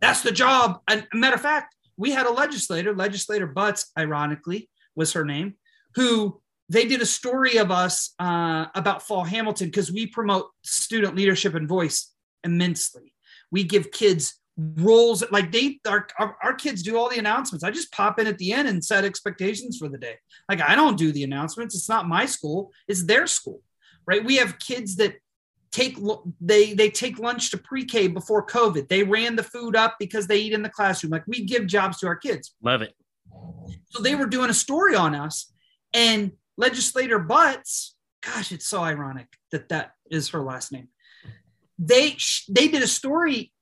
That's 0.00 0.22
the 0.22 0.32
job. 0.32 0.80
And 0.88 1.06
matter 1.12 1.34
of 1.36 1.42
fact, 1.42 1.76
we 1.96 2.10
had 2.12 2.26
a 2.26 2.30
legislator, 2.30 2.94
legislator 2.94 3.46
Butts, 3.46 3.92
ironically, 3.98 4.70
was 4.96 5.12
her 5.12 5.24
name, 5.24 5.54
who 5.94 6.40
they 6.70 6.86
did 6.86 7.02
a 7.02 7.06
story 7.06 7.56
of 7.56 7.72
us 7.72 8.14
uh, 8.20 8.66
about 8.76 9.02
Fall 9.02 9.24
Hamilton 9.24 9.66
because 9.66 9.90
we 9.90 10.06
promote 10.06 10.46
student 10.62 11.16
leadership 11.16 11.54
and 11.56 11.68
voice 11.68 12.12
immensely. 12.44 13.12
We 13.50 13.64
give 13.64 13.90
kids 13.90 14.38
roles 14.56 15.24
like 15.32 15.50
they 15.50 15.80
our, 15.88 16.06
our, 16.18 16.36
our 16.42 16.54
kids 16.54 16.84
do 16.84 16.96
all 16.96 17.10
the 17.10 17.18
announcements. 17.18 17.64
I 17.64 17.72
just 17.72 17.90
pop 17.90 18.20
in 18.20 18.28
at 18.28 18.38
the 18.38 18.52
end 18.52 18.68
and 18.68 18.84
set 18.84 19.04
expectations 19.04 19.78
for 19.78 19.88
the 19.88 19.98
day. 19.98 20.14
Like 20.48 20.60
I 20.60 20.76
don't 20.76 20.96
do 20.96 21.10
the 21.10 21.24
announcements. 21.24 21.74
It's 21.74 21.88
not 21.88 22.06
my 22.06 22.24
school, 22.24 22.70
it's 22.86 23.04
their 23.04 23.26
school. 23.26 23.60
Right? 24.06 24.24
We 24.24 24.36
have 24.36 24.60
kids 24.60 24.94
that 24.96 25.16
take 25.72 25.98
they 26.40 26.74
they 26.74 26.88
take 26.88 27.18
lunch 27.18 27.50
to 27.50 27.58
pre-K 27.58 28.06
before 28.08 28.46
COVID. 28.46 28.88
They 28.88 29.02
ran 29.02 29.34
the 29.34 29.42
food 29.42 29.74
up 29.74 29.96
because 29.98 30.28
they 30.28 30.38
eat 30.38 30.52
in 30.52 30.62
the 30.62 30.68
classroom. 30.68 31.10
Like 31.10 31.26
we 31.26 31.44
give 31.44 31.66
jobs 31.66 31.98
to 31.98 32.06
our 32.06 32.16
kids. 32.16 32.54
Love 32.62 32.82
it. 32.82 32.94
So 33.86 34.00
they 34.02 34.14
were 34.14 34.26
doing 34.26 34.50
a 34.50 34.54
story 34.54 34.94
on 34.94 35.16
us, 35.16 35.52
and 35.92 36.32
legislator 36.60 37.18
Butts, 37.18 37.96
gosh, 38.22 38.52
it's 38.52 38.66
so 38.66 38.82
ironic 38.82 39.26
that 39.50 39.70
that 39.70 39.92
is 40.10 40.28
her 40.30 40.42
last 40.42 40.70
name. 40.72 40.88
They 41.78 42.16
they 42.48 42.68
did 42.68 42.82
a 42.82 42.86
story 42.86 43.52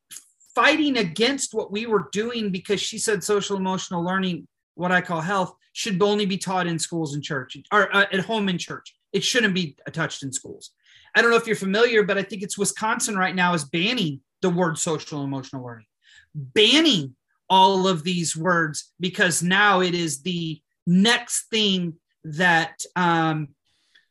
fighting 0.55 0.99
against 0.99 1.55
what 1.55 1.71
we 1.71 1.87
were 1.87 2.09
doing 2.13 2.51
because 2.51 2.81
she 2.81 2.99
said 2.99 3.23
social 3.23 3.57
emotional 3.57 4.05
learning, 4.05 4.49
what 4.75 4.91
I 4.91 5.01
call 5.01 5.21
health, 5.21 5.55
should 5.73 6.03
only 6.03 6.27
be 6.27 6.37
taught 6.37 6.67
in 6.67 6.79
schools 6.79 7.15
and 7.15 7.23
church 7.23 7.57
or 7.73 7.95
uh, 7.95 8.07
at 8.13 8.21
home 8.21 8.49
in 8.49 8.59
church. 8.59 8.95
It 9.13 9.23
shouldn't 9.23 9.55
be 9.55 9.77
touched 9.93 10.25
in 10.25 10.33
schools. 10.33 10.73
I 11.15 11.23
don't 11.23 11.31
know 11.31 11.37
if 11.37 11.47
you're 11.47 11.57
familiar, 11.57 12.03
but 12.03 12.19
I 12.19 12.23
think 12.23 12.43
it's 12.43 12.59
Wisconsin 12.59 13.17
right 13.17 13.35
now 13.35 13.55
is 13.55 13.65
banning 13.65 14.21
the 14.43 14.51
word 14.51 14.79
social 14.79 15.23
emotional 15.23 15.65
learning, 15.65 15.87
banning 16.35 17.15
all 17.49 17.87
of 17.87 18.05
these 18.05 18.37
words 18.37 18.93
because 19.01 19.43
now 19.43 19.81
it 19.81 19.95
is 19.95 20.23
the 20.23 20.61
next 20.87 21.49
thing 21.51 21.95
that 22.37 22.81
um, 22.97 23.49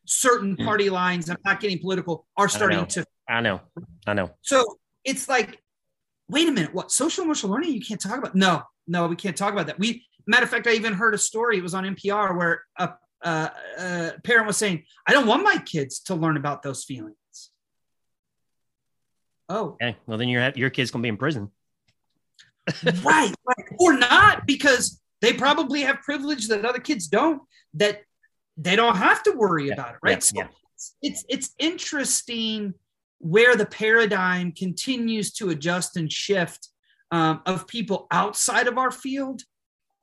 certain 0.05 0.55
party 0.55 0.89
lines, 0.89 1.29
I'm 1.29 1.37
not 1.45 1.59
getting 1.59 1.79
political, 1.79 2.25
are 2.35 2.49
starting 2.49 2.79
know. 2.79 2.85
to. 2.85 3.05
I 3.29 3.41
know. 3.41 3.61
I 4.05 4.13
know. 4.13 4.31
So 4.41 4.77
it's 5.03 5.27
like, 5.27 5.61
wait 6.29 6.47
a 6.47 6.51
minute, 6.51 6.73
what 6.73 6.91
social 6.91 7.23
emotional 7.23 7.51
learning? 7.51 7.73
You 7.73 7.81
can't 7.81 7.99
talk 8.01 8.17
about? 8.17 8.35
No, 8.35 8.63
no, 8.87 9.07
we 9.07 9.15
can't 9.15 9.35
talk 9.35 9.53
about 9.53 9.67
that. 9.67 9.79
We, 9.79 10.05
matter 10.25 10.43
of 10.43 10.49
fact, 10.49 10.67
I 10.67 10.71
even 10.71 10.93
heard 10.93 11.13
a 11.13 11.17
story. 11.17 11.57
It 11.57 11.63
was 11.63 11.73
on 11.73 11.83
NPR 11.83 12.37
where 12.37 12.63
a, 12.77 12.89
a, 13.21 13.51
a 13.77 14.13
parent 14.23 14.47
was 14.47 14.57
saying, 14.57 14.83
"I 15.05 15.13
don't 15.13 15.27
want 15.27 15.43
my 15.43 15.57
kids 15.57 15.99
to 16.01 16.15
learn 16.15 16.37
about 16.37 16.63
those 16.63 16.83
feelings." 16.83 17.15
Oh, 19.49 19.77
Okay. 19.81 19.97
Well, 20.05 20.17
then 20.17 20.29
your 20.29 20.51
your 20.55 20.69
kid's 20.69 20.91
gonna 20.91 21.03
be 21.03 21.09
in 21.09 21.17
prison. 21.17 21.51
right, 22.83 23.33
right, 23.45 23.67
or 23.79 23.97
not 23.97 24.45
because 24.45 25.01
they 25.21 25.33
probably 25.33 25.81
have 25.81 26.01
privilege 26.01 26.47
that 26.49 26.65
other 26.65 26.79
kids 26.79 27.07
don't. 27.07 27.41
That 27.73 28.01
they 28.57 28.75
don't 28.75 28.97
have 28.97 29.23
to 29.23 29.31
worry 29.31 29.67
Yeah, 29.67 29.73
about 29.73 29.95
it, 29.95 29.99
right? 30.01 30.31
yeah, 30.33 30.43
so 30.43 30.49
it's, 30.73 30.95
it's 31.01 31.25
it's 31.29 31.49
interesting 31.59 32.73
where 33.19 33.55
the 33.55 33.65
paradigm 33.65 34.51
continues 34.51 35.31
to 35.33 35.49
adjust 35.49 35.97
and 35.97 36.11
shift 36.11 36.69
um, 37.11 37.41
of 37.45 37.67
people 37.67 38.07
outside 38.11 38.67
of 38.67 38.77
our 38.77 38.91
field, 38.91 39.41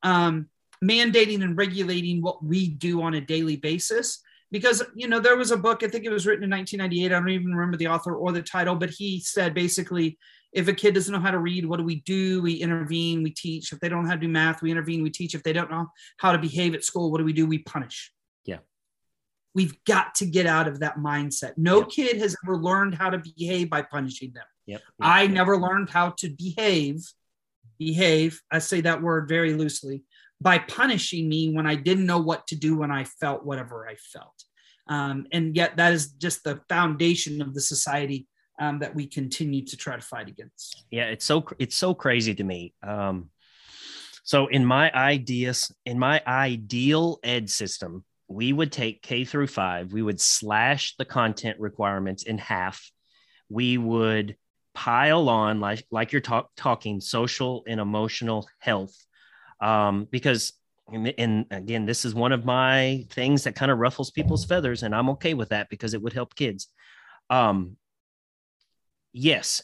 um, 0.02 0.48
mandating 0.82 1.42
and 1.42 1.56
regulating 1.56 2.22
what 2.22 2.44
we 2.44 2.68
do 2.68 3.02
on 3.02 3.14
a 3.14 3.20
daily 3.20 3.56
basis. 3.56 4.20
Because 4.50 4.84
you 4.94 5.08
know 5.08 5.18
there 5.18 5.36
was 5.36 5.50
a 5.50 5.56
book, 5.56 5.82
I 5.82 5.88
think 5.88 6.04
it 6.04 6.10
was 6.10 6.26
written 6.26 6.44
in 6.44 6.50
1998. 6.50 7.12
I 7.12 7.18
don't 7.18 7.28
even 7.30 7.54
remember 7.54 7.76
the 7.76 7.88
author 7.88 8.14
or 8.14 8.30
the 8.30 8.42
title, 8.42 8.76
but 8.76 8.90
he 8.90 9.18
said 9.20 9.52
basically, 9.52 10.16
if 10.52 10.68
a 10.68 10.72
kid 10.72 10.94
doesn't 10.94 11.12
know 11.12 11.18
how 11.18 11.32
to 11.32 11.40
read, 11.40 11.66
what 11.66 11.78
do 11.78 11.84
we 11.84 11.96
do? 12.02 12.40
We 12.40 12.54
intervene, 12.54 13.24
we 13.24 13.30
teach. 13.30 13.72
If 13.72 13.80
they 13.80 13.88
don't 13.88 14.04
know 14.04 14.08
how 14.10 14.14
to 14.14 14.20
do 14.20 14.28
math, 14.28 14.62
we 14.62 14.70
intervene, 14.70 15.02
we 15.02 15.10
teach. 15.10 15.34
If 15.34 15.42
they 15.42 15.52
don't 15.52 15.70
know 15.70 15.88
how 16.18 16.30
to 16.30 16.38
behave 16.38 16.74
at 16.74 16.84
school, 16.84 17.10
what 17.10 17.18
do 17.18 17.24
we 17.24 17.32
do? 17.32 17.46
We 17.46 17.58
punish. 17.58 18.12
We've 19.54 19.76
got 19.84 20.14
to 20.16 20.26
get 20.26 20.46
out 20.46 20.66
of 20.68 20.80
that 20.80 20.96
mindset. 20.98 21.52
No 21.56 21.78
Yep. 21.80 21.88
kid 21.90 22.16
has 22.18 22.36
ever 22.44 22.56
learned 22.56 22.94
how 22.96 23.10
to 23.10 23.18
behave 23.18 23.70
by 23.70 23.82
punishing 23.82 24.32
them. 24.32 24.44
Yep. 24.66 24.82
I 25.00 25.26
never 25.26 25.56
learned 25.58 25.90
how 25.90 26.10
to 26.18 26.28
behave, 26.28 27.04
behave, 27.78 28.40
I 28.50 28.58
say 28.58 28.80
that 28.82 29.02
word 29.02 29.28
very 29.28 29.52
loosely, 29.54 30.02
by 30.40 30.58
punishing 30.58 31.28
me 31.28 31.52
when 31.54 31.66
I 31.66 31.74
didn't 31.74 32.06
know 32.06 32.18
what 32.20 32.46
to 32.48 32.56
do 32.56 32.76
when 32.76 32.90
I 32.90 33.04
felt 33.04 33.44
whatever 33.44 33.88
I 33.88 33.94
felt. 33.96 34.44
Um, 34.88 35.26
and 35.32 35.54
yet, 35.56 35.76
that 35.76 35.92
is 35.92 36.12
just 36.12 36.44
the 36.44 36.60
foundation 36.68 37.40
of 37.40 37.54
the 37.54 37.60
society 37.60 38.26
um, 38.60 38.78
that 38.80 38.94
we 38.94 39.06
continue 39.06 39.64
to 39.64 39.76
try 39.76 39.96
to 39.96 40.02
fight 40.02 40.28
against. 40.28 40.84
yeah 40.90 41.06
it's 41.06 41.24
so 41.24 41.44
it's 41.58 41.74
so 41.74 41.92
crazy 41.92 42.34
to 42.36 42.44
me 42.44 42.72
um 42.84 43.28
so 44.22 44.46
in 44.46 44.64
my 44.64 44.92
ideas 44.92 45.74
in 45.84 45.98
my 45.98 46.22
ideal 46.26 47.18
ed 47.24 47.50
system 47.50 48.04
we 48.34 48.52
would 48.52 48.72
take 48.72 49.00
k 49.00 49.24
through 49.24 49.46
five 49.46 49.92
we 49.92 50.02
would 50.02 50.20
slash 50.20 50.96
the 50.96 51.04
content 51.04 51.58
requirements 51.60 52.24
in 52.24 52.36
half. 52.38 52.90
We 53.48 53.78
would 53.78 54.36
pile 54.74 55.28
on 55.28 55.60
like 55.60 55.86
like 55.90 56.10
you're 56.10 56.20
talk, 56.20 56.50
talking 56.56 57.00
social 57.00 57.62
and 57.68 57.80
emotional 57.80 58.48
health. 58.58 58.94
Um, 59.60 60.08
because 60.10 60.52
and, 60.92 61.14
and 61.16 61.46
again 61.50 61.86
this 61.86 62.04
is 62.04 62.14
one 62.14 62.32
of 62.32 62.44
my 62.44 63.06
things 63.10 63.44
that 63.44 63.54
kind 63.54 63.70
of 63.70 63.78
ruffles 63.78 64.10
people's 64.10 64.44
feathers 64.44 64.82
and 64.82 64.94
i'm 64.94 65.08
okay 65.08 65.32
with 65.32 65.48
that 65.48 65.70
because 65.70 65.94
it 65.94 66.02
would 66.02 66.12
help 66.12 66.34
kids. 66.34 66.68
Um, 67.30 67.76
yes 69.12 69.62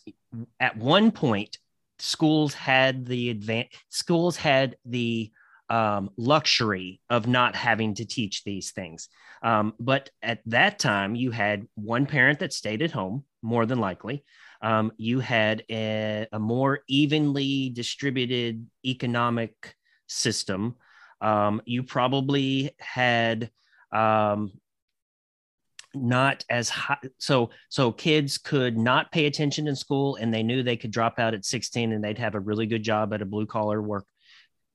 at 0.61 0.77
one 0.77 1.11
point 1.11 1.59
schools 1.99 2.55
had 2.55 3.05
the 3.05 3.35
advan- 3.35 3.69
schools 3.91 4.37
had 4.37 4.77
the 4.87 5.31
um, 5.71 6.11
luxury 6.17 7.01
of 7.09 7.29
not 7.29 7.55
having 7.55 7.95
to 7.95 8.05
teach 8.05 8.43
these 8.43 8.73
things. 8.73 9.09
Um, 9.43 9.73
but 9.79 10.11
at 10.21 10.41
that 10.47 10.79
time, 10.79 11.15
you 11.15 11.31
had 11.31 11.67
one 11.77 12.07
parent 12.07 12.41
that 12.41 12.53
stayed 12.53 12.83
at 12.83 12.91
home, 12.91 13.25
more 13.41 13.65
than 13.65 13.79
likely. 13.79 14.25
Um, 14.61 14.93
you 14.99 15.21
had 15.21 15.65
a, 15.71 16.27
a, 16.33 16.39
more 16.39 16.81
evenly 16.89 17.71
distributed 17.71 18.67
economic 18.85 19.75
system. 20.07 20.75
Um, 21.23 21.63
you 21.65 21.83
probably 21.83 22.73
had 22.79 23.51
um, 23.91 24.53
not 25.95 26.45
as 26.51 26.69
high 26.69 26.99
so 27.19 27.51
so 27.69 27.91
kids 27.91 28.39
could 28.39 28.77
not 28.77 29.11
pay 29.11 29.27
attention 29.27 29.67
in 29.67 29.75
school 29.75 30.17
and 30.17 30.33
they 30.33 30.43
knew 30.43 30.63
they 30.63 30.77
could 30.77 30.93
drop 30.93 31.19
out 31.19 31.35
at 31.35 31.45
16 31.45 31.93
and 31.93 32.05
they'd 32.05 32.19
have 32.19 32.37
a 32.37 32.41
really 32.41 32.67
good 32.67 32.83
job 32.83 33.13
at 33.13 33.23
a 33.23 33.27
blue 33.27 33.47
collar 33.47 33.83
work 33.83 34.07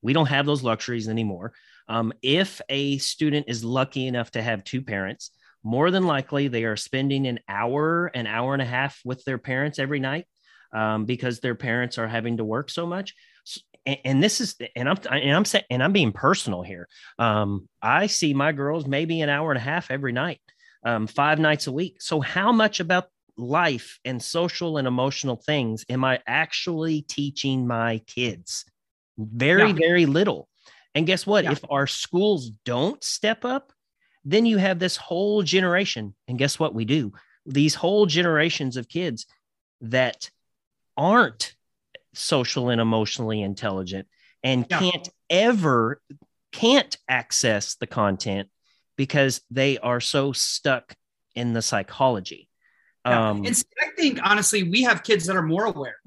we 0.05 0.13
don't 0.13 0.27
have 0.27 0.45
those 0.45 0.61
luxuries 0.61 1.09
anymore. 1.09 1.51
Um, 1.89 2.13
if 2.21 2.61
a 2.69 2.99
student 2.99 3.47
is 3.49 3.63
lucky 3.63 4.05
enough 4.05 4.29
to 4.31 4.41
have 4.41 4.63
two 4.63 4.83
parents, 4.83 5.31
more 5.63 5.89
than 5.89 6.03
likely 6.03 6.47
they 6.47 6.63
are 6.63 6.77
spending 6.77 7.25
an 7.25 7.39
hour, 7.49 8.11
an 8.13 8.27
hour 8.27 8.53
and 8.53 8.61
a 8.61 8.65
half 8.65 9.01
with 9.03 9.25
their 9.25 9.39
parents 9.39 9.79
every 9.79 9.99
night 9.99 10.27
um, 10.71 11.05
because 11.05 11.39
their 11.39 11.55
parents 11.55 11.97
are 11.97 12.07
having 12.07 12.37
to 12.37 12.43
work 12.43 12.69
so 12.69 12.85
much. 12.85 13.15
And, 13.83 13.97
and 14.05 14.23
this 14.23 14.41
is, 14.41 14.55
and 14.75 14.87
I'm, 14.87 14.97
and 15.11 15.35
I'm 15.35 15.43
saying, 15.43 15.65
and 15.71 15.81
I'm 15.81 15.91
being 15.91 16.11
personal 16.11 16.61
here. 16.61 16.87
Um, 17.17 17.67
I 17.81 18.05
see 18.05 18.35
my 18.35 18.51
girls 18.51 18.85
maybe 18.85 19.21
an 19.21 19.29
hour 19.29 19.49
and 19.49 19.57
a 19.57 19.61
half 19.61 19.89
every 19.89 20.11
night, 20.11 20.39
um, 20.85 21.07
five 21.07 21.39
nights 21.39 21.65
a 21.65 21.71
week. 21.71 21.99
So 21.99 22.21
how 22.21 22.51
much 22.51 22.79
about 22.79 23.05
life 23.37 23.99
and 24.05 24.21
social 24.21 24.77
and 24.77 24.87
emotional 24.87 25.35
things 25.35 25.83
am 25.89 26.03
I 26.03 26.19
actually 26.27 27.01
teaching 27.01 27.65
my 27.65 28.03
kids? 28.05 28.65
Very, 29.17 29.69
yeah. 29.69 29.75
very 29.77 30.05
little. 30.05 30.47
And 30.93 31.05
guess 31.05 31.27
what? 31.27 31.43
Yeah. 31.43 31.51
If 31.51 31.63
our 31.69 31.87
schools 31.87 32.51
don't 32.63 33.03
step 33.03 33.43
up, 33.45 33.73
then 34.23 34.45
you 34.45 34.57
have 34.57 34.79
this 34.79 34.97
whole 34.97 35.43
generation. 35.43 36.15
And 36.27 36.37
guess 36.37 36.59
what 36.59 36.73
we 36.73 36.85
do? 36.85 37.13
These 37.45 37.75
whole 37.75 38.05
generations 38.05 38.77
of 38.77 38.89
kids 38.89 39.25
that 39.81 40.29
aren't 40.97 41.53
social 42.13 42.69
and 42.69 42.79
emotionally 42.79 43.41
intelligent 43.41 44.07
and 44.41 44.65
yeah. 44.69 44.79
can't 44.79 45.09
ever 45.29 46.01
can't 46.51 46.97
access 47.09 47.75
the 47.75 47.87
content 47.87 48.47
because 48.95 49.41
they 49.51 49.77
are 49.77 49.99
so 49.99 50.31
stuck 50.31 50.95
in 51.35 51.51
the 51.51 51.61
psychology. 51.61 52.47
Um, 53.03 53.45
and 53.45 53.63
I 53.81 53.89
think 53.97 54.19
honestly, 54.23 54.63
we 54.63 54.83
have 54.83 55.03
kids 55.03 55.25
that 55.25 55.35
are 55.35 55.43
more 55.43 55.65
aware. 55.65 55.97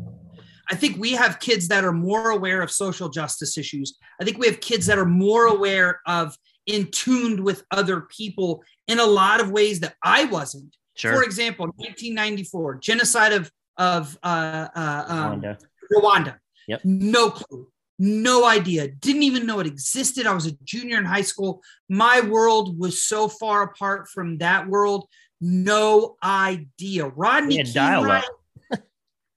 I 0.70 0.74
think 0.74 0.98
we 0.98 1.12
have 1.12 1.40
kids 1.40 1.68
that 1.68 1.84
are 1.84 1.92
more 1.92 2.30
aware 2.30 2.60
of 2.62 2.70
social 2.70 3.08
justice 3.08 3.56
issues. 3.56 3.96
I 4.20 4.24
think 4.24 4.38
we 4.38 4.46
have 4.46 4.60
kids 4.60 4.86
that 4.86 4.98
are 4.98 5.06
more 5.06 5.46
aware 5.46 6.00
of 6.06 6.36
in 6.66 6.90
tuned 6.90 7.40
with 7.40 7.64
other 7.70 8.02
people 8.02 8.62
in 8.86 9.00
a 9.00 9.06
lot 9.06 9.40
of 9.40 9.50
ways 9.50 9.80
that 9.80 9.94
I 10.02 10.24
wasn't. 10.26 10.76
Sure. 10.94 11.14
For 11.14 11.22
example, 11.22 11.66
1994, 11.76 12.76
genocide 12.76 13.32
of 13.32 13.50
of 13.78 14.18
uh, 14.22 14.68
uh, 14.74 15.04
um, 15.08 15.40
Rwanda. 15.40 15.58
Rwanda. 15.96 16.36
Yep. 16.66 16.80
No 16.84 17.30
clue, 17.30 17.68
no 17.98 18.44
idea. 18.44 18.88
Didn't 18.88 19.22
even 19.22 19.46
know 19.46 19.60
it 19.60 19.66
existed. 19.66 20.26
I 20.26 20.34
was 20.34 20.46
a 20.46 20.52
junior 20.64 20.98
in 20.98 21.04
high 21.04 21.22
school. 21.22 21.62
My 21.88 22.20
world 22.20 22.78
was 22.78 23.02
so 23.02 23.28
far 23.28 23.62
apart 23.62 24.08
from 24.08 24.38
that 24.38 24.68
world. 24.68 25.08
No 25.40 26.16
idea. 26.22 27.06
Rodney. 27.06 27.62
Dial-up. 27.62 28.24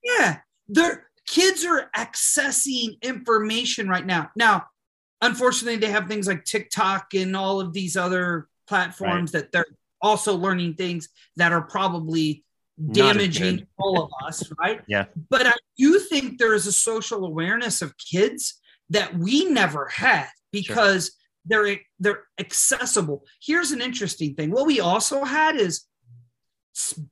yeah, 0.04 0.40
there 0.68 1.08
kids 1.28 1.66
are 1.66 1.90
accessing 1.96 3.02
information 3.02 3.88
right 3.88 4.06
now. 4.06 4.30
Now, 4.36 4.66
unfortunately, 5.22 5.78
they 5.78 5.92
have 5.92 6.08
things 6.08 6.28
like 6.28 6.46
TikTok 6.46 7.14
and 7.14 7.36
all 7.36 7.60
of 7.62 7.74
these 7.74 7.98
other 7.98 8.48
platforms 8.68 9.34
right. 9.34 9.44
that 9.44 9.52
they're 9.52 9.66
also 10.02 10.36
learning 10.36 10.76
things 10.76 11.10
that 11.36 11.52
are 11.52 11.62
probably 11.62 12.44
damaging 12.92 13.68
all 13.78 14.04
of 14.04 14.12
us, 14.26 14.52
right? 14.60 14.82
Yeah. 14.88 15.06
But 15.30 15.48
I 15.48 15.54
do 15.78 16.00
think 16.00 16.38
there 16.38 16.54
is 16.54 16.68
a 16.68 16.72
social 16.72 17.26
awareness 17.26 17.82
of 17.82 17.96
kids 17.98 18.60
that 18.90 19.16
we 19.18 19.46
never 19.46 19.88
had 19.88 20.28
because 20.52 21.12
sure. 21.52 21.66
they're 21.66 21.80
they're 22.00 22.24
accessible. 22.40 23.26
Here's 23.42 23.72
an 23.72 23.82
interesting 23.82 24.36
thing. 24.36 24.52
What 24.52 24.66
we 24.66 24.80
also 24.80 25.24
had 25.24 25.56
is 25.56 25.86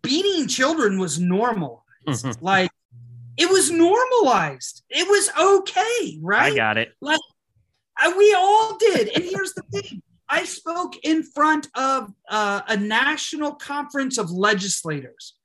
beating 0.01 0.47
children 0.47 0.99
was 0.99 1.19
normal. 1.19 1.85
like 2.41 2.71
it 3.39 3.49
was 3.49 3.71
normalized. 3.71 4.83
It 4.89 5.07
was 5.07 5.29
okay, 5.39 6.19
right? 6.21 6.51
I 6.51 6.55
got 6.55 6.77
it. 6.77 6.93
Like 6.99 7.21
I, 7.97 8.13
we 8.15 8.33
all 8.33 8.77
did. 8.77 9.07
And 9.15 9.23
here's 9.23 9.53
the 9.53 9.63
thing: 9.71 10.01
I 10.27 10.43
spoke 10.43 10.97
in 11.03 11.23
front 11.23 11.69
of 11.73 12.11
uh, 12.29 12.61
a 12.67 12.75
national 12.75 13.53
conference 13.53 14.17
of 14.17 14.29
legislators, 14.29 15.35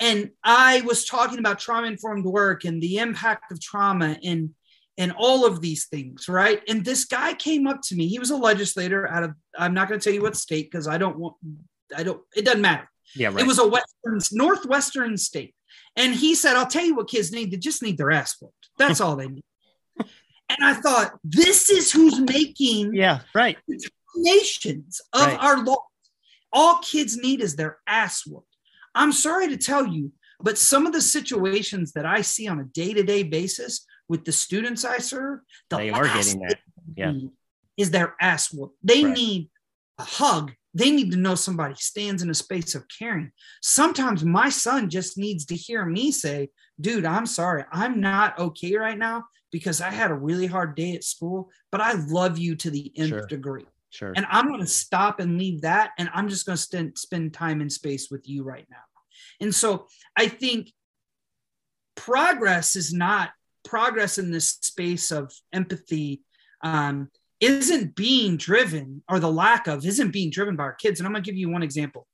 and 0.00 0.30
I 0.42 0.80
was 0.80 1.04
talking 1.04 1.38
about 1.38 1.60
trauma 1.60 1.86
informed 1.86 2.24
work 2.24 2.64
and 2.64 2.82
the 2.82 2.98
impact 2.98 3.52
of 3.52 3.60
trauma 3.60 4.18
and 4.24 4.50
and 4.98 5.12
all 5.16 5.46
of 5.46 5.60
these 5.60 5.86
things, 5.86 6.28
right? 6.28 6.60
And 6.68 6.84
this 6.84 7.04
guy 7.04 7.34
came 7.34 7.66
up 7.66 7.80
to 7.84 7.94
me. 7.94 8.08
He 8.08 8.18
was 8.18 8.30
a 8.30 8.36
legislator 8.36 9.08
out 9.08 9.22
of 9.22 9.34
I'm 9.56 9.74
not 9.74 9.88
going 9.88 10.00
to 10.00 10.04
tell 10.04 10.12
you 10.12 10.22
what 10.22 10.36
state 10.36 10.72
because 10.72 10.88
I 10.88 10.98
don't 10.98 11.18
want 11.18 11.36
I 11.96 12.02
don't 12.02 12.20
it 12.34 12.44
doesn't 12.44 12.62
matter. 12.62 12.88
Yeah, 13.14 13.28
right. 13.28 13.40
It 13.40 13.46
was 13.46 13.60
a 13.60 13.68
western 13.68 14.18
northwestern 14.32 15.16
state. 15.16 15.54
And 15.96 16.14
he 16.14 16.34
said, 16.34 16.56
I'll 16.56 16.66
tell 16.66 16.84
you 16.84 16.94
what 16.94 17.08
kids 17.08 17.32
need. 17.32 17.50
They 17.50 17.58
just 17.58 17.82
need 17.82 17.98
their 17.98 18.10
ass 18.10 18.36
whooped. 18.40 18.68
That's 18.78 19.00
all 19.00 19.16
they 19.16 19.28
need. 19.28 19.44
And 20.48 20.68
I 20.68 20.74
thought, 20.74 21.18
this 21.24 21.70
is 21.70 21.90
who's 21.90 22.20
making 22.20 22.94
yeah, 22.94 23.20
right. 23.34 23.56
nations 24.14 25.00
of 25.14 25.22
right. 25.22 25.38
our 25.40 25.64
law. 25.64 25.78
All 26.52 26.78
kids 26.78 27.16
need 27.16 27.40
is 27.40 27.56
their 27.56 27.78
ass 27.86 28.26
whooped. 28.26 28.54
I'm 28.94 29.12
sorry 29.12 29.48
to 29.48 29.56
tell 29.56 29.86
you, 29.86 30.12
but 30.40 30.58
some 30.58 30.86
of 30.86 30.92
the 30.92 31.00
situations 31.00 31.92
that 31.92 32.04
I 32.04 32.20
see 32.20 32.48
on 32.48 32.60
a 32.60 32.64
day-to-day 32.64 33.22
basis 33.22 33.86
with 34.08 34.26
the 34.26 34.32
students 34.32 34.84
I 34.84 34.98
serve, 34.98 35.40
the 35.70 35.78
they 35.78 35.90
are 35.90 36.04
getting 36.04 36.40
that. 36.40 36.58
Yeah. 36.96 37.14
Is 37.78 37.90
their 37.90 38.14
ass 38.20 38.52
whooped. 38.52 38.76
They 38.82 39.04
right. 39.04 39.16
need 39.16 39.50
a 39.98 40.04
hug 40.04 40.52
they 40.74 40.90
need 40.90 41.10
to 41.12 41.18
know 41.18 41.34
somebody 41.34 41.74
stands 41.74 42.22
in 42.22 42.30
a 42.30 42.34
space 42.34 42.74
of 42.74 42.86
caring. 42.88 43.30
Sometimes 43.60 44.24
my 44.24 44.48
son 44.48 44.88
just 44.88 45.18
needs 45.18 45.44
to 45.46 45.54
hear 45.54 45.84
me 45.84 46.10
say, 46.10 46.48
dude, 46.80 47.04
I'm 47.04 47.26
sorry. 47.26 47.64
I'm 47.70 48.00
not 48.00 48.38
okay 48.38 48.74
right 48.76 48.98
now 48.98 49.24
because 49.50 49.80
I 49.80 49.90
had 49.90 50.10
a 50.10 50.14
really 50.14 50.46
hard 50.46 50.74
day 50.74 50.94
at 50.94 51.04
school, 51.04 51.50
but 51.70 51.80
I 51.80 51.92
love 51.92 52.38
you 52.38 52.56
to 52.56 52.70
the 52.70 52.90
nth 52.96 53.08
sure. 53.08 53.26
degree. 53.26 53.66
Sure. 53.90 54.12
And 54.16 54.26
I'm 54.30 54.48
going 54.48 54.60
to 54.60 54.66
stop 54.66 55.20
and 55.20 55.38
leave 55.38 55.60
that. 55.62 55.90
And 55.98 56.08
I'm 56.14 56.28
just 56.28 56.46
going 56.46 56.56
to 56.56 56.62
spend, 56.62 56.96
spend 56.96 57.34
time 57.34 57.60
and 57.60 57.70
space 57.70 58.10
with 58.10 58.26
you 58.26 58.42
right 58.42 58.66
now. 58.70 58.78
And 59.40 59.54
so 59.54 59.86
I 60.16 60.28
think 60.28 60.72
progress 61.94 62.74
is 62.74 62.94
not 62.94 63.30
progress 63.64 64.16
in 64.16 64.30
this 64.30 64.48
space 64.48 65.10
of 65.10 65.30
empathy 65.52 66.22
um, 66.62 67.10
isn't 67.42 67.96
being 67.96 68.36
driven, 68.36 69.02
or 69.08 69.18
the 69.18 69.30
lack 69.30 69.66
of, 69.66 69.84
isn't 69.84 70.12
being 70.12 70.30
driven 70.30 70.54
by 70.54 70.62
our 70.62 70.72
kids. 70.72 71.00
And 71.00 71.06
I'm 71.06 71.12
going 71.12 71.24
to 71.24 71.28
give 71.28 71.36
you 71.36 71.50
one 71.50 71.64
example. 71.64 72.06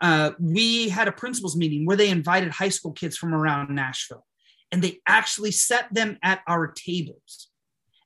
Uh, 0.00 0.32
we 0.40 0.88
had 0.88 1.06
a 1.06 1.12
principals 1.12 1.56
meeting 1.56 1.86
where 1.86 1.96
they 1.96 2.10
invited 2.10 2.50
high 2.50 2.68
school 2.68 2.90
kids 2.90 3.16
from 3.16 3.32
around 3.32 3.72
Nashville, 3.72 4.26
and 4.72 4.82
they 4.82 4.98
actually 5.06 5.52
set 5.52 5.94
them 5.94 6.18
at 6.24 6.40
our 6.48 6.66
tables, 6.66 7.48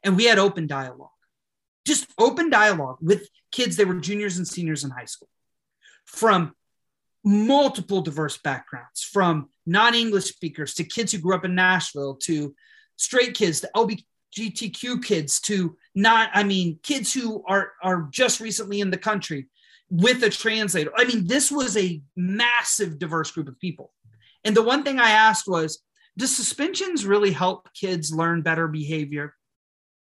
and 0.05 0.16
we 0.16 0.27
had 0.27 0.39
open 0.39 0.66
dialogue, 0.66 1.09
just 1.87 2.07
open 2.18 2.51
dialogue 2.51 2.99
with 3.01 3.27
kids. 3.51 3.77
They 3.77 3.87
were 3.87 3.95
juniors 3.95 4.37
and 4.37 4.47
seniors 4.47 4.85
in 4.85 4.91
high 4.91 5.07
school, 5.07 5.31
from 6.05 6.55
multiple 7.24 8.03
diverse 8.03 8.37
backgrounds, 8.37 9.03
from 9.03 9.49
non-English 9.64 10.27
speakers 10.27 10.74
to 10.74 10.85
kids 10.85 11.12
who 11.12 11.18
grew 11.18 11.35
up 11.35 11.47
in 11.47 11.55
Nashville 11.55 12.16
to 12.24 12.55
straight 12.97 13.33
kids 13.33 13.62
to 13.62 13.70
LB, 13.74 14.05
LGBTQ 14.37 15.05
kids 15.05 15.41
to 15.41 15.76
not, 15.95 16.30
I 16.34 16.45
mean, 16.45 16.78
kids 16.82 17.12
who 17.12 17.43
are 17.47 17.72
are 17.82 18.09
just 18.11 18.41
recently 18.41 18.80
in 18.80 18.91
the 18.91 18.99
country 18.99 19.47
with 19.91 20.22
a 20.22 20.30
translator. 20.30 20.93
I 20.97 21.05
mean, 21.05 21.26
this 21.26 21.51
was 21.51 21.76
a 21.76 22.03
massive 22.16 22.99
diverse 22.99 23.30
group 23.30 23.49
of 23.49 23.59
people. 23.61 23.93
And 24.45 24.57
the 24.57 24.62
one 24.62 24.82
thing 24.82 24.99
I 24.99 25.11
asked 25.11 25.47
was, 25.47 25.82
does 26.16 26.34
suspensions 26.34 27.05
really 27.07 27.30
help 27.32 27.68
kids 27.74 28.12
learn 28.12 28.43
better 28.43 28.68
behavior? 28.68 29.34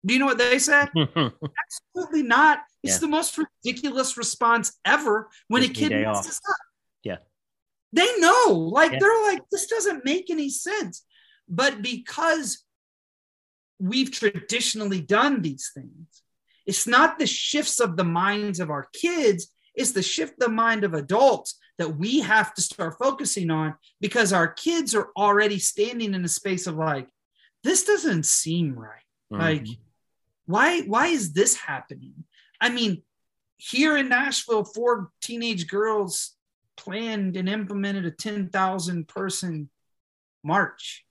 Do 0.05 0.15
you 0.15 0.21
know 0.21 0.27
what 0.27 0.39
they 0.39 0.59
said? 0.59 0.89
Absolutely 0.97 2.23
not. 2.23 2.61
It's 2.83 2.95
yeah. 2.95 2.99
the 3.01 3.09
most 3.09 3.39
ridiculous 3.65 4.17
response 4.17 4.73
ever 4.85 5.29
when 5.49 5.65
a 5.65 5.69
kid 5.69 5.91
messes 5.91 6.41
up. 6.49 6.57
Yeah. 7.03 7.17
They 7.93 8.09
know, 8.19 8.71
like 8.73 8.93
Yeah. 8.93 8.99
they're 9.01 9.23
like, 9.25 9.43
this 9.51 9.67
doesn't 9.67 10.05
make 10.05 10.31
any 10.31 10.49
sense. 10.49 11.03
But 11.49 11.83
because 11.83 12.65
we've 13.79 14.11
traditionally 14.11 15.01
done 15.01 15.43
these 15.43 15.71
things, 15.75 16.23
it's 16.65 16.87
not 16.87 17.19
the 17.19 17.27
shifts 17.27 17.81
of 17.81 17.97
the 17.97 18.05
minds 18.05 18.61
of 18.61 18.71
our 18.71 18.89
kids, 18.93 19.53
it's 19.75 19.93
the 19.93 20.03
shift 20.03 20.39
the 20.39 20.49
mind 20.49 20.85
of 20.85 20.95
adults 20.95 21.59
that 21.79 21.97
we 21.97 22.21
have 22.21 22.55
to 22.55 22.63
start 22.63 22.97
focusing 22.99 23.51
on 23.51 23.75
because 24.01 24.33
our 24.33 24.49
kids 24.49 24.95
are 24.95 25.11
already 25.17 25.59
standing 25.59 26.15
in 26.15 26.25
a 26.25 26.29
space 26.29 26.67
of 26.67 26.77
like, 26.77 27.09
this 27.63 27.85
doesn't 27.85 28.25
seem 28.25 28.75
right. 28.75 29.03
Like, 29.31 29.65
Mhm. 29.65 29.79
why 30.47 30.81
why 30.83 31.09
is 31.09 31.33
this 31.33 31.57
happening? 31.57 32.25
I 32.61 32.71
mean, 32.71 33.03
here 33.59 33.97
in 33.97 34.09
Nashville, 34.09 34.65
four 34.65 35.13
teenage 35.21 35.67
girls 35.67 36.37
planned 36.77 37.37
and 37.37 37.49
implemented 37.49 38.07
a 38.07 38.11
10,000 38.11 39.09
person 39.09 39.69
march. 40.43 41.05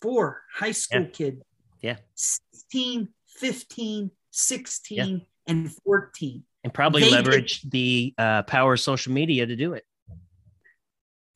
Four 0.00 0.42
high 0.54 0.72
school 0.72 1.02
Yeah. 1.02 1.10
kids. 1.10 1.42
Yeah. 1.80 1.96
16, 2.14 3.08
15, 3.38 4.10
16, 4.30 5.26
and 5.46 5.72
14. 5.84 6.44
and 6.64 6.74
probably 6.74 7.02
They 7.02 7.08
did- 7.10 7.14
leverage 7.14 7.62
the 7.62 8.14
uh, 8.18 8.42
power 8.42 8.74
of 8.74 8.80
social 8.80 9.12
media 9.12 9.46
to 9.46 9.56
do 9.56 9.72
it. 9.74 9.84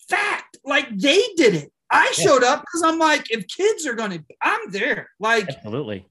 Fact. 0.09 0.59
Like 0.65 0.89
they 0.97 1.21
did 1.37 1.55
it. 1.55 1.73
I 1.91 2.13
Yeah. 2.19 2.25
showed 2.25 2.43
up 2.45 2.61
because 2.63 2.83
I'm 2.83 2.99
like, 2.99 3.31
if 3.31 3.47
kids 3.49 3.87
are 3.87 3.95
gonna, 3.95 4.25
I'm 4.43 4.71
there. 4.71 5.11
Like 5.19 5.49
Absolutely. 5.49 6.07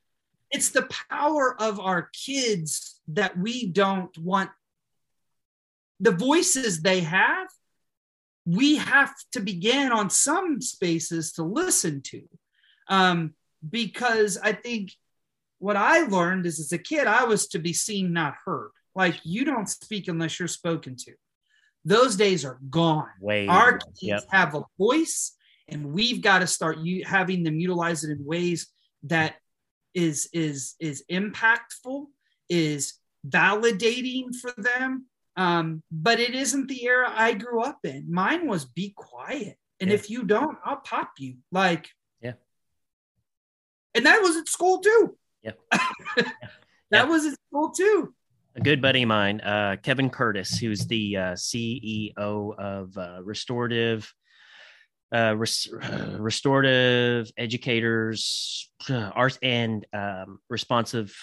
it's 0.52 0.70
the 0.70 0.88
power 1.10 1.56
of 1.62 1.80
our 1.80 2.10
kids 2.14 3.00
that 3.10 3.38
we 3.38 3.68
don't 3.68 4.16
want 4.18 4.50
the 6.00 6.12
voices 6.12 6.82
they 6.82 7.02
have 7.02 7.48
we 8.46 8.76
have 8.76 9.14
to 9.32 9.40
begin 9.40 9.92
on 9.94 10.10
some 10.10 10.60
spaces 10.60 11.32
to 11.32 11.44
listen 11.44 12.02
to 12.02 12.28
um, 12.90 13.34
because 13.70 14.38
i 14.44 14.52
think 14.52 14.92
what 15.60 15.76
i 15.78 16.00
learned 16.08 16.46
is 16.46 16.60
as 16.60 16.72
a 16.72 16.78
kid 16.78 17.08
i 17.08 17.24
was 17.24 17.48
to 17.48 17.60
be 17.60 17.74
seen 17.74 18.12
not 18.14 18.34
heard 18.46 18.70
like 18.96 19.20
you 19.24 19.46
don't 19.46 19.70
speak 19.70 20.08
unless 20.08 20.38
you're 20.40 20.48
spoken 20.48 20.96
to 20.96 21.14
those 21.86 22.16
days 22.16 22.46
are 22.46 22.60
gone 22.70 23.08
Way. 23.22 23.48
our 23.48 23.78
kids 23.78 23.94
Yep. 24.02 24.24
have 24.32 24.56
a 24.56 24.64
voice 24.78 25.36
and 25.68 25.94
we've 25.94 26.22
got 26.22 26.40
to 26.40 26.48
start 26.48 26.78
u- 26.80 27.04
having 27.06 27.44
them 27.44 27.60
utilize 27.60 28.04
it 28.04 28.12
in 28.12 28.24
ways 28.26 28.68
that 29.04 29.36
is 29.94 30.28
is 30.34 30.76
is 30.80 31.04
impactful 31.12 32.06
is 32.50 32.94
validating 33.28 34.36
for 34.36 34.52
them 34.58 35.06
um, 35.36 35.82
but 35.92 36.20
it 36.20 36.36
isn't 36.36 36.68
the 36.68 36.84
era 36.86 37.12
i 37.16 37.34
grew 37.34 37.62
up 37.62 37.80
in 37.84 38.06
mine 38.12 38.48
was 38.48 38.66
be 38.66 38.94
quiet 38.96 39.58
and 39.80 39.90
Yeah. 39.90 39.96
if 39.96 40.10
you 40.10 40.24
don't 40.24 40.58
i'll 40.66 40.78
pop 40.78 41.12
you 41.20 41.38
like. 41.52 41.90
And 43.96 44.06
that 44.06 44.22
was 44.22 44.36
at 44.38 44.48
school 44.48 44.80
too 44.80 45.18
Yeah. 45.44 45.52
that 45.72 46.34
Yeah. 46.92 47.04
was 47.06 47.26
at 47.26 47.38
school 47.50 47.72
too 47.72 48.14
a 48.56 48.62
good 48.62 48.84
buddy 48.84 49.02
of 49.02 49.08
mine, 49.08 49.42
uh, 49.42 49.78
Kevin 49.82 50.12
Curtis, 50.12 50.60
who's 50.60 50.86
the 50.86 51.18
uh, 51.18 51.22
CEO 51.34 52.14
of 52.56 52.96
uh, 52.96 53.18
Restorative 53.24 54.14
uh, 55.12 55.36
res- 55.36 55.74
uh, 55.74 56.16
Restorative 56.20 57.32
Educators 57.36 58.72
uh, 58.92 59.10
Art 59.16 59.40
and 59.42 59.86
um, 59.92 60.40
Responsive. 60.50 61.16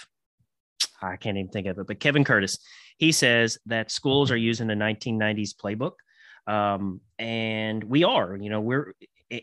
I 1.03 1.16
can't 1.16 1.37
even 1.39 1.51
think 1.53 1.68
of 1.68 1.79
it, 1.79 1.87
but 1.87 2.01
Kevin 2.01 2.25
Curtis, 2.25 2.59
he 2.99 3.12
says 3.12 3.59
that 3.66 3.93
schools 3.93 4.33
are 4.33 4.37
using 4.37 4.66
the 4.66 4.75
1990s 4.75 5.51
playbook, 5.55 5.93
um, 6.53 7.01
and 7.18 7.85
we 7.85 8.03
are. 8.03 8.37
You 8.37 8.51
know, 8.51 8.61
we're, 8.61 8.93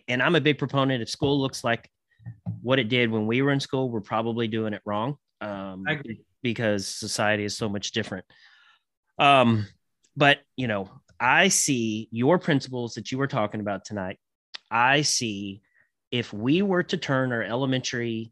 and 0.10 0.22
I'm 0.22 0.36
a 0.36 0.42
big 0.42 0.58
proponent. 0.58 1.02
If 1.02 1.10
school 1.10 1.40
looks 1.40 1.64
like 1.64 1.90
what 2.62 2.80
it 2.80 2.90
did 2.90 3.12
when 3.12 3.28
we 3.28 3.42
were 3.42 3.52
in 3.52 3.60
school, 3.60 3.90
we're 3.90 4.02
probably 4.02 4.48
doing 4.48 4.74
it 4.74 4.82
wrong. 4.86 5.18
Um, 5.42 5.86
because 6.44 6.88
society 6.88 7.44
is 7.44 7.58
so 7.58 7.70
much 7.70 7.92
different. 7.92 8.26
Um, 9.20 9.68
but 10.16 10.40
you 10.56 10.68
know, 10.68 10.90
I 11.20 11.48
see 11.48 12.08
your 12.12 12.40
principles 12.40 12.94
that 12.94 13.12
you 13.12 13.18
were 13.18 13.28
talking 13.28 13.60
about 13.60 13.86
tonight. 13.86 14.18
I 14.70 15.02
see 15.02 15.62
if 16.12 16.34
we 16.34 16.62
were 16.62 16.84
to 16.84 16.98
turn 16.98 17.32
our 17.32 17.44
elementary 17.44 18.32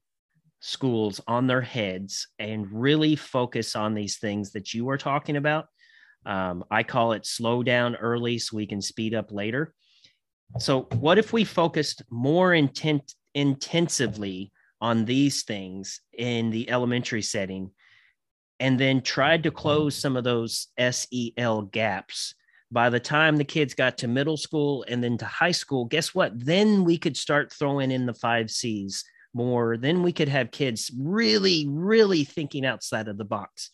schools 0.60 1.22
on 1.28 1.48
their 1.48 1.62
heads 1.62 2.28
and 2.40 2.68
really 2.72 3.16
focus 3.16 3.76
on 3.76 3.94
these 3.94 4.18
things 4.18 4.52
that 4.52 4.74
you 4.74 4.90
are 4.90 4.98
talking 4.98 5.38
about. 5.38 5.68
Um, 6.26 6.64
I 6.72 6.84
call 6.84 7.12
it 7.12 7.26
slow 7.26 7.62
down 7.62 7.96
early 7.96 8.40
so 8.40 8.58
we 8.58 8.66
can 8.66 8.82
speed 8.82 9.14
up 9.14 9.32
later. 9.32 9.74
So, 10.60 10.84
what 11.00 11.18
if 11.18 11.34
we 11.34 11.44
focused 11.44 12.04
more 12.10 12.54
intent 12.54 13.14
intensively 13.36 14.52
on 14.82 15.06
these 15.06 15.44
things 15.44 16.02
in 16.18 16.50
the 16.50 16.70
elementary 16.70 17.22
setting 17.22 17.72
and 18.60 18.80
then 18.80 19.02
tried 19.02 19.44
to 19.44 19.52
close 19.52 19.96
some 19.96 20.16
of 20.16 20.24
those 20.24 20.68
SEL 20.80 21.64
gaps. 21.64 22.34
By 22.72 22.90
the 22.90 23.00
time 23.00 23.38
the 23.38 23.44
kids 23.44 23.74
got 23.74 23.98
to 24.00 24.08
middle 24.08 24.38
school 24.38 24.86
and 24.88 25.04
then 25.04 25.18
to 25.20 25.26
high 25.26 25.52
school, 25.52 25.86
guess 25.86 26.16
what? 26.16 26.32
Then 26.36 26.84
we 26.84 26.98
could 26.98 27.16
start 27.16 27.54
throwing 27.54 27.92
in 27.92 28.06
the 28.06 28.14
five 28.14 28.50
C's 28.50 29.04
more. 29.34 29.78
Then 29.78 30.02
we 30.02 30.12
could 30.12 30.30
have 30.30 30.52
kids 30.52 30.92
really, 30.98 31.68
really 31.70 32.24
thinking 32.24 32.66
outside 32.66 33.08
of 33.08 33.18
the 33.18 33.26
box. 33.26 33.70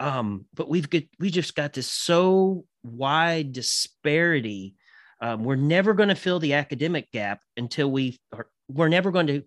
Um, 0.00 0.46
but 0.54 0.68
we've 0.68 0.88
got 0.88 1.02
we 1.20 1.30
just 1.30 1.54
got 1.54 1.72
this 1.72 1.86
so 1.86 2.64
wide 2.82 3.52
disparity. 3.52 4.74
Um, 5.20 5.44
we're 5.44 5.56
never 5.56 5.94
going 5.94 6.08
to 6.08 6.16
fill 6.16 6.40
the 6.40 6.54
academic 6.54 7.10
gap 7.12 7.40
until 7.56 7.90
we 7.90 8.18
are. 8.32 8.46
We're 8.72 8.88
never 8.88 9.10
going 9.10 9.26
to 9.28 9.42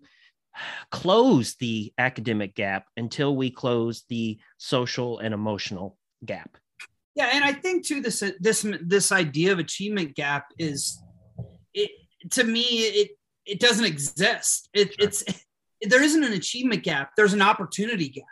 close 0.90 1.54
the 1.56 1.92
academic 1.98 2.54
gap 2.54 2.86
until 2.96 3.36
we 3.36 3.50
close 3.50 4.04
the 4.08 4.38
social 4.58 5.18
and 5.18 5.34
emotional 5.34 5.98
gap. 6.24 6.56
Yeah, 7.14 7.30
and 7.32 7.44
I 7.44 7.52
think 7.52 7.86
too 7.86 8.00
this 8.02 8.22
this 8.40 8.66
this 8.82 9.10
idea 9.12 9.52
of 9.52 9.58
achievement 9.58 10.14
gap 10.14 10.46
is 10.58 11.02
it 11.72 11.90
to 12.32 12.44
me 12.44 12.60
it 12.62 13.10
it 13.46 13.60
doesn't 13.60 13.84
exist. 13.84 14.68
It, 14.74 14.94
Sure. 14.94 15.06
It's 15.06 15.24
there 15.82 16.02
isn't 16.02 16.24
an 16.24 16.32
achievement 16.32 16.82
gap. 16.82 17.12
There's 17.16 17.32
an 17.32 17.42
opportunity 17.42 18.08
gap. 18.08 18.24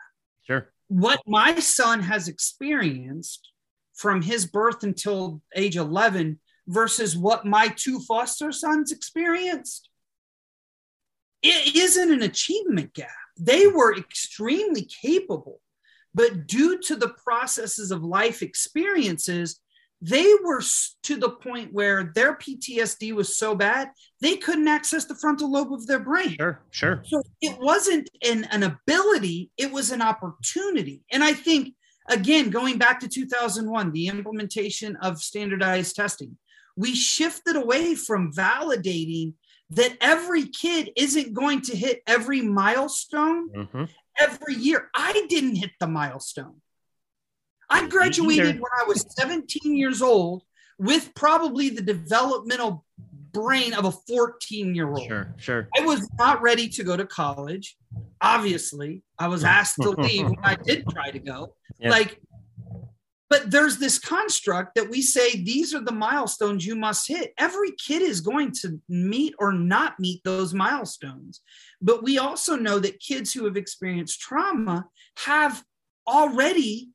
Sure. 0.47 0.73
What 0.89 1.21
my 1.27 1.59
son 1.61 2.01
has 2.01 2.29
experienced 2.29 3.51
from 3.95 4.23
his 4.23 4.45
birth 4.45 4.83
until 4.83 5.41
age 5.55 5.77
11 5.77 6.41
versus 6.67 7.17
what 7.17 7.47
my 7.47 7.69
two 7.69 8.01
foster 8.01 8.51
sons 8.53 8.93
experienced 8.93 9.89
it 11.45 11.77
isn't 11.77 12.11
an 12.11 12.23
achievement 12.23 12.95
gap. 12.95 13.11
They 13.39 13.67
were 13.67 13.97
extremely 13.97 14.89
capable, 15.03 15.61
but 16.15 16.47
due 16.47 16.79
to 16.81 16.97
the 16.97 17.15
processes 17.23 17.91
of 17.91 18.03
life 18.03 18.43
experiences, 18.43 19.61
they 20.01 20.35
were 20.43 20.63
to 21.03 21.17
the 21.17 21.31
point 21.31 21.73
where 21.73 22.13
their 22.15 22.37
PTSD 22.37 23.13
was 23.15 23.37
so 23.37 23.55
bad, 23.55 23.91
they 24.21 24.37
couldn't 24.37 24.69
access 24.69 25.05
the 25.05 25.15
frontal 25.15 25.51
lobe 25.51 25.73
of 25.73 25.87
their 25.87 26.01
brain. 26.01 26.37
Sure. 26.39 26.61
Sure. 26.71 27.03
So 27.07 27.23
it 27.41 27.59
wasn't 27.59 28.11
an, 28.27 28.45
an 28.51 28.63
ability, 28.63 29.51
it 29.57 29.73
was 29.73 29.91
an 29.91 30.03
opportunity. 30.03 31.03
And 31.11 31.25
I 31.25 31.33
think, 31.33 31.75
again, 32.09 32.51
going 32.51 32.79
back 32.79 33.01
to 33.01 33.09
2001, 33.09 33.93
the 33.93 34.09
implementation 34.09 34.97
of 34.97 35.23
standardized 35.23 35.97
testing, 35.97 36.37
we 36.77 36.95
shifted 36.95 37.57
away 37.57 37.95
from 37.95 38.33
validating 38.33 39.35
that 39.71 39.97
every 40.01 40.47
kid 40.47 40.91
isn't 40.97 41.33
going 41.35 41.61
to 41.63 41.77
hit 41.77 42.03
every 42.07 42.43
milestone 42.43 43.49
Mhm. 43.51 43.89
every 44.19 44.55
year. 44.55 44.91
I 44.95 45.13
didn't 45.29 45.57
hit 45.57 45.73
the 45.81 45.87
milestone. 45.87 46.61
I 47.71 47.87
graduated 47.89 48.57
when 48.61 48.71
I 48.79 48.85
was 48.85 49.05
17 49.19 49.75
years 49.77 50.03
old 50.03 50.45
with 50.79 51.15
probably 51.15 51.71
the 51.71 51.81
developmental 51.83 52.85
brain 53.33 53.73
of 53.75 53.85
a 53.85 53.91
14 53.91 54.75
year 54.75 54.89
old. 54.89 55.07
Sure. 55.09 55.35
Sure. 55.39 55.69
I 55.77 55.81
was 55.85 56.09
not 56.19 56.41
ready 56.43 56.69
to 56.69 56.85
go 56.85 56.97
to 56.97 57.07
college. 57.07 57.77
Obviously, 58.21 59.03
I 59.19 59.29
was 59.29 59.45
asked 59.45 59.77
to 59.83 59.91
leave 59.91 60.27
when 60.27 60.39
I 60.45 60.55
did 60.57 60.87
try 60.89 61.11
to 61.11 61.19
go. 61.19 61.57
Like, 61.81 62.21
but 63.35 63.51
there's 63.51 63.79
this 63.79 63.99
construct 63.99 64.77
that 64.77 64.89
we 64.89 65.03
say 65.03 65.35
these 65.35 65.75
are 65.75 65.81
the 65.81 65.91
milestones 65.91 66.65
you 66.65 66.77
must 66.77 67.09
hit. 67.09 67.35
Every 67.37 67.73
kid 67.73 68.01
is 68.01 68.21
going 68.21 68.53
to 68.61 68.81
meet 68.89 69.35
or 69.41 69.53
not 69.53 69.99
meet 69.99 70.23
those 70.23 70.55
milestones. 70.55 71.41
But 71.83 72.05
we 72.05 72.19
also 72.19 72.55
know 72.55 72.79
that 72.79 73.01
kids 73.01 73.33
who 73.33 73.45
have 73.47 73.57
experienced 73.57 74.21
trauma 74.21 74.87
have 75.17 75.65
already 76.07 76.91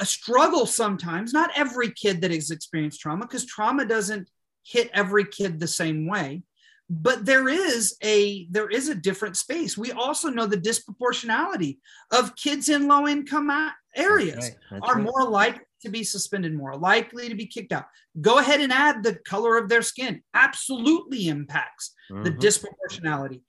a 0.00 0.04
struggle 0.04 0.66
sometimes. 0.66 1.32
Not 1.32 1.52
every 1.54 1.92
kid 1.92 2.20
that 2.22 2.32
has 2.32 2.50
experienced 2.50 3.00
trauma, 3.00 3.24
because 3.24 3.46
trauma 3.46 3.84
doesn't 3.84 4.28
hit 4.64 4.90
every 4.92 5.26
kid 5.26 5.60
the 5.60 5.68
same 5.68 6.08
way 6.08 6.42
but 6.90 7.24
there 7.24 7.48
is 7.48 7.96
a 8.02 8.46
there 8.50 8.68
is 8.68 8.90
a 8.90 8.94
different 8.94 9.38
space 9.38 9.76
we 9.76 9.90
also 9.92 10.28
know 10.28 10.46
the 10.46 10.56
disproportionality 10.56 11.78
of 12.12 12.36
kids 12.36 12.68
in 12.68 12.86
low 12.86 13.08
income 13.08 13.48
areas 13.94 14.34
That's 14.34 14.48
right. 14.50 14.56
That's 14.70 14.88
are 14.90 14.94
right. 14.96 15.04
more 15.04 15.28
likely 15.28 15.62
to 15.82 15.88
be 15.90 16.02
suspended 16.04 16.54
more, 16.54 16.76
likely 16.76 17.28
to 17.28 17.34
be 17.34 17.46
kicked 17.46 17.72
out. 17.72 17.84
Go 18.20 18.38
ahead 18.38 18.60
and 18.60 18.72
add 18.72 19.02
the 19.02 19.16
color 19.16 19.58
of 19.58 19.68
their 19.68 19.82
skin. 19.82 20.22
Absolutely 20.32 21.28
impacts 21.28 21.94
the 22.08 22.30
Mhm. 22.30 22.38
disproportionality. 22.38 23.42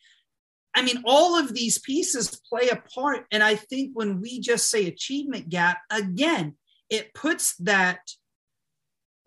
I 0.73 0.81
mean, 0.81 1.01
all 1.05 1.37
of 1.39 1.53
these 1.53 1.77
pieces 1.79 2.41
play 2.49 2.67
a 2.69 2.75
part. 2.75 3.25
And 3.31 3.41
I 3.41 3.55
think 3.55 3.91
when 3.93 4.19
we 4.19 4.41
just 4.41 4.69
say 4.69 4.85
achievement 4.87 5.47
gap, 5.49 5.79
again, 5.89 6.57
it 6.89 7.13
puts 7.13 7.55
that 7.57 7.99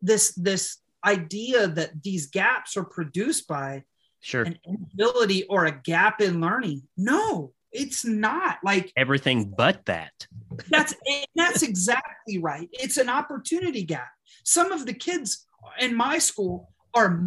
this 0.03 0.35
this 0.35 0.79
idea 1.05 1.67
that 1.69 2.03
these 2.03 2.27
gaps 2.27 2.77
are 2.77 2.85
produced 2.85 3.47
by 3.49 3.85
Sure. 4.21 4.43
an 4.43 4.59
inability 4.67 5.45
or 5.45 5.65
a 5.65 5.81
gap 5.81 6.21
in 6.21 6.41
learning. 6.41 6.83
No, 6.97 7.55
it's 7.79 8.05
not. 8.05 8.59
Like 8.63 8.93
Everything 8.97 9.55
but 9.57 9.87
that. 9.87 10.27
that's 10.69 10.95
that's 11.35 11.63
exactly 11.63 12.39
right. 12.39 12.69
It's 12.73 12.97
an 12.97 13.09
opportunity 13.09 13.85
gap. 13.85 14.09
Some 14.45 14.73
of 14.73 14.87
the 14.87 14.95
kids 14.95 15.47
in 15.79 15.95
my 15.95 16.19
school 16.19 16.73
are 16.95 17.23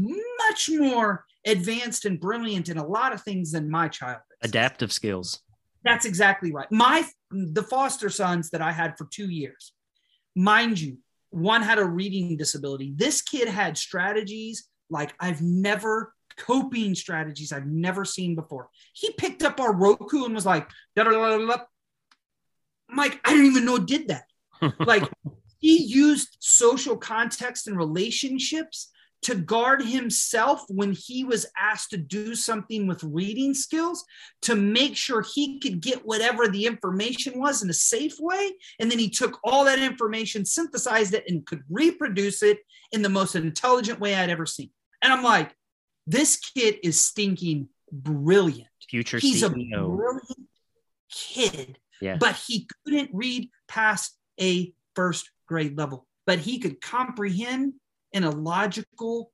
much 0.50 0.70
more 0.70 1.26
advanced 1.46 2.06
and 2.06 2.20
brilliant 2.20 2.70
in 2.70 2.78
a 2.78 2.86
lot 2.86 3.14
of 3.14 3.22
things 3.22 3.52
than 3.52 3.70
my 3.70 3.88
child 3.88 4.20
is. 4.42 4.50
Adaptive 4.50 4.92
skills. 4.92 5.42
That's 5.84 6.06
exactly 6.06 6.52
right. 6.52 6.72
My 6.72 7.08
the 7.32 7.64
foster 7.64 8.10
sons 8.10 8.50
that 8.52 8.62
I 8.62 8.72
had 8.72 8.98
for 8.98 9.08
2 9.12 9.30
years. 9.30 9.74
Mind 10.36 10.80
you, 10.80 10.98
one 11.30 11.62
had 11.62 11.80
a 11.80 11.86
reading 11.86 12.38
disability. 12.38 12.94
This 12.96 13.22
kid 13.22 13.48
had 13.48 13.78
strategies 13.78 14.68
like 14.90 15.14
I've 15.20 15.42
never 15.42 16.14
coping 16.38 16.96
strategies 16.96 17.52
I've 17.52 17.68
never 17.68 18.06
seen 18.06 18.36
before. 18.36 18.70
He 18.94 19.12
picked 19.14 19.44
up 19.44 19.60
our 19.60 19.74
Roku 19.74 20.26
and 20.26 20.36
was 20.36 20.46
like. 20.46 20.70
Mike, 22.90 23.20
I 23.24 23.32
didn't 23.32 23.46
even 23.46 23.66
know 23.66 23.78
did 23.78 24.10
that. 24.10 24.26
like 24.80 25.10
he 25.60 25.78
used 25.84 26.38
social 26.40 26.98
context 26.98 27.68
and 27.68 27.78
relationships 27.78 28.92
to 29.24 29.36
guard 29.36 29.84
himself 29.84 30.64
when 30.68 30.92
he 30.92 31.24
was 31.24 31.46
asked 31.58 31.92
to 31.92 31.98
do 31.98 32.34
something 32.34 32.88
with 32.88 33.04
reading 33.04 33.54
skills 33.54 34.04
to 34.42 34.56
make 34.56 34.98
sure 34.98 35.22
he 35.22 35.60
could 35.60 35.80
get 35.80 36.06
whatever 36.06 36.48
the 36.48 36.66
information 36.66 37.40
was 37.40 37.62
in 37.62 37.70
a 37.70 37.74
safe 37.74 38.16
way. 38.20 38.52
And 38.80 38.90
then 38.90 38.98
he 38.98 39.10
took 39.10 39.40
all 39.44 39.66
that 39.66 39.80
information, 39.80 40.44
synthesized 40.44 41.14
it, 41.14 41.26
and 41.28 41.46
could 41.46 41.62
reproduce 41.70 42.42
it 42.42 42.60
in 42.92 43.04
the 43.04 43.10
most 43.10 43.36
intelligent 43.36 44.00
way 44.00 44.16
I'd 44.16 44.32
ever 44.32 44.48
seen. 44.48 44.72
And 45.04 45.14
I'm 45.14 45.24
like, 45.24 45.56
this 46.08 46.38
kid 46.38 46.78
is 46.84 47.04
stinking 47.04 47.70
brilliant. 47.92 48.68
Future 48.90 49.20
He's 49.20 49.44
a 49.44 49.50
brilliant 49.50 50.50
kid, 51.10 51.78
Yeah. 52.02 52.18
but 52.18 52.36
he 52.36 52.68
couldn't 52.84 53.10
read 53.14 53.50
past 53.68 54.18
a 54.40 54.74
first 54.96 55.30
grade 55.48 55.78
level, 55.78 56.08
but 56.26 56.40
he 56.40 56.60
could 56.60 56.82
comprehend 56.82 57.74
in 58.12 58.24
a 58.24 58.30
logical, 58.32 59.32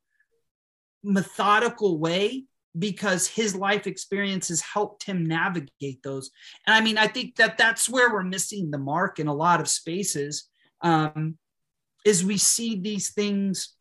methodical 1.04 2.00
way 2.00 2.46
because 2.78 3.28
his 3.28 3.56
life 3.56 3.88
experiences 3.88 4.62
helped 4.62 5.04
him 5.04 5.26
navigate 5.26 6.04
those. 6.04 6.30
And 6.66 6.76
I 6.76 6.82
mean, 6.82 6.98
I 6.98 7.08
think 7.08 7.36
that 7.38 7.58
that's 7.58 7.90
where 7.90 8.12
we're 8.12 8.24
missing 8.24 8.70
the 8.70 8.78
mark 8.78 9.20
in 9.20 9.28
a 9.28 9.34
lot 9.34 9.60
of 9.60 9.68
spaces. 9.68 10.48
Um, 10.82 11.38
is 12.06 12.24
we 12.24 12.38
see 12.38 12.80
these 12.80 13.10
things 13.10 13.76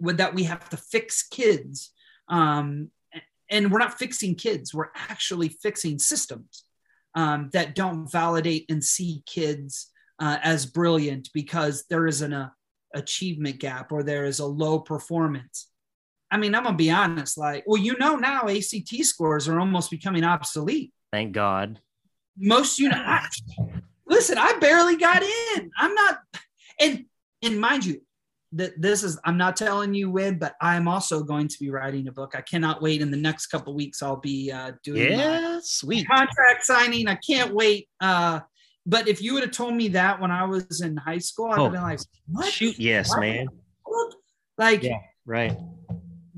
with 0.00 0.18
that 0.18 0.34
we 0.34 0.44
have 0.44 0.68
to 0.70 0.76
fix 0.76 1.26
kids 1.26 1.92
um, 2.28 2.90
and 3.50 3.70
we're 3.70 3.78
not 3.78 3.98
fixing 3.98 4.34
kids 4.34 4.74
we're 4.74 4.90
actually 4.94 5.48
fixing 5.48 5.98
systems 5.98 6.64
um, 7.14 7.50
that 7.52 7.74
don't 7.74 8.10
validate 8.10 8.66
and 8.68 8.82
see 8.82 9.22
kids 9.26 9.90
uh, 10.18 10.38
as 10.42 10.66
brilliant 10.66 11.30
because 11.32 11.84
there 11.88 12.06
is 12.06 12.22
an 12.22 12.32
uh, 12.32 12.48
achievement 12.94 13.58
gap 13.58 13.92
or 13.92 14.02
there 14.02 14.24
is 14.24 14.38
a 14.38 14.46
low 14.46 14.78
performance. 14.78 15.68
I 16.30 16.36
mean 16.36 16.54
i'm 16.54 16.64
gonna 16.64 16.76
be 16.76 16.90
honest 16.90 17.38
like 17.38 17.62
well 17.66 17.80
you 17.80 17.96
know 17.98 18.16
now 18.16 18.48
ACT 18.48 19.04
scores 19.04 19.46
are 19.46 19.60
almost 19.60 19.90
becoming 19.90 20.24
obsolete. 20.24 20.92
Thank 21.12 21.32
God. 21.32 21.78
most 22.36 22.80
you 22.80 22.88
know 22.88 23.18
listen 24.06 24.36
i 24.38 24.58
barely 24.58 24.96
got 24.96 25.22
in. 25.22 25.70
I'm 25.78 25.94
not 25.94 26.18
and 26.80 27.04
and 27.42 27.60
mind 27.60 27.84
you 27.84 28.00
that 28.54 28.80
this 28.80 29.02
is 29.02 29.18
i'm 29.24 29.36
not 29.36 29.56
telling 29.56 29.92
you 29.94 30.10
when 30.10 30.38
but 30.38 30.54
i'm 30.60 30.86
also 30.88 31.22
going 31.22 31.48
to 31.48 31.58
be 31.58 31.70
writing 31.70 32.06
a 32.08 32.12
book 32.12 32.34
i 32.36 32.40
cannot 32.40 32.80
wait 32.80 33.00
in 33.00 33.10
the 33.10 33.16
next 33.16 33.46
couple 33.48 33.74
weeks 33.74 34.02
i'll 34.02 34.16
be 34.20 34.50
uh 34.52 34.72
doing 34.82 35.02
my 35.10 35.16
Yeah. 35.16 35.58
Sweet. 35.62 36.06
contract 36.06 36.64
signing 36.64 37.08
i 37.08 37.16
can't 37.16 37.52
wait 37.54 37.88
uh 38.00 38.40
but 38.86 39.08
if 39.08 39.20
you 39.22 39.34
would 39.34 39.42
have 39.42 39.52
told 39.52 39.74
me 39.74 39.88
that 39.88 40.20
when 40.20 40.30
i 40.30 40.44
was 40.44 40.80
in 40.82 40.96
high 40.96 41.18
school 41.18 41.50
i'd 41.52 41.58
Oh, 41.58 41.64
have 41.64 41.72
been 41.72 41.82
like 41.82 42.00
what 42.28 42.46
Shoot. 42.52 42.78
Yes, 42.78 43.10
What? 43.10 43.20
man. 43.20 43.48
like 44.58 44.82
Yeah. 44.82 44.98
Right. 45.26 45.56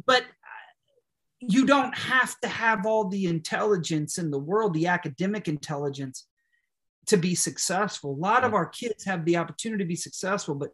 but 0.06 0.24
you 1.40 1.66
don't 1.66 1.94
have 1.96 2.38
to 2.40 2.48
have 2.48 2.86
all 2.86 3.08
the 3.08 3.26
intelligence 3.26 4.16
in 4.18 4.30
the 4.30 4.38
world, 4.38 4.72
the 4.74 4.86
academic 4.86 5.48
intelligence 5.48 6.26
to 7.06 7.16
be 7.16 7.34
successful. 7.34 8.12
A 8.14 8.20
lot 8.30 8.42
of 8.42 8.54
our 8.54 8.66
kids 8.66 9.04
have 9.04 9.24
the 9.24 9.36
opportunity 9.36 9.84
to 9.84 9.88
be 9.88 9.96
successful, 9.96 10.54
but 10.54 10.70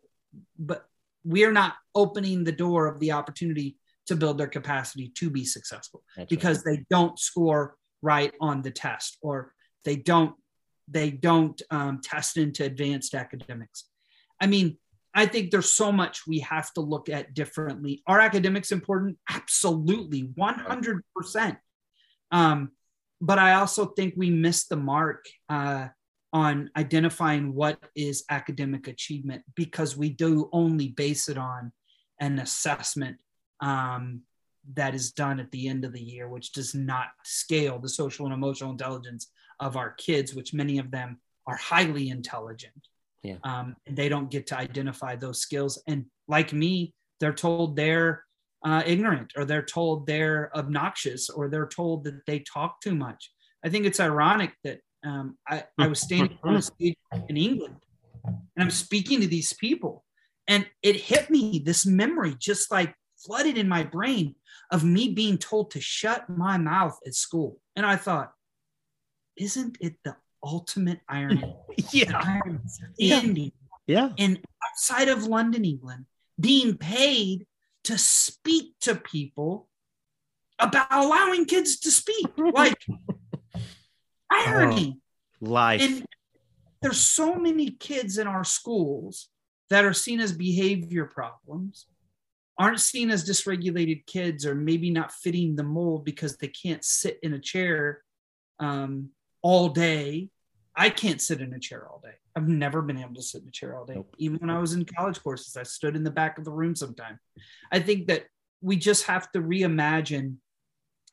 but 0.58 0.86
we're 1.24 1.52
not 1.52 1.74
opening 1.94 2.44
the 2.44 2.52
door 2.52 2.86
of 2.86 2.98
the 3.00 3.12
opportunity 3.12 3.76
to 4.06 4.16
build 4.16 4.38
their 4.38 4.48
capacity 4.48 5.08
to 5.16 5.30
be 5.30 5.44
successful 5.44 6.02
That's 6.16 6.22
right. 6.22 6.28
because 6.28 6.62
they 6.62 6.84
don't 6.90 7.18
score 7.18 7.76
right 8.02 8.32
on 8.40 8.62
the 8.62 8.70
test 8.70 9.18
or 9.22 9.52
they 9.84 9.96
don't 9.96 10.34
they 10.88 11.10
don't 11.10 11.60
um, 11.70 12.00
test 12.02 12.36
into 12.36 12.64
advanced 12.64 13.14
academics. 13.14 13.84
I 14.40 14.46
mean 14.46 14.78
i 15.14 15.26
think 15.26 15.50
there's 15.50 15.72
so 15.72 15.92
much 15.92 16.26
we 16.26 16.40
have 16.40 16.72
to 16.72 16.80
look 16.80 17.08
at 17.08 17.34
differently. 17.34 18.02
Are 18.06 18.20
academics 18.20 18.72
important? 18.72 19.18
Absolutely. 19.28 20.24
100% 20.24 21.56
um, 22.30 22.70
but 23.20 23.38
i 23.38 23.54
also 23.54 23.86
think 23.86 24.14
we 24.16 24.30
missed 24.30 24.68
the 24.68 24.76
mark 24.76 25.24
uh, 25.48 25.88
on 26.32 26.70
identifying 26.76 27.54
what 27.54 27.78
is 27.94 28.24
academic 28.30 28.88
achievement 28.88 29.42
because 29.54 29.96
we 29.96 30.08
do 30.08 30.48
only 30.52 30.88
base 30.88 31.28
it 31.28 31.36
on 31.36 31.72
an 32.20 32.38
assessment 32.38 33.18
um, 33.60 34.22
that 34.74 34.94
is 34.94 35.12
done 35.12 35.40
at 35.40 35.50
the 35.50 35.68
end 35.68 35.84
of 35.84 35.92
the 35.92 36.00
year, 36.00 36.28
which 36.28 36.52
does 36.52 36.74
not 36.74 37.08
scale 37.24 37.78
the 37.78 37.88
social 37.88 38.24
and 38.24 38.34
emotional 38.34 38.70
intelligence 38.70 39.30
of 39.60 39.76
our 39.76 39.90
kids, 39.92 40.34
which 40.34 40.54
many 40.54 40.78
of 40.78 40.90
them 40.90 41.18
are 41.46 41.56
highly 41.56 42.08
intelligent. 42.08 42.88
Yeah. 43.22 43.36
Um, 43.44 43.76
and 43.86 43.96
they 43.96 44.08
don't 44.08 44.30
get 44.30 44.46
to 44.48 44.58
identify 44.58 45.16
those 45.16 45.40
skills. 45.40 45.82
And 45.86 46.06
like 46.28 46.52
me, 46.52 46.94
they're 47.20 47.32
told 47.32 47.76
they're 47.76 48.24
uh, 48.64 48.82
ignorant 48.86 49.32
or 49.36 49.44
they're 49.44 49.64
told 49.64 50.06
they're 50.06 50.50
obnoxious 50.56 51.28
or 51.28 51.48
they're 51.48 51.68
told 51.68 52.04
that 52.04 52.24
they 52.26 52.40
talk 52.40 52.80
too 52.80 52.94
much. 52.94 53.32
I 53.64 53.68
think 53.68 53.86
it's 53.86 54.00
ironic 54.00 54.54
that 54.64 54.80
um, 55.04 55.36
I, 55.48 55.64
I 55.78 55.86
was 55.88 56.00
standing 56.00 56.38
on 56.44 56.56
a 56.56 56.62
stage 56.62 56.96
in 57.28 57.36
England 57.36 57.76
and 58.24 58.62
I'm 58.64 58.70
speaking 58.70 59.20
to 59.20 59.26
these 59.26 59.52
people. 59.52 60.04
And 60.48 60.66
it 60.82 60.96
hit 60.96 61.30
me 61.30 61.62
this 61.64 61.86
memory 61.86 62.34
just 62.38 62.70
like 62.70 62.94
flooded 63.24 63.56
in 63.56 63.68
my 63.68 63.84
brain 63.84 64.34
of 64.70 64.84
me 64.84 65.08
being 65.08 65.38
told 65.38 65.70
to 65.72 65.80
shut 65.80 66.28
my 66.28 66.58
mouth 66.58 66.98
at 67.06 67.14
school. 67.14 67.60
And 67.76 67.86
I 67.86 67.96
thought, 67.96 68.32
isn't 69.36 69.78
it 69.80 69.94
the 70.04 70.16
ultimate 70.42 71.00
irony? 71.08 71.54
Yeah. 71.92 72.12
I'm 72.16 72.60
Yeah. 72.98 73.20
standing 73.20 73.52
Yeah. 73.86 74.10
in 74.16 74.38
outside 74.68 75.08
of 75.08 75.24
London, 75.24 75.64
England, 75.64 76.06
being 76.38 76.76
paid 76.76 77.46
to 77.84 77.98
speak 77.98 78.74
to 78.80 78.94
people 78.94 79.68
about 80.58 80.86
allowing 80.92 81.44
kids 81.46 81.78
to 81.80 81.90
speak. 81.90 82.26
Like 82.36 82.76
irony. 84.32 84.98
Life. 85.40 85.82
And 85.82 86.04
there's 86.80 87.00
so 87.00 87.36
many 87.36 87.70
kids 87.70 88.18
in 88.18 88.26
our 88.26 88.44
schools 88.44 89.28
that 89.70 89.84
are 89.84 89.92
seen 89.92 90.20
as 90.20 90.32
behavior 90.32 91.06
problems, 91.06 91.86
aren't 92.58 92.80
seen 92.80 93.10
as 93.10 93.28
dysregulated 93.28 94.04
kids, 94.06 94.44
or 94.44 94.54
maybe 94.54 94.90
not 94.90 95.12
fitting 95.12 95.56
the 95.56 95.62
mold 95.62 96.04
because 96.04 96.36
they 96.36 96.48
can't 96.48 96.84
sit 96.84 97.18
in 97.22 97.34
a 97.34 97.38
chair 97.38 98.02
um, 98.58 99.10
all 99.42 99.68
day. 99.68 100.28
I 100.76 100.90
can't 100.90 101.20
sit 101.20 101.40
in 101.40 101.52
a 101.52 101.58
chair 101.58 101.86
all 101.88 102.00
day. 102.02 102.14
I've 102.34 102.48
never 102.48 102.82
been 102.82 102.98
able 102.98 103.14
to 103.14 103.22
sit 103.22 103.42
in 103.42 103.48
a 103.48 103.52
chair 103.52 103.76
all 103.76 103.84
day. 103.84 103.94
Nope. 103.94 104.14
Even 104.18 104.38
when 104.38 104.50
I 104.50 104.58
was 104.58 104.72
in 104.72 104.84
college 104.84 105.22
courses, 105.22 105.56
I 105.56 105.64
stood 105.64 105.96
in 105.96 106.04
the 106.04 106.10
back 106.10 106.38
of 106.38 106.44
the 106.44 106.50
room 106.50 106.74
sometime. 106.74 107.18
I 107.70 107.80
think 107.80 108.06
that 108.06 108.26
we 108.60 108.76
just 108.76 109.04
have 109.04 109.30
to 109.32 109.40
reimagine 109.40 110.36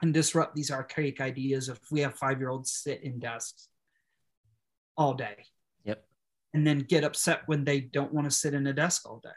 and 0.01 0.13
disrupt 0.13 0.55
these 0.55 0.71
archaic 0.71 1.19
ideas 1.21 1.69
of 1.69 1.79
we 1.91 2.01
have 2.01 2.15
five 2.15 2.39
year 2.39 2.49
olds 2.49 2.71
sit 2.71 3.03
in 3.03 3.19
desks 3.19 3.67
all 4.97 5.13
day. 5.13 5.45
Yep. 5.85 6.03
And 6.53 6.65
then 6.65 6.79
get 6.79 7.03
upset 7.03 7.41
when 7.47 7.63
they 7.63 7.79
don't 7.79 8.13
want 8.13 8.25
to 8.29 8.31
sit 8.31 8.53
in 8.53 8.67
a 8.67 8.73
desk 8.73 9.07
all 9.07 9.19
day. 9.23 9.29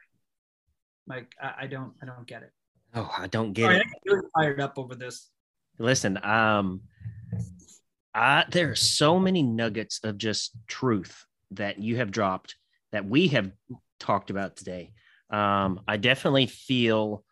Like 1.06 1.32
I, 1.40 1.52
I 1.62 1.66
don't 1.66 1.92
I 2.02 2.06
don't 2.06 2.26
get 2.26 2.42
it. 2.42 2.50
oh, 2.94 3.10
I 3.16 3.26
don't 3.26 3.52
get 3.52 3.62
Sorry, 3.64 3.76
it. 3.76 3.80
I 3.80 3.84
get 3.84 4.12
really 4.12 4.28
fired 4.34 4.60
up 4.60 4.74
over 4.76 4.94
this. 4.94 5.30
Listen, 5.78 6.18
um, 6.24 6.82
I 8.14 8.44
there 8.50 8.70
are 8.70 8.76
so 8.76 9.18
many 9.18 9.42
nuggets 9.42 10.00
of 10.04 10.18
just 10.18 10.52
truth 10.68 11.24
that 11.52 11.78
you 11.78 11.96
have 11.96 12.10
dropped 12.10 12.56
that 12.92 13.04
we 13.06 13.28
have 13.28 13.50
talked 13.98 14.30
about 14.30 14.56
today. 14.56 14.92
Um, 15.30 15.80
I 15.88 15.96
definitely 15.96 16.46
feel 16.46 17.24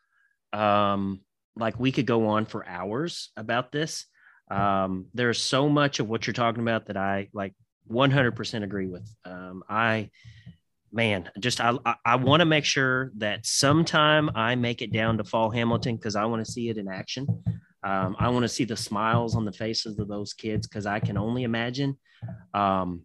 um, 0.53 1.21
like 1.61 1.79
we 1.79 1.93
could 1.93 2.07
go 2.07 2.29
on 2.29 2.47
for 2.47 2.67
hours 2.67 3.31
about 3.37 3.71
this. 3.71 4.07
Um, 4.51 5.07
there's 5.15 5.41
so 5.41 5.69
much 5.69 6.01
of 6.01 6.09
what 6.09 6.27
you're 6.27 6.35
talking 6.35 6.63
about 6.63 6.87
that 6.87 6.97
I 6.97 7.29
like 7.33 7.55
100% 7.91 8.63
agree 8.65 8.87
with. 8.87 9.09
Um, 9.25 9.63
I, 9.69 10.11
man, 10.91 11.31
just 11.39 11.61
I, 11.61 11.77
I, 11.87 11.95
I 12.05 12.17
want 12.17 12.41
to 12.41 12.47
make 12.47 12.65
sure 12.65 13.13
that 13.19 13.47
sometime 13.47 14.31
I 14.35 14.57
make 14.57 14.83
it 14.83 14.93
down 14.93 15.19
to 15.19 15.25
Fall 15.25 15.51
Hamilton 15.51 15.97
because 15.97 16.17
I 16.17 16.25
want 16.25 16.45
to 16.45 16.51
see 16.51 16.69
it 16.69 16.79
in 16.79 16.89
action. 16.89 17.27
Um, 17.83 18.17
I 18.19 18.29
want 18.29 18.43
to 18.43 18.49
see 18.49 18.65
the 18.65 18.77
smiles 18.77 19.37
on 19.37 19.45
the 19.45 19.53
faces 19.53 19.99
of 19.99 20.09
those 20.09 20.33
kids 20.33 20.67
because 20.67 20.87
I 20.87 21.01
can 21.01 21.17
only 21.17 21.45
imagine. 21.45 21.97
Um, 22.53 23.03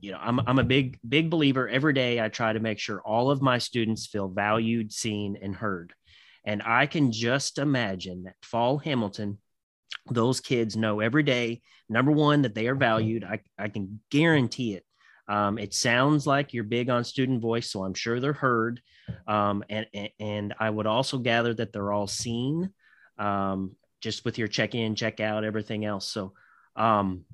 you 0.00 0.12
know, 0.12 0.18
I'm, 0.20 0.40
I'm 0.46 0.58
a 0.58 0.64
big, 0.64 0.98
big 1.08 1.30
believer. 1.30 1.68
Every 1.68 1.92
day 1.92 2.20
I 2.20 2.28
try 2.28 2.52
to 2.52 2.60
make 2.60 2.78
sure 2.78 3.00
all 3.00 3.30
of 3.30 3.42
my 3.42 3.58
students 3.58 4.06
feel 4.06 4.28
valued, 4.28 4.92
seen, 4.92 5.38
and 5.40 5.54
heard. 5.54 5.94
And 6.46 6.62
I 6.64 6.86
can 6.86 7.12
just 7.12 7.58
imagine 7.58 8.22
that 8.24 8.36
Fall 8.42 8.78
Hamilton, 8.78 9.38
those 10.10 10.40
kids 10.40 10.76
know 10.76 11.00
every 11.00 11.24
day, 11.24 11.60
number 11.88 12.12
one, 12.12 12.42
that 12.42 12.54
they 12.54 12.68
are 12.68 12.76
valued. 12.76 13.24
I, 13.24 13.40
I 13.58 13.68
can 13.68 14.00
guarantee 14.10 14.74
it. 14.74 14.84
Um, 15.28 15.58
it 15.58 15.74
sounds 15.74 16.24
like 16.24 16.54
you're 16.54 16.62
big 16.64 16.88
on 16.88 17.02
student 17.02 17.42
voice, 17.42 17.68
so 17.68 17.84
I'm 17.84 17.94
sure 17.94 18.20
they're 18.20 18.32
heard. 18.32 18.80
Um, 19.26 19.64
and, 19.68 19.86
and 20.20 20.54
I 20.60 20.70
would 20.70 20.86
also 20.86 21.18
gather 21.18 21.52
that 21.54 21.72
they're 21.72 21.92
all 21.92 22.06
seen 22.06 22.70
um, 23.18 23.74
just 24.00 24.24
with 24.24 24.38
your 24.38 24.46
check 24.48 24.76
in, 24.76 24.94
check 24.94 25.18
out, 25.18 25.42
everything 25.42 25.84
else. 25.84 26.06
So 26.06 26.32
um, 26.76 27.24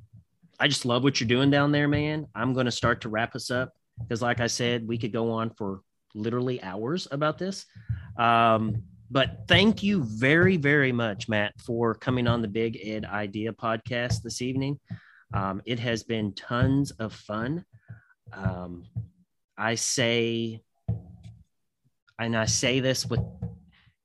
I 0.58 0.68
just 0.68 0.86
love 0.86 1.02
what 1.02 1.20
you're 1.20 1.28
doing 1.28 1.50
down 1.50 1.70
there, 1.70 1.88
man. 1.88 2.26
I'm 2.34 2.54
going 2.54 2.66
to 2.66 2.72
start 2.72 3.02
to 3.02 3.10
wrap 3.10 3.34
us 3.36 3.50
up 3.50 3.74
because, 4.00 4.22
like 4.22 4.40
I 4.40 4.46
said, 4.46 4.88
we 4.88 4.96
could 4.96 5.12
go 5.12 5.32
on 5.32 5.50
for 5.50 5.82
literally 6.14 6.62
hours 6.62 7.08
about 7.10 7.36
this. 7.36 7.66
Um, 8.16 8.84
but 9.12 9.42
thank 9.46 9.82
you 9.82 10.04
very, 10.04 10.56
very 10.56 10.90
much, 10.90 11.28
Matt, 11.28 11.52
for 11.60 11.94
coming 11.94 12.26
on 12.26 12.40
the 12.40 12.48
Big 12.48 12.78
Ed 12.82 13.04
Idea 13.04 13.52
podcast 13.52 14.22
this 14.22 14.40
evening. 14.40 14.80
Um, 15.34 15.60
it 15.66 15.78
has 15.80 16.02
been 16.02 16.32
tons 16.32 16.92
of 16.92 17.12
fun. 17.12 17.66
Um, 18.32 18.84
I 19.58 19.74
say, 19.74 20.62
and 22.18 22.34
I 22.34 22.46
say 22.46 22.80
this 22.80 23.04
with 23.04 23.20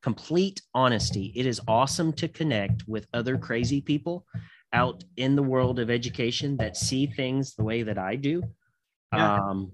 complete 0.03 0.61
honesty, 0.73 1.31
it 1.37 1.45
is 1.45 1.61
awesome 1.69 2.11
to 2.13 2.27
connect 2.27 2.85
with 2.85 3.07
other 3.13 3.37
crazy 3.37 3.79
people 3.79 4.25
out 4.73 5.05
in 5.15 5.37
the 5.37 5.43
world 5.43 5.79
of 5.79 5.89
education 5.89 6.57
that 6.57 6.75
see 6.75 7.07
things 7.07 7.55
the 7.55 7.63
way 7.63 7.81
that 7.83 7.97
I 7.97 8.17
do. 8.17 8.43
Yeah. 9.13 9.35
Um, 9.35 9.71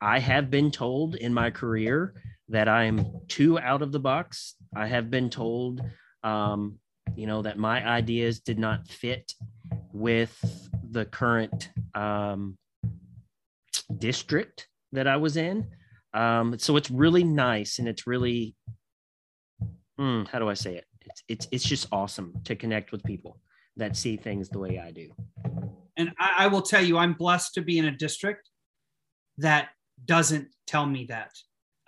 I 0.00 0.20
have 0.20 0.50
been 0.50 0.70
told 0.70 1.16
in 1.16 1.34
my 1.34 1.50
career 1.50 2.14
that 2.54 2.68
I'm 2.68 3.04
too 3.26 3.58
out 3.58 3.82
of 3.82 3.90
the 3.90 3.98
box. 3.98 4.54
I 4.76 4.86
have 4.86 5.10
been 5.10 5.28
told, 5.28 5.82
um, 6.22 6.78
you 7.16 7.26
know, 7.26 7.42
that 7.42 7.58
my 7.58 7.84
ideas 7.84 8.38
did 8.38 8.60
not 8.60 8.86
fit 8.86 9.32
with 9.92 10.32
the 10.88 11.04
current 11.04 11.70
um, 11.96 12.56
district 13.98 14.68
that 14.92 15.08
I 15.08 15.16
was 15.16 15.36
in. 15.36 15.66
Um, 16.12 16.56
so 16.60 16.76
it's 16.76 16.92
really 16.92 17.24
nice 17.24 17.80
and 17.80 17.88
it's 17.88 18.06
really, 18.06 18.54
mm, 19.98 20.28
how 20.28 20.38
do 20.38 20.48
I 20.48 20.54
say 20.54 20.76
it? 20.76 20.84
It's, 21.00 21.22
it's, 21.28 21.48
it's 21.50 21.64
just 21.64 21.88
awesome 21.90 22.34
to 22.44 22.54
connect 22.54 22.92
with 22.92 23.02
people 23.02 23.40
that 23.76 23.96
see 23.96 24.16
things 24.16 24.48
the 24.48 24.60
way 24.60 24.78
I 24.78 24.92
do. 24.92 25.10
And 25.96 26.12
I, 26.20 26.44
I 26.44 26.46
will 26.46 26.62
tell 26.62 26.84
you, 26.84 26.98
I'm 26.98 27.14
blessed 27.14 27.54
to 27.54 27.62
be 27.62 27.78
in 27.78 27.86
a 27.86 27.96
district 27.96 28.48
that 29.38 29.70
doesn't 30.04 30.54
tell 30.68 30.86
me 30.86 31.06
that 31.06 31.32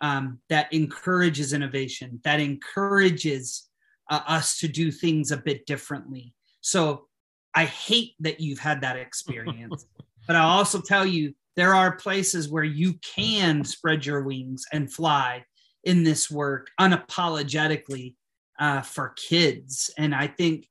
um, 0.01 0.39
that 0.49 0.73
encourages 0.73 1.53
innovation, 1.53 2.21
that 2.25 2.41
encourages 2.41 3.69
uh, 4.11 4.21
us 4.27 4.59
to 4.59 4.69
do 4.69 4.91
things 4.91 5.31
a 5.31 5.37
bit 5.37 5.67
differently. 5.67 6.35
So 6.61 7.07
I 7.55 7.65
hate 7.65 8.15
that 8.21 8.41
you've 8.41 8.59
had 8.59 8.83
that 8.83 8.97
experience, 8.97 9.87
but 10.27 10.37
I'll 10.37 10.59
also 10.59 10.81
tell 10.81 11.07
you 11.07 11.35
there 11.57 11.75
are 11.75 11.97
places 11.97 12.51
where 12.51 12.65
you 12.65 12.95
can 13.03 13.65
spread 13.65 14.05
your 14.05 14.23
wings 14.23 14.65
and 14.73 14.93
fly 14.93 15.45
in 15.85 16.03
this 16.03 16.31
work 16.31 16.69
unapologetically 16.79 18.15
uh, 18.59 18.83
for 18.83 19.15
kids. 19.17 19.91
And 19.97 20.15
I 20.15 20.27
think 20.27 20.69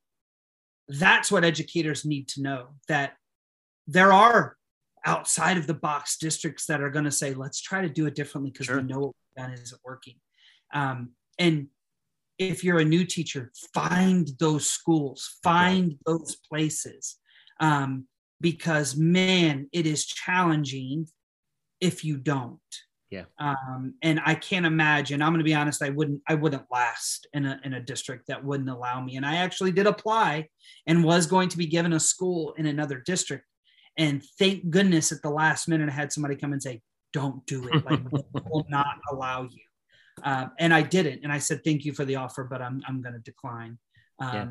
that's 0.87 1.31
what 1.31 1.43
educators 1.43 2.05
need 2.05 2.27
to 2.29 2.41
know 2.41 2.67
that 2.87 3.13
there 3.87 4.13
are 4.13 4.55
outside 5.05 5.57
of 5.57 5.67
the 5.67 5.73
box 5.73 6.17
districts 6.17 6.65
that 6.65 6.81
are 6.81 6.89
going 6.89 7.05
to 7.05 7.11
say, 7.11 7.33
let's 7.33 7.61
try 7.61 7.81
to 7.81 7.89
do 7.89 8.05
it 8.05 8.15
differently 8.15 8.51
because 8.51 8.67
sure. 8.67 8.77
we 8.77 8.83
know 8.83 8.99
what 8.99 9.13
we've 9.35 9.43
done 9.43 9.53
isn't 9.53 9.81
working. 9.83 10.15
Um, 10.73 11.11
and 11.39 11.67
if 12.37 12.63
you're 12.63 12.79
a 12.79 12.85
new 12.85 13.05
teacher, 13.05 13.51
find 13.73 14.29
those 14.39 14.67
schools, 14.69 15.37
find 15.43 15.91
okay. 15.91 15.97
those 16.05 16.37
places. 16.49 17.17
Um, 17.59 18.07
because 18.41 18.95
man, 18.97 19.69
it 19.71 19.87
is 19.87 20.05
challenging 20.05 21.07
if 21.79 22.03
you 22.03 22.17
don't. 22.17 22.59
Yeah. 23.11 23.25
Um, 23.39 23.93
and 24.01 24.19
I 24.25 24.35
can't 24.35 24.65
imagine. 24.65 25.21
I'm 25.21 25.31
going 25.31 25.39
to 25.39 25.45
be 25.45 25.53
honest. 25.53 25.81
I 25.81 25.89
wouldn't. 25.89 26.21
I 26.27 26.35
wouldn't 26.35 26.65
last 26.71 27.27
in 27.33 27.45
a 27.45 27.59
in 27.63 27.73
a 27.73 27.79
district 27.79 28.27
that 28.27 28.43
wouldn't 28.43 28.69
allow 28.69 29.01
me. 29.01 29.15
And 29.15 29.25
I 29.25 29.37
actually 29.37 29.71
did 29.71 29.87
apply, 29.87 30.49
and 30.87 31.03
was 31.03 31.27
going 31.27 31.47
to 31.49 31.57
be 31.57 31.67
given 31.67 31.93
a 31.93 31.99
school 31.99 32.53
in 32.57 32.65
another 32.65 33.01
district. 33.05 33.45
And 33.97 34.23
thank 34.37 34.69
goodness 34.69 35.11
at 35.11 35.21
the 35.21 35.29
last 35.29 35.67
minute, 35.67 35.89
I 35.89 35.93
had 35.93 36.11
somebody 36.11 36.35
come 36.35 36.53
and 36.53 36.61
say, 36.61 36.81
don't 37.13 37.45
do 37.45 37.67
it. 37.67 37.85
Like, 37.85 38.01
will 38.49 38.65
not 38.69 38.97
allow 39.11 39.43
you. 39.43 39.61
Um, 40.23 40.51
and 40.59 40.73
I 40.73 40.81
didn't. 40.81 41.21
And 41.23 41.31
I 41.31 41.39
said, 41.39 41.63
thank 41.63 41.85
you 41.85 41.93
for 41.93 42.05
the 42.05 42.17
offer, 42.17 42.43
but 42.43 42.61
I'm, 42.61 42.81
I'm 42.87 43.01
going 43.01 43.13
to 43.13 43.19
decline. 43.19 43.77
Um, 44.19 44.33
yeah. 44.33 44.47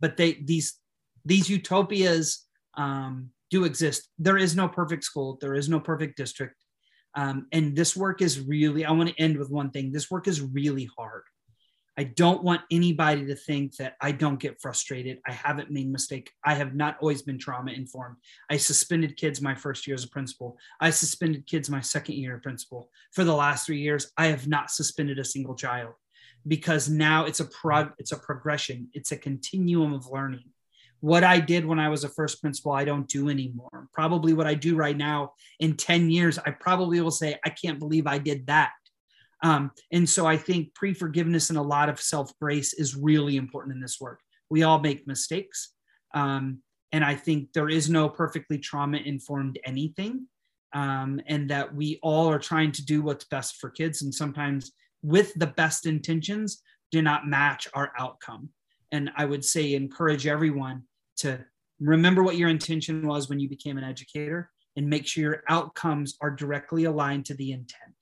But 0.00 0.16
they, 0.16 0.34
these, 0.34 0.78
these 1.24 1.48
utopias 1.48 2.46
um, 2.74 3.30
do 3.50 3.64
exist. 3.64 4.08
There 4.18 4.38
is 4.38 4.56
no 4.56 4.68
perfect 4.68 5.04
school. 5.04 5.38
There 5.40 5.54
is 5.54 5.68
no 5.68 5.80
perfect 5.80 6.16
district. 6.16 6.56
Um, 7.14 7.46
and 7.52 7.76
this 7.76 7.94
work 7.94 8.22
is 8.22 8.40
really, 8.40 8.84
I 8.84 8.92
want 8.92 9.10
to 9.10 9.20
end 9.20 9.36
with 9.36 9.50
one 9.50 9.70
thing. 9.70 9.92
This 9.92 10.10
work 10.10 10.26
is 10.26 10.40
really 10.40 10.88
hard. 10.96 11.24
I 11.98 12.04
don't 12.04 12.42
want 12.42 12.62
anybody 12.70 13.26
to 13.26 13.34
think 13.34 13.76
that 13.76 13.96
I 14.00 14.12
don't 14.12 14.40
get 14.40 14.60
frustrated. 14.62 15.18
I 15.26 15.32
haven't 15.32 15.70
made 15.70 15.90
mistake. 15.90 16.30
I 16.42 16.54
have 16.54 16.74
not 16.74 16.96
always 17.00 17.20
been 17.20 17.38
trauma 17.38 17.72
informed. 17.72 18.16
I 18.50 18.56
suspended 18.56 19.16
kids 19.16 19.42
my 19.42 19.54
first 19.54 19.86
year 19.86 19.94
as 19.94 20.04
a 20.04 20.08
principal. 20.08 20.56
I 20.80 20.90
suspended 20.90 21.46
kids 21.46 21.68
my 21.68 21.80
second 21.80 22.14
year 22.14 22.36
of 22.36 22.42
principal. 22.42 22.90
For 23.12 23.24
the 23.24 23.34
last 23.34 23.66
three 23.66 23.80
years, 23.80 24.10
I 24.16 24.28
have 24.28 24.48
not 24.48 24.70
suspended 24.70 25.18
a 25.18 25.24
single 25.24 25.54
child 25.54 25.92
because 26.46 26.88
now 26.88 27.26
it's 27.26 27.40
a 27.40 27.44
prog 27.44 27.92
it's 27.98 28.12
a 28.12 28.18
progression. 28.18 28.88
It's 28.94 29.12
a 29.12 29.16
continuum 29.16 29.92
of 29.92 30.10
learning. 30.10 30.44
What 31.00 31.24
I 31.24 31.40
did 31.40 31.66
when 31.66 31.80
I 31.80 31.88
was 31.88 32.04
a 32.04 32.08
first 32.08 32.40
principal, 32.40 32.72
I 32.72 32.84
don't 32.84 33.08
do 33.08 33.28
anymore. 33.28 33.88
Probably 33.92 34.32
what 34.32 34.46
I 34.46 34.54
do 34.54 34.76
right 34.76 34.96
now 34.96 35.32
in 35.58 35.76
10 35.76 36.10
years, 36.10 36.38
I 36.38 36.52
probably 36.52 37.00
will 37.00 37.10
say, 37.10 37.38
I 37.44 37.50
can't 37.50 37.80
believe 37.80 38.06
I 38.06 38.18
did 38.18 38.46
that 38.46 38.70
um, 39.42 39.72
and 39.90 40.08
so 40.08 40.26
I 40.26 40.36
think 40.36 40.74
pre 40.74 40.94
forgiveness 40.94 41.50
and 41.50 41.58
a 41.58 41.62
lot 41.62 41.88
of 41.88 42.00
self 42.00 42.32
grace 42.40 42.72
is 42.74 42.96
really 42.96 43.36
important 43.36 43.74
in 43.74 43.80
this 43.80 44.00
work. 44.00 44.20
We 44.48 44.62
all 44.62 44.78
make 44.78 45.06
mistakes. 45.06 45.74
Um, 46.14 46.62
and 46.92 47.04
I 47.04 47.14
think 47.14 47.52
there 47.52 47.68
is 47.68 47.88
no 47.88 48.08
perfectly 48.08 48.58
trauma 48.58 48.98
informed 48.98 49.58
anything. 49.64 50.26
Um, 50.74 51.20
and 51.26 51.50
that 51.50 51.74
we 51.74 51.98
all 52.02 52.30
are 52.30 52.38
trying 52.38 52.72
to 52.72 52.84
do 52.84 53.02
what's 53.02 53.26
best 53.26 53.56
for 53.56 53.68
kids. 53.68 54.00
And 54.00 54.14
sometimes, 54.14 54.72
with 55.02 55.34
the 55.34 55.48
best 55.48 55.84
intentions, 55.84 56.62
do 56.90 57.02
not 57.02 57.26
match 57.26 57.68
our 57.74 57.92
outcome. 57.98 58.48
And 58.90 59.10
I 59.16 59.26
would 59.26 59.44
say, 59.44 59.74
encourage 59.74 60.26
everyone 60.26 60.84
to 61.18 61.44
remember 61.80 62.22
what 62.22 62.36
your 62.36 62.48
intention 62.48 63.06
was 63.06 63.28
when 63.28 63.38
you 63.38 63.50
became 63.50 63.76
an 63.76 63.84
educator 63.84 64.50
and 64.76 64.88
make 64.88 65.06
sure 65.06 65.24
your 65.24 65.42
outcomes 65.48 66.16
are 66.22 66.30
directly 66.30 66.84
aligned 66.84 67.26
to 67.26 67.34
the 67.34 67.52
intent 67.52 67.94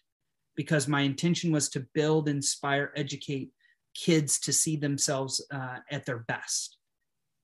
because 0.60 0.86
my 0.86 1.00
intention 1.00 1.50
was 1.50 1.70
to 1.70 1.86
build, 1.94 2.28
inspire, 2.28 2.92
educate 2.94 3.50
kids 3.94 4.38
to 4.38 4.52
see 4.52 4.76
themselves 4.76 5.42
uh, 5.50 5.78
at 5.90 6.04
their 6.04 6.18
best. 6.28 6.76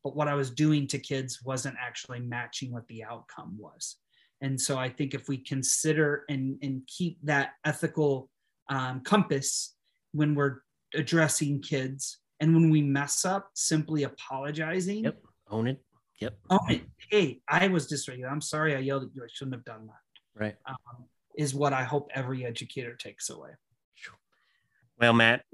But 0.05 0.15
what 0.15 0.29
I 0.29 0.35
was 0.35 0.51
doing 0.51 0.87
to 0.89 0.99
kids 0.99 1.43
wasn't 1.43 1.77
actually 1.81 2.21
matching 2.21 2.75
what 2.75 2.87
the 2.89 3.05
outcome 3.05 3.57
was. 3.59 3.97
And 4.43 4.61
so 4.61 4.77
I 4.77 4.91
think 4.91 5.15
if 5.15 5.31
we 5.31 5.39
consider 5.39 6.25
and, 6.29 6.59
and 6.61 6.83
keep 6.87 7.17
that 7.23 7.53
ethical 7.65 8.29
um, 8.69 9.01
compass 9.01 9.75
when 10.13 10.35
we're 10.35 10.59
addressing 10.95 11.63
kids 11.63 12.19
and 12.41 12.53
when 12.53 12.69
we 12.69 12.83
mess 12.83 13.25
up, 13.25 13.49
simply 13.55 14.03
apologizing. 14.03 15.05
Yep. 15.05 15.23
Own 15.49 15.69
it. 15.69 15.83
Yep. 16.21 16.37
Own 16.51 16.71
it. 16.71 16.83
Hey, 17.11 17.41
I 17.49 17.69
was 17.69 17.91
dysregulated. 17.91 18.31
I'm 18.31 18.43
sorry 18.43 18.77
I 18.77 18.81
yelled 18.81 19.05
at 19.05 19.15
you. 19.15 19.23
I 19.23 19.29
shouldn't 19.33 19.55
have 19.55 19.65
done 19.65 19.87
that. 19.87 20.39
Right. 20.39 20.57
Um, 20.69 21.07
is 21.37 21.55
what 21.55 21.73
I 21.73 21.85
hope 21.85 22.11
every 22.15 22.45
educator 22.45 22.95
takes 22.95 23.31
away. 23.31 23.51
Well, 24.99 25.13
Matt, 25.13 25.45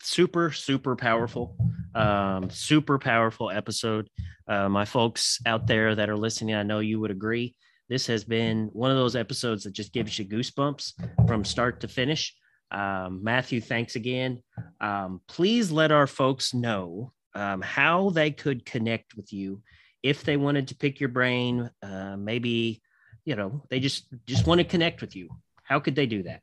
super, 0.00 0.50
super 0.50 0.96
powerful, 0.96 1.56
um, 1.94 2.48
super 2.48 2.98
powerful 2.98 3.50
episode. 3.50 4.08
Uh, 4.46 4.68
my 4.68 4.86
folks 4.86 5.40
out 5.44 5.66
there 5.66 5.94
that 5.94 6.08
are 6.08 6.16
listening, 6.16 6.54
I 6.54 6.62
know 6.62 6.78
you 6.78 6.98
would 7.00 7.10
agree. 7.10 7.54
This 7.90 8.06
has 8.06 8.24
been 8.24 8.70
one 8.72 8.90
of 8.90 8.96
those 8.96 9.14
episodes 9.16 9.64
that 9.64 9.72
just 9.72 9.92
gives 9.92 10.18
you 10.18 10.24
goosebumps 10.24 10.94
from 11.26 11.44
start 11.44 11.80
to 11.80 11.88
finish. 11.88 12.34
Um, 12.70 13.22
Mathew, 13.22 13.60
thanks 13.60 13.94
again. 13.96 14.42
Um, 14.80 15.20
please 15.28 15.70
let 15.70 15.92
our 15.92 16.06
folks 16.06 16.54
know 16.54 17.12
um, 17.34 17.60
how 17.60 18.10
they 18.10 18.30
could 18.30 18.64
connect 18.64 19.16
with 19.16 19.32
you 19.32 19.62
if 20.02 20.22
they 20.22 20.38
wanted 20.38 20.68
to 20.68 20.76
pick 20.76 20.98
your 20.98 21.08
brain. 21.10 21.70
Uh, 21.82 22.16
maybe 22.16 22.80
you 23.28 23.36
know 23.36 23.62
they 23.68 23.78
just 23.78 24.06
just 24.26 24.46
want 24.46 24.58
to 24.58 24.64
connect 24.64 25.02
with 25.02 25.14
you. 25.14 25.28
How 25.62 25.78
could 25.78 25.94
they 25.94 26.06
do 26.06 26.22
that? 26.22 26.40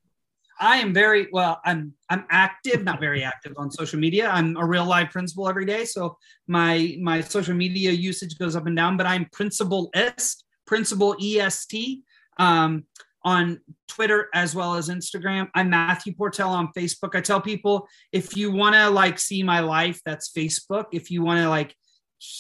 I 0.59 0.77
am 0.77 0.93
very 0.93 1.27
well. 1.31 1.59
I'm 1.65 1.93
I'm 2.11 2.25
active, 2.29 2.83
not 2.83 2.99
very 2.99 3.23
active 3.23 3.53
on 3.57 3.71
social 3.71 3.99
media. 3.99 4.29
I'm 4.29 4.55
a 4.55 4.65
real 4.65 4.85
live 4.85 5.09
principal 5.09 5.49
every 5.49 5.65
day, 5.65 5.83
so 5.85 6.15
my 6.47 6.95
my 7.01 7.21
social 7.21 7.55
media 7.55 7.91
usage 7.91 8.37
goes 8.37 8.55
up 8.55 8.67
and 8.67 8.75
down. 8.75 8.97
But 8.97 9.07
I'm 9.07 9.25
principal 9.33 9.89
est, 9.95 10.43
principal 10.67 11.15
est 11.19 12.03
um, 12.37 12.85
on 13.23 13.59
Twitter 13.87 14.29
as 14.35 14.53
well 14.53 14.75
as 14.75 14.89
Instagram. 14.89 15.49
I'm 15.55 15.71
Mathew 15.71 16.13
Portell 16.13 16.49
on 16.49 16.69
Facebook. 16.77 17.15
I 17.15 17.21
tell 17.21 17.41
people 17.41 17.87
if 18.11 18.37
you 18.37 18.51
want 18.51 18.75
to 18.75 18.91
like 18.91 19.17
see 19.17 19.41
my 19.41 19.59
life, 19.59 19.99
that's 20.05 20.31
Facebook. 20.31 20.85
If 20.93 21.09
you 21.09 21.23
want 21.23 21.39
to 21.39 21.49
like 21.49 21.75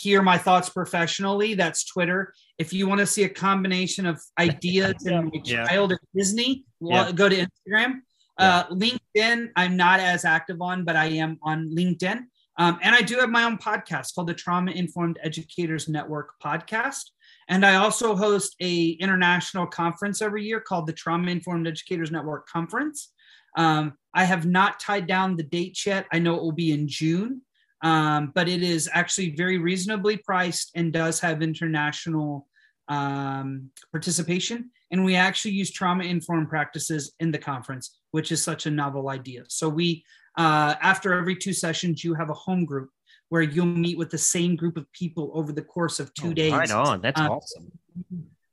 hear 0.01 0.21
my 0.21 0.37
thoughts 0.37 0.69
professionally, 0.69 1.53
that's 1.53 1.85
Twitter. 1.85 2.33
If 2.57 2.73
you 2.73 2.87
want 2.87 2.99
to 2.99 3.05
see 3.05 3.23
a 3.23 3.29
combination 3.29 4.05
of 4.05 4.21
ideas 4.39 4.95
yeah. 5.01 5.19
and 5.19 5.25
my 5.25 5.41
yeah. 5.43 5.67
child 5.67 5.93
at 5.93 5.99
Disney, 6.15 6.65
yeah. 6.79 7.11
go 7.11 7.29
to 7.29 7.35
Instagram. 7.35 8.01
Uh, 8.37 8.65
LinkedIn, 8.67 9.49
I'm 9.55 9.77
not 9.77 9.99
as 10.01 10.25
active 10.25 10.61
on, 10.61 10.83
but 10.83 10.95
I 10.95 11.05
am 11.05 11.39
on 11.41 11.69
LinkedIn. 11.69 12.23
Um, 12.57 12.79
and 12.81 12.95
I 12.95 13.01
do 13.01 13.17
have 13.17 13.29
my 13.29 13.43
own 13.43 13.57
podcast 13.57 14.15
called 14.15 14.27
the 14.27 14.33
Trauma 14.33 14.71
Informed 14.71 15.19
Educators 15.23 15.89
Network 15.89 16.31
podcast. 16.43 17.01
And 17.47 17.65
I 17.65 17.75
also 17.75 18.15
host 18.15 18.55
a 18.61 18.91
international 18.91 19.67
conference 19.67 20.21
every 20.21 20.43
year 20.43 20.59
called 20.59 20.87
the 20.87 20.93
Trauma 20.93 21.31
Informed 21.31 21.67
Educators 21.67 22.11
Network 22.11 22.47
Conference. 22.47 23.11
Um, 23.57 23.93
I 24.13 24.23
have 24.23 24.45
not 24.45 24.79
tied 24.79 25.07
down 25.07 25.35
the 25.35 25.43
dates 25.43 25.85
yet. 25.85 26.07
I 26.11 26.19
know 26.19 26.35
it 26.35 26.41
will 26.41 26.51
be 26.51 26.71
in 26.71 26.87
June, 26.87 27.41
um, 27.85 28.31
but 28.33 28.49
it 28.49 28.63
is 28.63 28.89
actually 28.91 29.35
very 29.35 29.59
reasonably 29.59 30.17
priced 30.17 30.71
and 30.73 30.91
does 30.91 31.19
have 31.19 31.43
international 31.43 32.47
um, 32.87 33.69
participation. 33.91 34.71
And 34.89 35.05
we 35.05 35.15
actually 35.15 35.51
use 35.51 35.69
trauma 35.69 36.03
informed 36.03 36.49
practices 36.49 37.13
in 37.19 37.29
the 37.29 37.37
conference, 37.37 37.99
which 38.09 38.31
is 38.31 38.43
such 38.43 38.65
a 38.65 38.71
novel 38.71 39.09
idea. 39.09 39.43
So 39.49 39.69
we, 39.69 40.03
uh, 40.35 40.73
after 40.81 41.13
every 41.13 41.35
two 41.35 41.53
sessions, 41.53 42.03
you 42.03 42.15
have 42.15 42.31
a 42.31 42.33
home 42.33 42.65
group 42.65 42.89
where 43.29 43.43
you'll 43.43 43.67
meet 43.67 43.99
with 43.99 44.09
the 44.09 44.17
same 44.17 44.55
group 44.55 44.77
of 44.77 44.91
people 44.91 45.29
over 45.35 45.51
the 45.51 45.61
course 45.61 45.99
of 45.99 46.11
two 46.15 46.29
oh, 46.29 46.33
days. 46.33 46.53
Right 46.53 46.71
on. 46.71 47.01
That's 47.01 47.21
um, 47.21 47.29
awesome. 47.29 47.71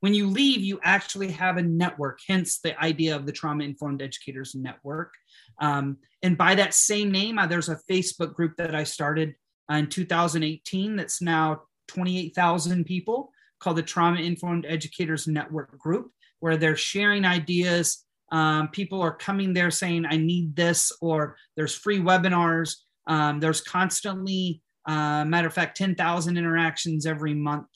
When 0.03 0.15
you 0.15 0.29
leave, 0.29 0.63
you 0.63 0.81
actually 0.83 1.31
have 1.31 1.59
a 1.59 1.63
network, 1.63 2.19
hence 2.27 2.59
the 2.59 2.77
idea 2.83 3.15
of 3.15 3.25
the 3.25 3.31
Trauma 3.31 3.63
Informed 3.63 4.03
Educators 4.03 4.53
Network. 4.53 5.15
Um, 5.61 5.99
and 6.25 6.37
by 6.37 6.57
that 6.57 6.75
same 6.75 7.13
name, 7.13 7.39
uh, 7.39 7.47
there's 7.47 7.69
a 7.69 7.79
Facebook 7.89 8.35
group 8.35 8.57
that 8.57 8.75
I 8.75 8.83
started 8.83 9.37
uh, 9.71 9.77
in 9.77 9.87
2018 9.87 10.97
that's 10.97 11.23
now 11.23 11.63
28,000 11.87 12.85
people 12.85 13.31
called 13.61 13.77
the 13.77 13.83
Trauma 13.85 14.19
Informed 14.19 14.67
Educators 14.69 15.29
Network 15.29 15.79
Group, 15.79 16.11
where 16.41 16.57
they're 16.57 16.75
sharing 16.75 17.25
ideas. 17.25 18.05
Um, 18.33 18.71
people 18.71 19.01
are 19.01 19.15
coming 19.15 19.53
there 19.53 19.71
saying, 19.71 20.05
I 20.05 20.17
need 20.17 20.57
this, 20.57 20.91
or 21.01 21.37
there's 21.55 21.77
free 21.77 22.01
webinars. 22.01 22.75
Um, 23.07 23.39
there's 23.39 23.61
constantly, 23.61 24.63
uh, 24.85 25.25
matter 25.27 25.47
of 25.47 25.55
fact, 25.55 25.77
10,000 25.77 26.37
interactions 26.37 27.07
every 27.07 27.35
month 27.35 27.69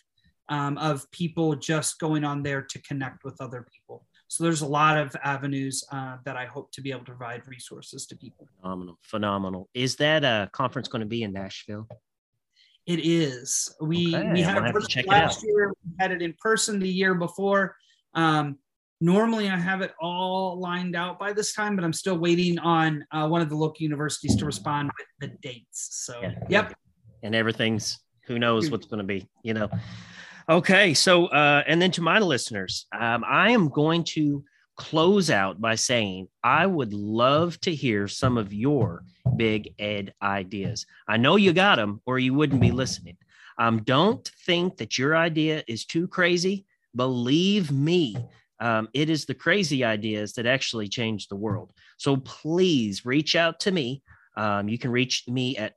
um, 0.49 0.79
of 0.79 1.11
people 1.11 1.55
just 1.57 1.99
going 1.99 2.25
on 2.25 2.43
there 2.43 2.63
to 2.63 2.83
connect 2.83 3.25
with 3.25 3.41
other 3.41 3.67
people. 3.73 4.07
So 4.29 4.43
there's 4.43 4.63
a 4.63 4.67
lot 4.67 4.99
of 4.99 5.15
avenues 5.23 5.85
uh, 5.93 6.17
that 6.25 6.37
I 6.37 6.47
hope 6.47 6.73
to 6.73 6.81
be 6.81 6.91
able 6.91 7.05
to 7.05 7.13
provide 7.13 7.47
resources 7.47 8.07
to 8.07 8.17
people. 8.17 8.49
Phenomenal, 8.61 8.99
phenomenal. 9.03 9.69
Is 9.73 9.97
that 9.97 10.25
a 10.25 10.51
conference 10.53 10.89
going 10.89 11.01
to 11.01 11.07
be 11.07 11.23
in 11.23 11.33
Nashville? 11.33 11.87
It 12.87 13.01
is. 13.05 13.75
We 13.81 14.15
okay, 14.15 14.33
we 14.33 14.43
had 14.43 14.65
it 14.65 15.07
last 15.07 15.45
year. 15.45 15.73
We 15.85 15.93
had 15.99 16.13
it 16.13 16.23
in 16.23 16.35
person 16.41 16.79
the 16.79 16.89
year 16.89 17.15
before. 17.15 17.77
Um, 18.15 18.59
normally, 19.01 19.49
I 19.49 19.57
have 19.57 19.81
it 19.81 19.93
all 20.01 20.59
lined 20.59 20.95
out 20.95 21.19
by 21.19 21.33
this 21.33 21.53
time, 21.53 21.77
but 21.77 21.85
I'm 21.85 21.93
still 21.93 22.19
waiting 22.19 22.59
on 22.61 23.05
uh, 23.13 23.29
one 23.29 23.41
of 23.41 23.49
the 23.49 23.57
local 23.57 23.83
universities 23.83 24.37
to 24.37 24.45
respond 24.45 24.91
with 24.99 25.31
the 25.31 25.37
dates. 25.41 26.05
So, 26.05 26.21
yeah, 26.23 26.35
yep. 26.49 26.75
And 27.23 27.35
everything's 27.35 27.99
who 28.27 28.39
knows 28.39 28.71
what's 28.71 28.87
going 28.87 28.99
to 28.99 29.05
be, 29.05 29.29
you 29.43 29.55
know. 29.55 29.69
Okay, 30.49 30.95
so 30.95 31.27
uh, 31.27 31.65
and 31.67 31.83
then 31.83 31.91
to 31.93 32.03
my 32.03 32.21
listeners, 32.21 32.87
um, 32.97 33.25
I 33.27 33.51
am 33.51 33.69
going 33.69 34.05
to 34.15 34.45
close 34.77 35.29
out 35.29 35.61
by 35.61 35.75
saying 35.75 36.29
I 36.45 36.67
would 36.67 36.93
love 36.93 37.59
to 37.63 37.75
hear 37.75 38.07
some 38.07 38.39
of 38.39 38.53
your 38.53 39.03
big 39.37 39.75
ed 39.81 40.15
ideas. 40.23 40.87
I 41.09 41.17
know 41.17 41.35
you 41.35 41.53
got 41.53 41.77
them 41.77 42.01
or 42.07 42.21
you 42.21 42.33
wouldn't 42.33 42.61
be 42.61 42.71
listening. 42.71 43.17
Um, 43.59 43.83
don't 43.83 44.25
think 44.45 44.77
that 44.77 44.97
your 44.97 45.17
idea 45.17 45.65
is 45.67 45.85
too 45.85 46.07
crazy. 46.07 46.65
Believe 46.95 47.73
me, 47.73 48.17
um, 48.61 48.89
it 48.95 49.11
is 49.11 49.25
the 49.25 49.35
crazy 49.35 49.83
ideas 49.83 50.35
that 50.35 50.47
actually 50.47 50.89
change 50.89 51.27
the 51.27 51.37
world. 51.37 51.73
So 51.97 52.19
please 52.19 53.05
reach 53.05 53.35
out 53.35 53.59
to 53.61 53.73
me. 53.73 54.03
Um, 54.37 54.69
you 54.69 54.79
can 54.79 54.93
reach 54.93 55.25
me 55.27 55.57
at 55.57 55.75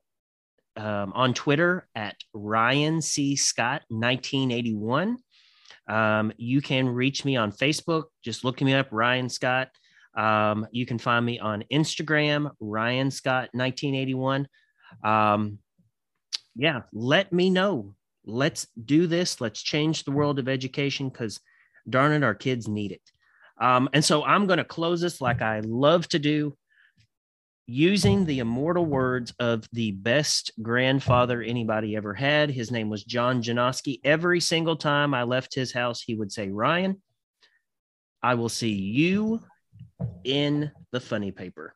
um, 0.80 1.12
on 1.14 1.34
Twitter 1.34 1.88
at 1.94 2.16
Ryan 2.34 3.02
C. 3.02 3.36
Scott 3.36 3.82
1981. 3.90 5.18
Um, 5.88 6.32
you 6.38 6.62
can 6.62 6.88
reach 6.88 7.26
me 7.26 7.36
on 7.36 7.52
Facebook. 7.52 8.06
Just 8.24 8.46
look 8.46 8.62
me 8.62 8.74
up, 8.74 8.88
Ryan 8.92 9.28
Scott. 9.28 9.70
Um, 10.18 10.66
you 10.72 10.86
can 10.86 10.98
find 10.98 11.26
me 11.26 11.40
on 11.40 11.66
Instagram, 11.72 12.52
Ryan 12.60 13.12
Scott 13.12 13.50
1981. 13.52 14.48
Um, 15.04 15.60
yeah, 16.56 16.82
let 16.94 17.34
me 17.34 17.50
know. 17.50 17.96
Let's 18.26 18.68
do 18.86 19.08
this. 19.08 19.42
Let's 19.42 19.62
change 19.62 20.04
the 20.04 20.12
world 20.12 20.40
of 20.40 20.48
education 20.48 21.10
because 21.10 21.40
darn 21.90 22.12
it, 22.12 22.24
our 22.24 22.36
kids 22.36 22.68
need 22.68 22.92
it. 22.92 23.02
Um, 23.62 23.90
and 23.94 24.04
so 24.04 24.24
I'm 24.24 24.48
going 24.48 24.58
to 24.58 24.64
close 24.64 25.02
this 25.02 25.20
like 25.20 25.42
I 25.42 25.60
love 25.66 26.08
to 26.10 26.20
do 26.20 26.56
using 27.70 28.26
the 28.26 28.40
immortal 28.40 28.86
words 28.86 29.32
of 29.40 29.68
the 29.74 29.92
best 29.92 30.52
grandfather 30.60 31.44
anybody 31.44 31.96
ever 31.96 32.16
had. 32.16 32.50
His 32.50 32.72
name 32.72 32.90
was 32.90 33.04
John 33.04 33.44
Janoski. 33.44 34.00
Every 34.04 34.40
single 34.40 34.76
time 34.76 35.14
I 35.14 35.22
left 35.22 35.54
his 35.54 35.72
house, 35.72 36.02
he 36.02 36.16
would 36.16 36.32
say, 36.32 36.50
Ryan, 36.50 37.00
I 38.24 38.34
will 38.34 38.50
see 38.50 38.74
you 38.74 39.42
in 40.24 40.72
the 40.92 41.00
funny 41.00 41.32
paper. 41.32 41.76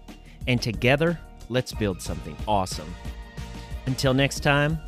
and 0.47 0.61
together, 0.61 1.19
let's 1.49 1.73
build 1.73 2.01
something 2.01 2.35
awesome. 2.47 2.93
Until 3.85 4.13
next 4.13 4.41
time, 4.41 4.79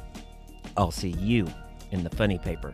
I'll 0.77 0.91
see 0.91 1.09
you 1.09 1.47
in 1.91 2.03
the 2.03 2.09
funny 2.09 2.37
paper. 2.37 2.73